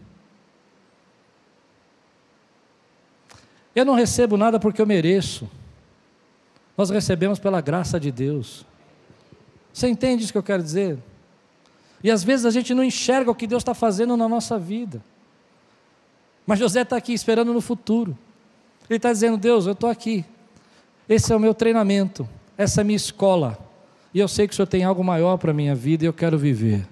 Eu 3.75 3.85
não 3.85 3.93
recebo 3.93 4.35
nada 4.35 4.59
porque 4.59 4.81
eu 4.81 4.87
mereço. 4.87 5.49
Nós 6.75 6.89
recebemos 6.89 7.37
pela 7.37 7.61
graça 7.61 7.99
de 7.99 8.11
Deus. 8.11 8.65
Você 9.71 9.87
entende 9.87 10.23
isso 10.23 10.31
que 10.31 10.37
eu 10.37 10.43
quero 10.43 10.63
dizer? 10.63 10.97
E 12.03 12.09
às 12.09 12.23
vezes 12.23 12.45
a 12.45 12.49
gente 12.49 12.73
não 12.73 12.83
enxerga 12.83 13.29
o 13.29 13.35
que 13.35 13.45
Deus 13.45 13.61
está 13.61 13.75
fazendo 13.75 14.17
na 14.17 14.27
nossa 14.27 14.57
vida. 14.57 15.01
Mas 16.45 16.59
José 16.59 16.81
está 16.81 16.97
aqui 16.97 17.13
esperando 17.13 17.53
no 17.53 17.61
futuro. 17.61 18.17
Ele 18.89 18.97
está 18.97 19.13
dizendo: 19.13 19.37
Deus, 19.37 19.67
eu 19.67 19.73
estou 19.73 19.89
aqui. 19.89 20.25
Esse 21.07 21.31
é 21.31 21.35
o 21.35 21.39
meu 21.39 21.53
treinamento. 21.53 22.27
Essa 22.57 22.81
é 22.81 22.83
a 22.83 22.85
minha 22.85 22.97
escola. 22.97 23.70
E 24.13 24.19
eu 24.19 24.27
sei 24.27 24.47
que 24.47 24.53
o 24.53 24.55
Senhor 24.55 24.67
tem 24.67 24.83
algo 24.83 25.03
maior 25.03 25.37
para 25.37 25.51
a 25.51 25.53
minha 25.53 25.73
vida 25.73 26.03
e 26.03 26.07
eu 26.07 26.13
quero 26.13 26.37
viver. 26.37 26.87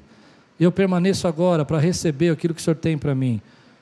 Eu 0.59 0.71
permaneço 0.71 1.27
agora 1.27 1.65
para 1.65 1.79
receber 1.79 2.29
aquilo 2.29 2.53
que 2.53 2.61
o 2.61 2.63
Senhor 2.63 2.75
tem 2.75 2.97
para 2.97 3.15
mim. 3.15 3.41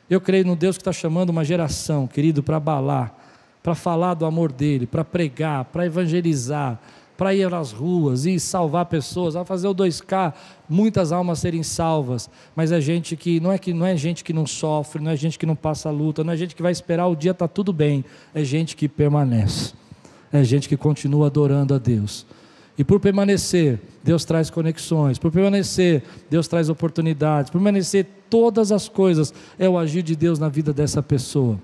Eu 0.09 0.21
creio 0.21 0.45
no 0.45 0.55
Deus 0.55 0.77
que 0.77 0.81
está 0.81 0.93
chamando 0.93 1.29
uma 1.29 1.43
geração, 1.43 2.07
querido, 2.07 2.41
para 2.41 2.57
abalar, 2.57 3.13
para 3.61 3.75
falar 3.75 4.13
do 4.13 4.25
amor 4.25 4.51
dele, 4.51 4.87
para 4.87 5.03
pregar, 5.03 5.65
para 5.65 5.85
evangelizar, 5.85 6.79
para 7.17 7.33
ir 7.33 7.51
às 7.53 7.71
ruas 7.71 8.25
e 8.25 8.39
salvar 8.39 8.85
pessoas, 8.85 9.35
a 9.35 9.43
fazer 9.43 9.67
o 9.67 9.75
2K, 9.75 10.33
muitas 10.69 11.11
almas 11.11 11.39
serem 11.39 11.63
salvas, 11.63 12.29
mas 12.55 12.71
é 12.71 12.79
gente 12.79 13.15
que 13.17 13.39
não 13.39 13.51
é 13.51 13.57
que 13.57 13.73
não 13.73 13.85
é 13.85 13.97
gente 13.97 14.23
que 14.23 14.31
não 14.31 14.45
sofre, 14.45 15.01
não 15.01 15.11
é 15.11 15.15
gente 15.15 15.37
que 15.39 15.45
não 15.45 15.55
passa 15.55 15.89
luta, 15.89 16.23
não 16.23 16.31
é 16.31 16.37
gente 16.37 16.55
que 16.55 16.61
vai 16.61 16.71
esperar 16.71 17.07
o 17.07 17.15
dia 17.15 17.33
tá 17.33 17.47
tudo 17.47 17.73
bem, 17.73 18.05
é 18.33 18.43
gente 18.43 18.75
que 18.75 18.87
permanece. 18.87 19.73
É 20.31 20.43
gente 20.43 20.69
que 20.69 20.77
continua 20.77 21.27
adorando 21.27 21.73
a 21.73 21.77
Deus. 21.77 22.25
E 22.77 22.83
por 22.83 22.99
permanecer, 22.99 23.79
Deus 24.03 24.23
traz 24.23 24.49
conexões. 24.49 25.17
Por 25.17 25.31
permanecer, 25.31 26.03
Deus 26.29 26.47
traz 26.47 26.69
oportunidades. 26.69 27.49
Por 27.49 27.57
permanecer, 27.57 28.05
todas 28.29 28.71
as 28.71 28.87
coisas 28.87 29.33
é 29.57 29.67
o 29.67 29.77
agir 29.77 30.03
de 30.03 30.15
Deus 30.15 30.37
na 30.37 30.47
vida 30.47 30.71
dessa 30.71 31.01
pessoa. 31.01 31.59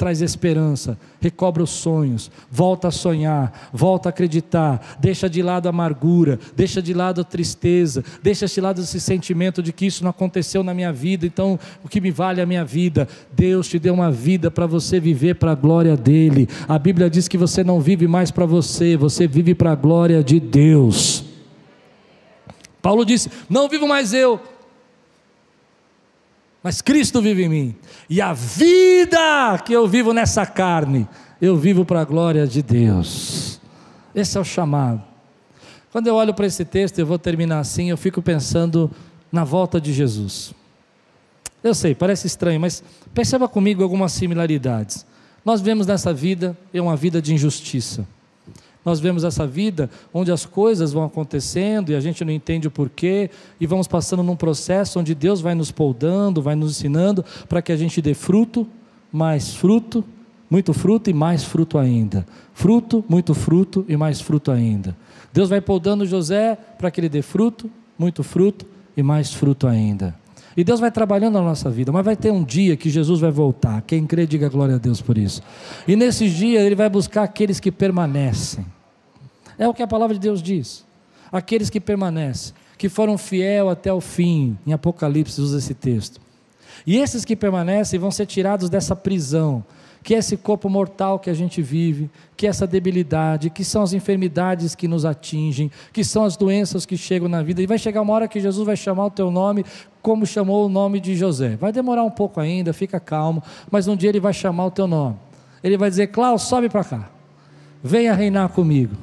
Traz 0.00 0.22
esperança, 0.22 0.98
recobra 1.20 1.62
os 1.62 1.68
sonhos, 1.68 2.30
volta 2.50 2.88
a 2.88 2.90
sonhar, 2.90 3.68
volta 3.70 4.08
a 4.08 4.10
acreditar, 4.10 4.96
deixa 4.98 5.28
de 5.28 5.42
lado 5.42 5.66
a 5.66 5.68
amargura, 5.68 6.40
deixa 6.56 6.80
de 6.80 6.94
lado 6.94 7.20
a 7.20 7.24
tristeza, 7.24 8.02
deixa 8.22 8.46
de 8.46 8.62
lado 8.62 8.80
esse 8.80 8.98
sentimento 8.98 9.62
de 9.62 9.74
que 9.74 9.84
isso 9.84 10.02
não 10.02 10.08
aconteceu 10.08 10.64
na 10.64 10.72
minha 10.72 10.90
vida, 10.90 11.26
então 11.26 11.60
o 11.84 11.88
que 11.88 12.00
me 12.00 12.10
vale 12.10 12.40
é 12.40 12.44
a 12.44 12.46
minha 12.46 12.64
vida? 12.64 13.06
Deus 13.30 13.68
te 13.68 13.78
deu 13.78 13.92
uma 13.92 14.10
vida 14.10 14.50
para 14.50 14.66
você 14.66 14.98
viver 14.98 15.34
para 15.34 15.52
a 15.52 15.54
glória 15.54 15.94
dele. 15.98 16.48
A 16.66 16.78
Bíblia 16.78 17.10
diz 17.10 17.28
que 17.28 17.36
você 17.36 17.62
não 17.62 17.78
vive 17.78 18.08
mais 18.08 18.30
para 18.30 18.46
você, 18.46 18.96
você 18.96 19.26
vive 19.26 19.54
para 19.54 19.72
a 19.72 19.74
glória 19.74 20.24
de 20.24 20.40
Deus. 20.40 21.26
Paulo 22.80 23.04
disse: 23.04 23.30
Não 23.50 23.68
vivo 23.68 23.86
mais 23.86 24.14
eu, 24.14 24.40
mas 26.62 26.82
Cristo 26.82 27.22
vive 27.22 27.44
em 27.44 27.48
mim. 27.48 27.76
E 28.08 28.20
a 28.20 28.32
vida 28.32 29.58
que 29.64 29.72
eu 29.72 29.86
vivo 29.88 30.12
nessa 30.12 30.44
carne, 30.44 31.08
eu 31.40 31.56
vivo 31.56 31.84
para 31.84 32.02
a 32.02 32.04
glória 32.04 32.46
de 32.46 32.62
Deus. 32.62 33.60
Esse 34.14 34.36
é 34.36 34.40
o 34.40 34.44
chamado. 34.44 35.02
Quando 35.90 36.06
eu 36.06 36.14
olho 36.14 36.34
para 36.34 36.46
esse 36.46 36.64
texto, 36.64 36.98
eu 36.98 37.06
vou 37.06 37.18
terminar 37.18 37.60
assim, 37.60 37.90
eu 37.90 37.96
fico 37.96 38.22
pensando 38.22 38.90
na 39.32 39.42
volta 39.44 39.80
de 39.80 39.92
Jesus. 39.92 40.54
Eu 41.62 41.74
sei, 41.74 41.94
parece 41.94 42.26
estranho, 42.26 42.60
mas 42.60 42.82
perceba 43.12 43.48
comigo 43.48 43.82
algumas 43.82 44.12
similaridades. 44.12 45.06
Nós 45.44 45.60
vemos 45.60 45.86
nessa 45.86 46.12
vida 46.12 46.56
é 46.72 46.80
uma 46.80 46.96
vida 46.96 47.20
de 47.20 47.34
injustiça. 47.34 48.06
Nós 48.84 48.98
vemos 48.98 49.24
essa 49.24 49.46
vida 49.46 49.90
onde 50.12 50.32
as 50.32 50.46
coisas 50.46 50.92
vão 50.92 51.04
acontecendo 51.04 51.90
e 51.90 51.94
a 51.94 52.00
gente 52.00 52.24
não 52.24 52.32
entende 52.32 52.66
o 52.66 52.70
porquê, 52.70 53.30
e 53.60 53.66
vamos 53.66 53.86
passando 53.86 54.22
num 54.22 54.36
processo 54.36 54.98
onde 54.98 55.14
Deus 55.14 55.40
vai 55.40 55.54
nos 55.54 55.70
poldando, 55.70 56.40
vai 56.40 56.54
nos 56.54 56.72
ensinando 56.72 57.24
para 57.48 57.60
que 57.60 57.72
a 57.72 57.76
gente 57.76 58.00
dê 58.00 58.14
fruto, 58.14 58.66
mais 59.12 59.54
fruto, 59.54 60.04
muito 60.50 60.72
fruto 60.72 61.10
e 61.10 61.12
mais 61.12 61.44
fruto 61.44 61.78
ainda. 61.78 62.26
Fruto, 62.52 63.04
muito 63.08 63.34
fruto 63.34 63.84
e 63.88 63.96
mais 63.96 64.20
fruto 64.20 64.50
ainda. 64.50 64.96
Deus 65.32 65.48
vai 65.48 65.60
poldando 65.60 66.06
José 66.06 66.58
para 66.78 66.90
que 66.90 67.00
ele 67.00 67.08
dê 67.08 67.22
fruto, 67.22 67.70
muito 67.98 68.22
fruto 68.22 68.66
e 68.96 69.02
mais 69.02 69.32
fruto 69.32 69.66
ainda. 69.66 70.19
E 70.56 70.64
Deus 70.64 70.80
vai 70.80 70.90
trabalhando 70.90 71.34
na 71.34 71.42
nossa 71.42 71.70
vida, 71.70 71.92
mas 71.92 72.04
vai 72.04 72.16
ter 72.16 72.32
um 72.32 72.42
dia 72.42 72.76
que 72.76 72.90
Jesus 72.90 73.20
vai 73.20 73.30
voltar. 73.30 73.82
Quem 73.82 74.06
crê, 74.06 74.26
diga 74.26 74.48
glória 74.48 74.74
a 74.74 74.78
Deus 74.78 75.00
por 75.00 75.16
isso. 75.16 75.42
E 75.86 75.94
nesses 75.94 76.32
dias 76.32 76.64
ele 76.64 76.74
vai 76.74 76.88
buscar 76.88 77.22
aqueles 77.22 77.60
que 77.60 77.70
permanecem. 77.70 78.64
É 79.56 79.68
o 79.68 79.74
que 79.74 79.82
a 79.82 79.86
palavra 79.86 80.14
de 80.14 80.20
Deus 80.20 80.42
diz. 80.42 80.84
Aqueles 81.30 81.70
que 81.70 81.78
permanecem, 81.78 82.54
que 82.76 82.88
foram 82.88 83.16
fiel 83.16 83.68
até 83.68 83.92
o 83.92 84.00
fim. 84.00 84.58
Em 84.66 84.72
Apocalipse 84.72 85.40
usa 85.40 85.58
esse 85.58 85.74
texto. 85.74 86.20
E 86.86 86.96
esses 86.96 87.24
que 87.24 87.36
permanecem 87.36 88.00
vão 88.00 88.10
ser 88.10 88.26
tirados 88.26 88.68
dessa 88.68 88.96
prisão 88.96 89.64
que 90.02 90.14
é 90.14 90.18
esse 90.18 90.36
corpo 90.36 90.68
mortal 90.68 91.18
que 91.18 91.28
a 91.28 91.34
gente 91.34 91.60
vive, 91.60 92.10
que 92.36 92.46
é 92.46 92.50
essa 92.50 92.66
debilidade, 92.66 93.50
que 93.50 93.62
são 93.64 93.82
as 93.82 93.92
enfermidades 93.92 94.74
que 94.74 94.88
nos 94.88 95.04
atingem, 95.04 95.70
que 95.92 96.02
são 96.02 96.24
as 96.24 96.36
doenças 96.36 96.86
que 96.86 96.96
chegam 96.96 97.28
na 97.28 97.42
vida. 97.42 97.60
E 97.62 97.66
vai 97.66 97.78
chegar 97.78 98.00
uma 98.00 98.14
hora 98.14 98.28
que 98.28 98.40
Jesus 98.40 98.64
vai 98.64 98.76
chamar 98.76 99.06
o 99.06 99.10
teu 99.10 99.30
nome 99.30 99.64
como 100.00 100.24
chamou 100.24 100.64
o 100.64 100.68
nome 100.68 101.00
de 101.00 101.14
José. 101.14 101.56
Vai 101.56 101.72
demorar 101.72 102.02
um 102.02 102.10
pouco 102.10 102.40
ainda, 102.40 102.72
fica 102.72 102.98
calmo, 102.98 103.42
mas 103.70 103.86
um 103.88 103.96
dia 103.96 104.08
ele 104.08 104.20
vai 104.20 104.32
chamar 104.32 104.66
o 104.66 104.70
teu 104.70 104.86
nome. 104.86 105.16
Ele 105.62 105.76
vai 105.76 105.90
dizer: 105.90 106.06
Klaus, 106.06 106.42
sobe 106.42 106.70
para 106.70 106.82
cá, 106.82 107.10
venha 107.82 108.14
reinar 108.14 108.48
comigo, 108.48 108.96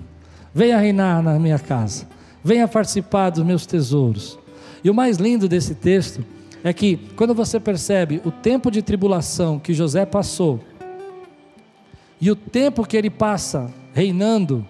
venha 0.54 0.80
reinar 0.80 1.22
na 1.22 1.38
minha 1.38 1.60
casa, 1.60 2.08
venha 2.44 2.68
participar 2.68 3.30
dos 3.30 3.46
meus 3.46 3.66
tesouros. 3.66 4.40
E 4.84 4.90
o 4.90 4.94
mais 4.94 5.18
lindo 5.18 5.48
desse 5.48 5.76
texto 5.76 6.26
é 6.64 6.74
que 6.74 6.98
quando 7.16 7.36
você 7.36 7.60
percebe 7.60 8.20
o 8.26 8.32
tempo 8.32 8.72
de 8.72 8.82
tribulação 8.82 9.60
que 9.60 9.74
José 9.74 10.06
passou 10.06 10.60
e 12.20 12.32
o 12.32 12.36
tempo 12.36 12.86
que 12.86 12.98
ele 12.98 13.10
passa 13.10 13.72
reinando 13.94 14.66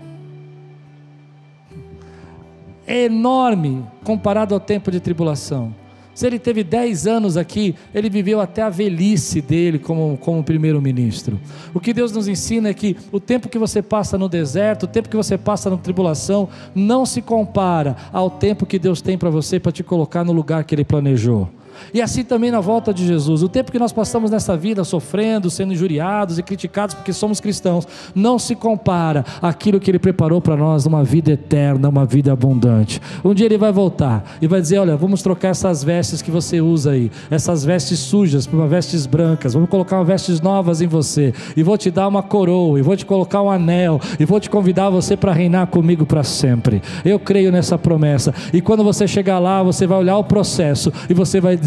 é 2.86 3.06
enorme 3.06 3.86
comparado 4.04 4.54
ao 4.54 4.60
tempo 4.60 4.90
de 4.90 5.00
tribulação. 5.00 5.74
Se 6.18 6.26
ele 6.26 6.40
teve 6.40 6.64
10 6.64 7.06
anos 7.06 7.38
aqui, 7.38 7.76
ele 7.94 8.10
viveu 8.10 8.42
até 8.42 8.64
a 8.64 8.70
velhice 8.70 9.40
dele 9.40 9.78
como, 9.78 10.18
como 10.18 10.44
primeiro-ministro. 10.44 11.40
O 11.76 11.80
que 11.80 11.94
Deus 11.94 12.12
nos 12.12 12.28
ensina 12.28 12.70
é 12.70 12.74
que 12.74 12.98
o 13.12 13.20
tempo 13.20 13.48
que 13.48 13.60
você 13.60 13.84
passa 13.84 14.18
no 14.18 14.28
deserto, 14.28 14.84
o 14.84 14.88
tempo 14.88 15.10
que 15.10 15.16
você 15.16 15.38
passa 15.38 15.70
na 15.70 15.78
tribulação, 15.78 16.50
não 16.74 17.06
se 17.06 17.22
compara 17.22 17.96
ao 18.12 18.32
tempo 18.32 18.66
que 18.66 18.80
Deus 18.80 19.00
tem 19.00 19.16
para 19.16 19.30
você 19.30 19.60
para 19.60 19.72
te 19.72 19.84
colocar 19.84 20.24
no 20.24 20.34
lugar 20.34 20.64
que 20.64 20.74
Ele 20.74 20.84
planejou. 20.84 21.48
E 21.94 22.02
assim 22.02 22.24
também 22.24 22.52
na 22.52 22.60
volta 22.60 22.94
de 22.94 23.06
Jesus. 23.06 23.44
O 23.44 23.50
tempo 23.50 23.72
que 23.72 23.80
nós 23.80 23.92
passamos 23.92 24.32
nessa 24.32 24.56
vida 24.56 24.84
sofrendo, 24.84 25.50
sendo 25.50 25.74
injuriados 25.74 26.38
e 26.38 26.44
criticados 26.44 26.96
porque 26.96 27.14
somos 27.14 27.40
cristãos, 27.40 27.88
não 28.14 28.38
se 28.40 28.56
compara 28.56 29.26
àquilo 29.42 29.80
que 29.80 29.90
Ele 29.92 30.00
preparou 30.00 30.42
para 30.42 30.56
nós, 30.56 30.86
uma 30.86 31.04
vida 31.04 31.32
eterna, 31.32 31.90
uma 31.90 32.06
vida 32.06 32.32
abundante. 32.32 33.02
Um 33.24 33.34
dia 33.34 33.46
Ele 33.46 33.58
vai 33.58 33.72
voltar 33.72 34.38
e 34.42 34.48
vai 34.48 34.62
dizer: 34.62 34.80
Olha, 34.80 34.96
vamos 34.96 35.22
trocar 35.22 35.50
essas 35.50 35.84
vestes 35.84 36.22
que 36.22 36.32
você 36.32 36.62
usa 36.62 36.92
aí, 36.92 37.12
essas 37.30 37.64
vestes 37.64 38.00
sujas 38.00 38.48
por 38.48 38.68
vestes 38.68 39.06
brancas, 39.06 39.54
vamos 39.54 39.70
colocar 39.70 40.02
vestes 40.04 40.42
novas 40.42 40.82
em 40.82 40.88
você, 40.88 41.34
e 41.56 41.64
vou 41.64 41.78
te 41.78 41.92
dar 41.92 42.08
uma 42.08 42.24
coroa, 42.24 42.80
e 42.80 42.82
vou 42.82 42.96
te 42.96 43.06
colocar 43.06 43.42
um 43.42 43.50
anel, 43.50 44.00
e 44.20 44.26
vou 44.26 44.40
te 44.40 44.50
convidar 44.50 44.90
você 44.90 45.16
para 45.16 45.34
reinar 45.34 45.68
comigo 45.68 46.06
para 46.06 46.24
sempre. 46.24 46.82
Eu 47.06 47.20
creio 47.20 47.52
nessa 47.52 47.78
promessa. 47.78 48.34
E 48.54 48.62
quando 48.62 48.84
você 48.84 49.08
chegar 49.08 49.40
lá, 49.40 49.62
você 49.64 49.86
vai 49.86 49.98
olhar 49.98 50.18
o 50.18 50.24
processo 50.24 50.92
e 51.10 51.14
você 51.14 51.40
vai 51.40 51.56
dizer: 51.56 51.67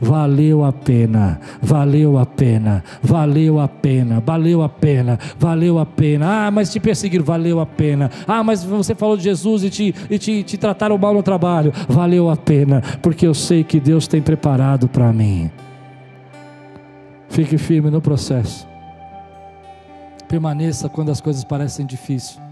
valeu 0.00 0.64
a 0.64 0.72
pena, 0.72 1.40
valeu 1.62 2.18
a 2.18 2.26
pena, 2.26 2.84
valeu 3.02 3.60
a 3.60 3.68
pena, 3.68 4.22
valeu 4.24 4.62
a 4.62 4.68
pena, 4.68 5.18
valeu 5.38 5.78
a 5.78 5.86
pena. 5.86 6.46
Ah, 6.46 6.50
mas 6.50 6.72
te 6.72 6.80
perseguiram, 6.80 7.24
valeu 7.24 7.60
a 7.60 7.66
pena. 7.66 8.10
Ah, 8.26 8.42
mas 8.42 8.64
você 8.64 8.94
falou 8.94 9.16
de 9.16 9.24
Jesus 9.24 9.64
e 9.64 9.70
te, 9.70 9.94
e 10.10 10.18
te, 10.18 10.42
te 10.42 10.56
trataram 10.56 10.98
mal 10.98 11.14
no 11.14 11.22
trabalho, 11.22 11.72
valeu 11.88 12.30
a 12.30 12.36
pena, 12.36 12.82
porque 13.00 13.26
eu 13.26 13.34
sei 13.34 13.64
que 13.64 13.78
Deus 13.78 14.06
tem 14.06 14.20
preparado 14.20 14.88
para 14.88 15.12
mim. 15.12 15.50
Fique 17.28 17.56
firme 17.56 17.90
no 17.90 18.00
processo. 18.00 18.68
Permaneça 20.28 20.88
quando 20.88 21.10
as 21.10 21.20
coisas 21.20 21.44
parecem 21.44 21.86
difíceis. 21.86 22.49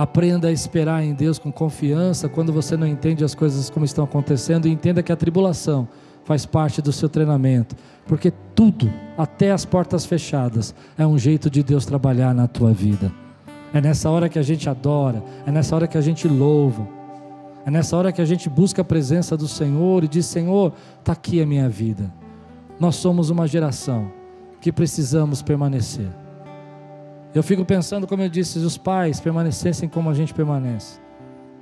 Aprenda 0.00 0.48
a 0.48 0.50
esperar 0.50 1.04
em 1.04 1.12
Deus 1.12 1.38
com 1.38 1.52
confiança 1.52 2.26
quando 2.26 2.54
você 2.54 2.74
não 2.74 2.86
entende 2.86 3.22
as 3.22 3.34
coisas 3.34 3.68
como 3.68 3.84
estão 3.84 4.02
acontecendo 4.02 4.66
e 4.66 4.70
entenda 4.70 5.02
que 5.02 5.12
a 5.12 5.16
tribulação 5.16 5.86
faz 6.24 6.46
parte 6.46 6.80
do 6.80 6.90
seu 6.90 7.06
treinamento, 7.06 7.76
porque 8.06 8.32
tudo, 8.54 8.90
até 9.18 9.50
as 9.50 9.66
portas 9.66 10.06
fechadas, 10.06 10.74
é 10.96 11.06
um 11.06 11.18
jeito 11.18 11.50
de 11.50 11.62
Deus 11.62 11.84
trabalhar 11.84 12.34
na 12.34 12.48
tua 12.48 12.72
vida. 12.72 13.12
É 13.74 13.80
nessa 13.82 14.08
hora 14.08 14.30
que 14.30 14.38
a 14.38 14.42
gente 14.42 14.70
adora, 14.70 15.22
é 15.44 15.52
nessa 15.52 15.76
hora 15.76 15.86
que 15.86 15.98
a 15.98 16.00
gente 16.00 16.26
louva, 16.26 16.88
é 17.66 17.70
nessa 17.70 17.94
hora 17.94 18.10
que 18.10 18.22
a 18.22 18.24
gente 18.24 18.48
busca 18.48 18.80
a 18.80 18.84
presença 18.86 19.36
do 19.36 19.46
Senhor 19.46 20.02
e 20.02 20.08
diz: 20.08 20.24
Senhor, 20.24 20.72
está 20.98 21.12
aqui 21.12 21.42
a 21.42 21.46
minha 21.46 21.68
vida. 21.68 22.10
Nós 22.80 22.96
somos 22.96 23.28
uma 23.28 23.46
geração 23.46 24.10
que 24.62 24.72
precisamos 24.72 25.42
permanecer. 25.42 26.08
Eu 27.34 27.42
fico 27.42 27.64
pensando, 27.64 28.06
como 28.06 28.22
eu 28.22 28.28
disse, 28.28 28.58
se 28.58 28.66
os 28.66 28.76
pais 28.76 29.20
permanecessem 29.20 29.88
como 29.88 30.10
a 30.10 30.14
gente 30.14 30.34
permanece. 30.34 30.98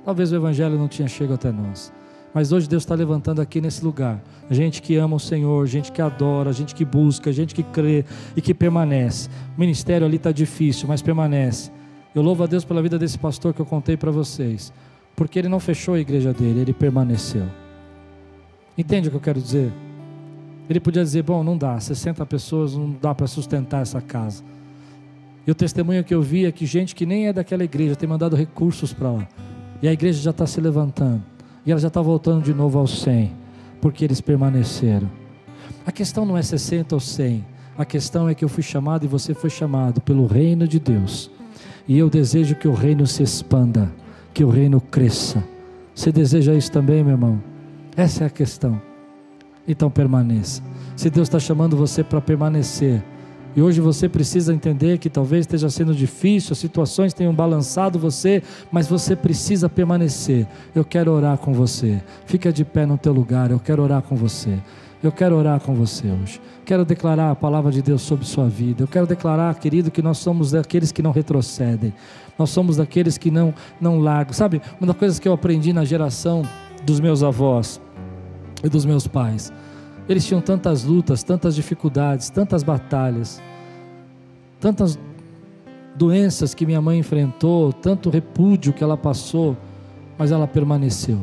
Talvez 0.03 0.31
o 0.31 0.35
Evangelho 0.35 0.77
não 0.77 0.87
tinha 0.87 1.07
chegado 1.07 1.35
até 1.35 1.51
nós. 1.51 1.93
Mas 2.33 2.51
hoje 2.51 2.67
Deus 2.67 2.83
está 2.83 2.95
levantando 2.95 3.41
aqui 3.41 3.61
nesse 3.61 3.83
lugar. 3.83 4.21
Gente 4.49 4.81
que 4.81 4.95
ama 4.95 5.15
o 5.15 5.19
Senhor, 5.19 5.65
gente 5.67 5.91
que 5.91 6.01
adora, 6.01 6.51
gente 6.53 6.73
que 6.73 6.85
busca, 6.85 7.31
gente 7.31 7.53
que 7.53 7.61
crê 7.61 8.03
e 8.35 8.41
que 8.41 8.53
permanece. 8.53 9.29
O 9.55 9.59
ministério 9.59 10.05
ali 10.05 10.17
está 10.17 10.31
difícil, 10.31 10.87
mas 10.87 11.01
permanece. 11.01 11.71
Eu 12.13 12.21
louvo 12.21 12.43
a 12.43 12.47
Deus 12.47 12.65
pela 12.65 12.81
vida 12.81 12.97
desse 12.97 13.17
pastor 13.17 13.53
que 13.53 13.59
eu 13.59 13.65
contei 13.65 13.95
para 13.95 14.09
vocês. 14.09 14.73
Porque 15.15 15.37
ele 15.37 15.49
não 15.49 15.59
fechou 15.59 15.93
a 15.93 15.99
igreja 15.99 16.33
dele, 16.33 16.61
ele 16.61 16.73
permaneceu. 16.73 17.45
Entende 18.77 19.07
o 19.07 19.11
que 19.11 19.17
eu 19.17 19.21
quero 19.21 19.41
dizer? 19.41 19.71
Ele 20.69 20.79
podia 20.79 21.03
dizer: 21.03 21.23
bom, 21.23 21.43
não 21.43 21.57
dá, 21.57 21.79
60 21.79 22.25
pessoas 22.25 22.75
não 22.75 22.95
dá 23.01 23.13
para 23.13 23.27
sustentar 23.27 23.81
essa 23.81 24.01
casa. 24.01 24.43
E 25.45 25.51
o 25.51 25.55
testemunho 25.55 26.03
que 26.03 26.13
eu 26.13 26.21
vi 26.21 26.45
é 26.45 26.51
que 26.51 26.65
gente 26.65 26.93
que 26.93 27.05
nem 27.05 27.27
é 27.27 27.33
daquela 27.33 27.63
igreja 27.63 27.95
tem 27.95 28.07
mandado 28.07 28.35
recursos 28.35 28.93
para 28.93 29.11
lá. 29.11 29.27
E 29.81 29.87
a 29.87 29.93
igreja 29.93 30.21
já 30.21 30.31
está 30.31 30.45
se 30.45 30.59
levantando. 30.59 31.23
E 31.65 31.71
ela 31.71 31.79
já 31.79 31.87
está 31.87 32.01
voltando 32.01 32.43
de 32.43 32.53
novo 32.53 32.77
aos 32.79 33.01
100. 33.01 33.31
Porque 33.81 34.03
eles 34.03 34.21
permaneceram. 34.21 35.09
A 35.85 35.91
questão 35.91 36.25
não 36.25 36.37
é 36.37 36.41
60 36.41 36.95
ou 36.95 36.99
100. 36.99 37.45
A 37.77 37.85
questão 37.85 38.27
é 38.27 38.35
que 38.35 38.43
eu 38.43 38.49
fui 38.49 38.61
chamado 38.61 39.05
e 39.05 39.07
você 39.07 39.33
foi 39.33 39.49
chamado 39.49 40.01
pelo 40.01 40.25
reino 40.25 40.67
de 40.67 40.79
Deus. 40.79 41.31
E 41.87 41.97
eu 41.97 42.09
desejo 42.09 42.55
que 42.55 42.67
o 42.67 42.73
reino 42.73 43.07
se 43.07 43.23
expanda. 43.23 43.91
Que 44.33 44.43
o 44.43 44.49
reino 44.49 44.81
cresça. 44.81 45.43
Você 45.95 46.11
deseja 46.11 46.53
isso 46.53 46.71
também, 46.71 47.03
meu 47.03 47.13
irmão? 47.13 47.41
Essa 47.95 48.25
é 48.25 48.27
a 48.27 48.29
questão. 48.29 48.81
Então 49.67 49.89
permaneça. 49.89 50.61
Se 50.95 51.09
Deus 51.09 51.27
está 51.27 51.39
chamando 51.39 51.77
você 51.77 52.03
para 52.03 52.19
permanecer 52.19 53.03
e 53.55 53.61
hoje 53.61 53.81
você 53.81 54.07
precisa 54.07 54.53
entender 54.53 54.99
que 54.99 55.09
talvez 55.09 55.41
esteja 55.41 55.69
sendo 55.69 55.93
difícil, 55.93 56.53
as 56.53 56.59
situações 56.59 57.13
tenham 57.13 57.33
balançado 57.33 57.97
você, 57.97 58.43
mas 58.71 58.87
você 58.87 59.15
precisa 59.15 59.67
permanecer. 59.67 60.47
Eu 60.75 60.85
quero 60.85 61.11
orar 61.11 61.37
com 61.37 61.51
você. 61.51 62.01
Fica 62.25 62.53
de 62.53 62.63
pé 62.63 62.85
no 62.85 62.97
teu 62.97 63.11
lugar, 63.11 63.49
eu 63.49 63.59
quero 63.59 63.81
orar 63.81 64.01
com 64.01 64.15
você. 64.15 64.59
Eu 65.01 65.11
quero 65.11 65.35
orar 65.35 65.59
com 65.61 65.73
você 65.73 66.07
hoje. 66.07 66.41
Quero 66.65 66.85
declarar 66.85 67.31
a 67.31 67.35
palavra 67.35 67.71
de 67.71 67.81
Deus 67.81 68.01
sobre 68.01 68.25
sua 68.25 68.47
vida. 68.47 68.83
Eu 68.83 68.87
quero 68.87 69.07
declarar, 69.07 69.55
querido, 69.55 69.89
que 69.89 70.01
nós 70.01 70.17
somos 70.17 70.51
daqueles 70.51 70.91
que 70.91 71.01
não 71.01 71.11
retrocedem. 71.11 71.93
Nós 72.37 72.49
somos 72.49 72.77
daqueles 72.77 73.17
que 73.17 73.31
não 73.31 73.53
não 73.79 73.99
largam. 73.99 74.33
Sabe, 74.33 74.61
uma 74.79 74.87
das 74.87 74.97
coisas 74.97 75.17
que 75.17 75.27
eu 75.27 75.33
aprendi 75.33 75.71
na 75.71 75.85
geração 75.85 76.43
dos 76.83 76.99
meus 76.99 77.23
avós 77.23 77.81
e 78.63 78.69
dos 78.69 78.85
meus 78.85 79.07
pais 79.07 79.51
eles 80.09 80.25
tinham 80.25 80.41
tantas 80.41 80.83
lutas, 80.83 81.21
tantas 81.21 81.55
dificuldades, 81.55 82.31
tantas 82.31 82.63
batalhas, 82.63 83.39
tantas 84.59 84.97
doenças 85.95 86.55
que 86.55 86.65
minha 86.65 86.81
mãe 86.81 86.97
enfrentou, 86.97 87.71
tanto 87.71 88.09
repúdio 88.09 88.73
que 88.73 88.83
ela 88.83 88.97
passou, 88.97 89.55
mas 90.17 90.31
ela 90.31 90.47
permaneceu. 90.47 91.19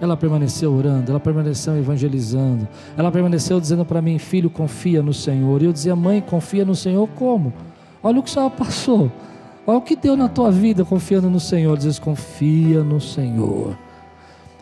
Ela 0.00 0.16
permaneceu 0.16 0.72
orando, 0.72 1.12
ela 1.12 1.20
permaneceu 1.20 1.78
evangelizando, 1.78 2.66
ela 2.96 3.12
permaneceu 3.12 3.60
dizendo 3.60 3.84
para 3.84 4.02
mim, 4.02 4.18
filho, 4.18 4.50
confia 4.50 5.00
no 5.00 5.14
Senhor. 5.14 5.62
E 5.62 5.66
eu 5.66 5.72
dizia, 5.72 5.94
mãe, 5.94 6.20
confia 6.20 6.64
no 6.64 6.74
Senhor 6.74 7.08
como? 7.14 7.52
Olha 8.02 8.18
o 8.18 8.22
que 8.22 8.36
ela 8.36 8.50
passou, 8.50 9.10
olha 9.64 9.78
o 9.78 9.82
que 9.82 9.94
deu 9.94 10.16
na 10.16 10.28
tua 10.28 10.50
vida 10.50 10.84
confiando 10.84 11.30
no 11.30 11.38
Senhor. 11.38 11.78
Diz, 11.78 11.98
confia 11.98 12.82
no 12.82 13.00
Senhor. 13.00 13.78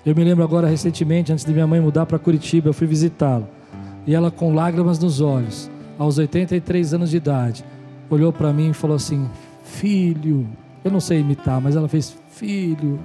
Eu 0.04 0.16
me 0.16 0.24
lembro 0.24 0.42
agora 0.42 0.66
recentemente, 0.66 1.32
antes 1.32 1.44
de 1.44 1.52
minha 1.52 1.66
mãe 1.66 1.80
mudar 1.80 2.06
para 2.06 2.18
Curitiba, 2.18 2.68
eu 2.68 2.74
fui 2.74 2.88
visitá-la. 2.88 3.46
E 4.04 4.14
ela 4.14 4.32
com 4.32 4.52
lágrimas 4.52 4.98
nos 4.98 5.20
olhos, 5.20 5.70
aos 5.96 6.18
83 6.18 6.94
anos 6.94 7.10
de 7.10 7.18
idade, 7.18 7.64
olhou 8.10 8.32
para 8.32 8.52
mim 8.52 8.70
e 8.70 8.74
falou 8.74 8.96
assim: 8.96 9.30
"Filho, 9.62 10.48
eu 10.84 10.90
não 10.90 10.98
sei 10.98 11.20
imitar, 11.20 11.60
mas 11.60 11.76
ela 11.76 11.86
fez: 11.86 12.18
"Filho, 12.30 12.98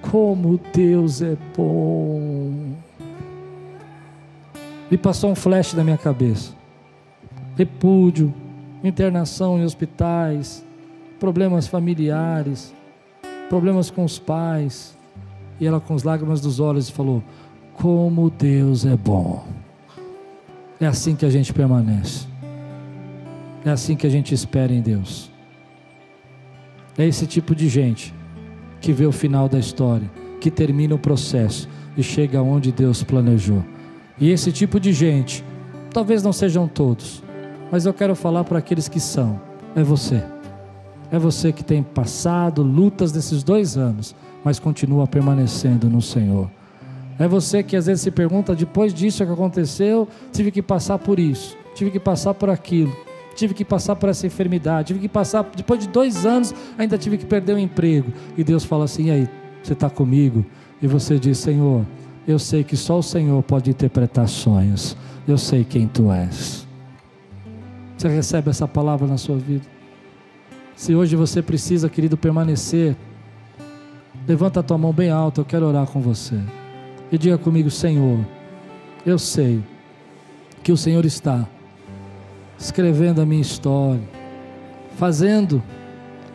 como 0.00 0.60
Deus 0.72 1.20
é 1.20 1.36
bom". 1.56 2.74
Me 4.88 4.96
passou 4.96 5.32
um 5.32 5.34
flash 5.34 5.74
na 5.74 5.82
minha 5.82 5.98
cabeça. 5.98 6.52
Repúdio, 7.56 8.32
internação 8.84 9.58
em 9.58 9.64
hospitais, 9.64 10.64
problemas 11.18 11.66
familiares, 11.66 12.72
problemas 13.48 13.90
com 13.90 14.04
os 14.04 14.18
pais, 14.18 14.97
e 15.60 15.66
ela, 15.66 15.80
com 15.80 15.94
as 15.94 16.02
lágrimas 16.02 16.40
dos 16.40 16.60
olhos, 16.60 16.88
falou: 16.88 17.22
Como 17.74 18.30
Deus 18.30 18.84
é 18.84 18.96
bom. 18.96 19.44
É 20.80 20.86
assim 20.86 21.16
que 21.16 21.26
a 21.26 21.30
gente 21.30 21.52
permanece. 21.52 22.26
É 23.64 23.70
assim 23.70 23.96
que 23.96 24.06
a 24.06 24.10
gente 24.10 24.32
espera 24.32 24.72
em 24.72 24.80
Deus. 24.80 25.30
É 26.96 27.06
esse 27.06 27.26
tipo 27.26 27.54
de 27.54 27.68
gente 27.68 28.14
que 28.80 28.92
vê 28.92 29.06
o 29.06 29.12
final 29.12 29.48
da 29.48 29.58
história, 29.58 30.08
que 30.40 30.50
termina 30.50 30.94
o 30.94 30.98
processo 30.98 31.68
e 31.96 32.02
chega 32.02 32.40
onde 32.40 32.70
Deus 32.70 33.02
planejou. 33.02 33.64
E 34.20 34.30
esse 34.30 34.52
tipo 34.52 34.78
de 34.78 34.92
gente 34.92 35.44
Talvez 35.92 36.22
não 36.22 36.32
sejam 36.32 36.68
todos, 36.68 37.22
mas 37.72 37.86
eu 37.86 37.94
quero 37.94 38.14
falar 38.14 38.44
para 38.44 38.58
aqueles 38.58 38.88
que 38.88 39.00
são. 39.00 39.40
É 39.74 39.82
você. 39.82 40.22
É 41.10 41.18
você 41.18 41.52
que 41.52 41.64
tem 41.64 41.82
passado 41.82 42.62
lutas 42.62 43.12
nesses 43.12 43.42
dois 43.42 43.76
anos, 43.76 44.14
mas 44.48 44.58
continua 44.58 45.06
permanecendo 45.06 45.90
no 45.90 46.00
Senhor. 46.00 46.50
É 47.18 47.28
você 47.28 47.62
que 47.62 47.76
às 47.76 47.84
vezes 47.84 48.00
se 48.00 48.10
pergunta: 48.10 48.56
depois 48.56 48.94
disso 48.94 49.22
que 49.26 49.30
aconteceu, 49.30 50.08
tive 50.32 50.50
que 50.50 50.62
passar 50.62 50.98
por 50.98 51.18
isso, 51.18 51.54
tive 51.74 51.90
que 51.90 52.00
passar 52.00 52.32
por 52.32 52.48
aquilo, 52.48 52.96
tive 53.36 53.52
que 53.52 53.62
passar 53.62 53.94
por 53.96 54.08
essa 54.08 54.26
enfermidade, 54.26 54.86
tive 54.86 55.00
que 55.00 55.08
passar, 55.08 55.46
depois 55.54 55.80
de 55.80 55.88
dois 55.88 56.24
anos, 56.24 56.54
ainda 56.78 56.96
tive 56.96 57.18
que 57.18 57.26
perder 57.26 57.56
o 57.56 57.58
emprego. 57.58 58.10
E 58.38 58.42
Deus 58.42 58.64
fala 58.64 58.86
assim: 58.86 59.08
e 59.08 59.10
aí, 59.10 59.28
você 59.62 59.74
está 59.74 59.90
comigo? 59.90 60.46
E 60.80 60.86
você 60.86 61.18
diz: 61.18 61.36
Senhor, 61.36 61.84
eu 62.26 62.38
sei 62.38 62.64
que 62.64 62.74
só 62.74 63.00
o 63.00 63.02
Senhor 63.02 63.42
pode 63.42 63.68
interpretar 63.68 64.26
sonhos, 64.28 64.96
eu 65.26 65.36
sei 65.36 65.62
quem 65.62 65.86
tu 65.86 66.10
és. 66.10 66.66
Você 67.98 68.08
recebe 68.08 68.48
essa 68.48 68.66
palavra 68.66 69.06
na 69.06 69.18
sua 69.18 69.36
vida? 69.36 69.66
Se 70.74 70.94
hoje 70.94 71.16
você 71.16 71.42
precisa, 71.42 71.86
querido, 71.90 72.16
permanecer, 72.16 72.96
levanta 74.28 74.60
a 74.60 74.62
tua 74.62 74.76
mão 74.76 74.92
bem 74.92 75.10
alta, 75.10 75.40
eu 75.40 75.44
quero 75.44 75.66
orar 75.66 75.86
com 75.86 76.00
você. 76.00 76.38
E 77.10 77.16
diga 77.16 77.38
comigo, 77.38 77.70
Senhor, 77.70 78.18
eu 79.04 79.18
sei 79.18 79.62
que 80.62 80.70
o 80.70 80.76
Senhor 80.76 81.04
está 81.04 81.48
escrevendo 82.58 83.20
a 83.20 83.26
minha 83.26 83.40
história, 83.40 84.02
fazendo 84.96 85.62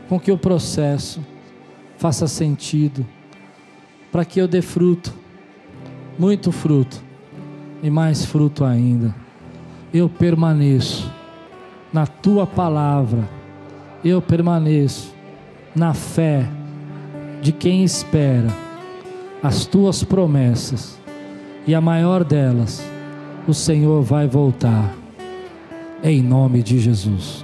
com 0.09 0.19
que 0.19 0.31
o 0.31 0.37
processo 0.37 1.21
faça 1.97 2.27
sentido, 2.27 3.05
para 4.11 4.25
que 4.25 4.41
eu 4.41 4.47
dê 4.47 4.61
fruto, 4.61 5.13
muito 6.17 6.51
fruto 6.51 7.01
e 7.83 7.89
mais 7.89 8.25
fruto 8.25 8.65
ainda. 8.65 9.13
Eu 9.93 10.09
permaneço 10.09 11.09
na 11.93 12.07
tua 12.07 12.47
palavra 12.47 13.29
eu 14.03 14.21
permaneço 14.21 15.13
na 15.73 15.93
fé 15.93 16.47
de 17.43 17.51
quem 17.51 17.83
espera 17.83 18.47
as 19.43 19.65
tuas 19.65 20.01
promessas, 20.01 20.97
e 21.67 21.75
a 21.75 21.81
maior 21.81 22.23
delas, 22.23 22.81
o 23.45 23.53
Senhor 23.53 24.01
vai 24.01 24.25
voltar, 24.25 24.95
em 26.01 26.21
nome 26.21 26.63
de 26.63 26.79
Jesus. 26.79 27.43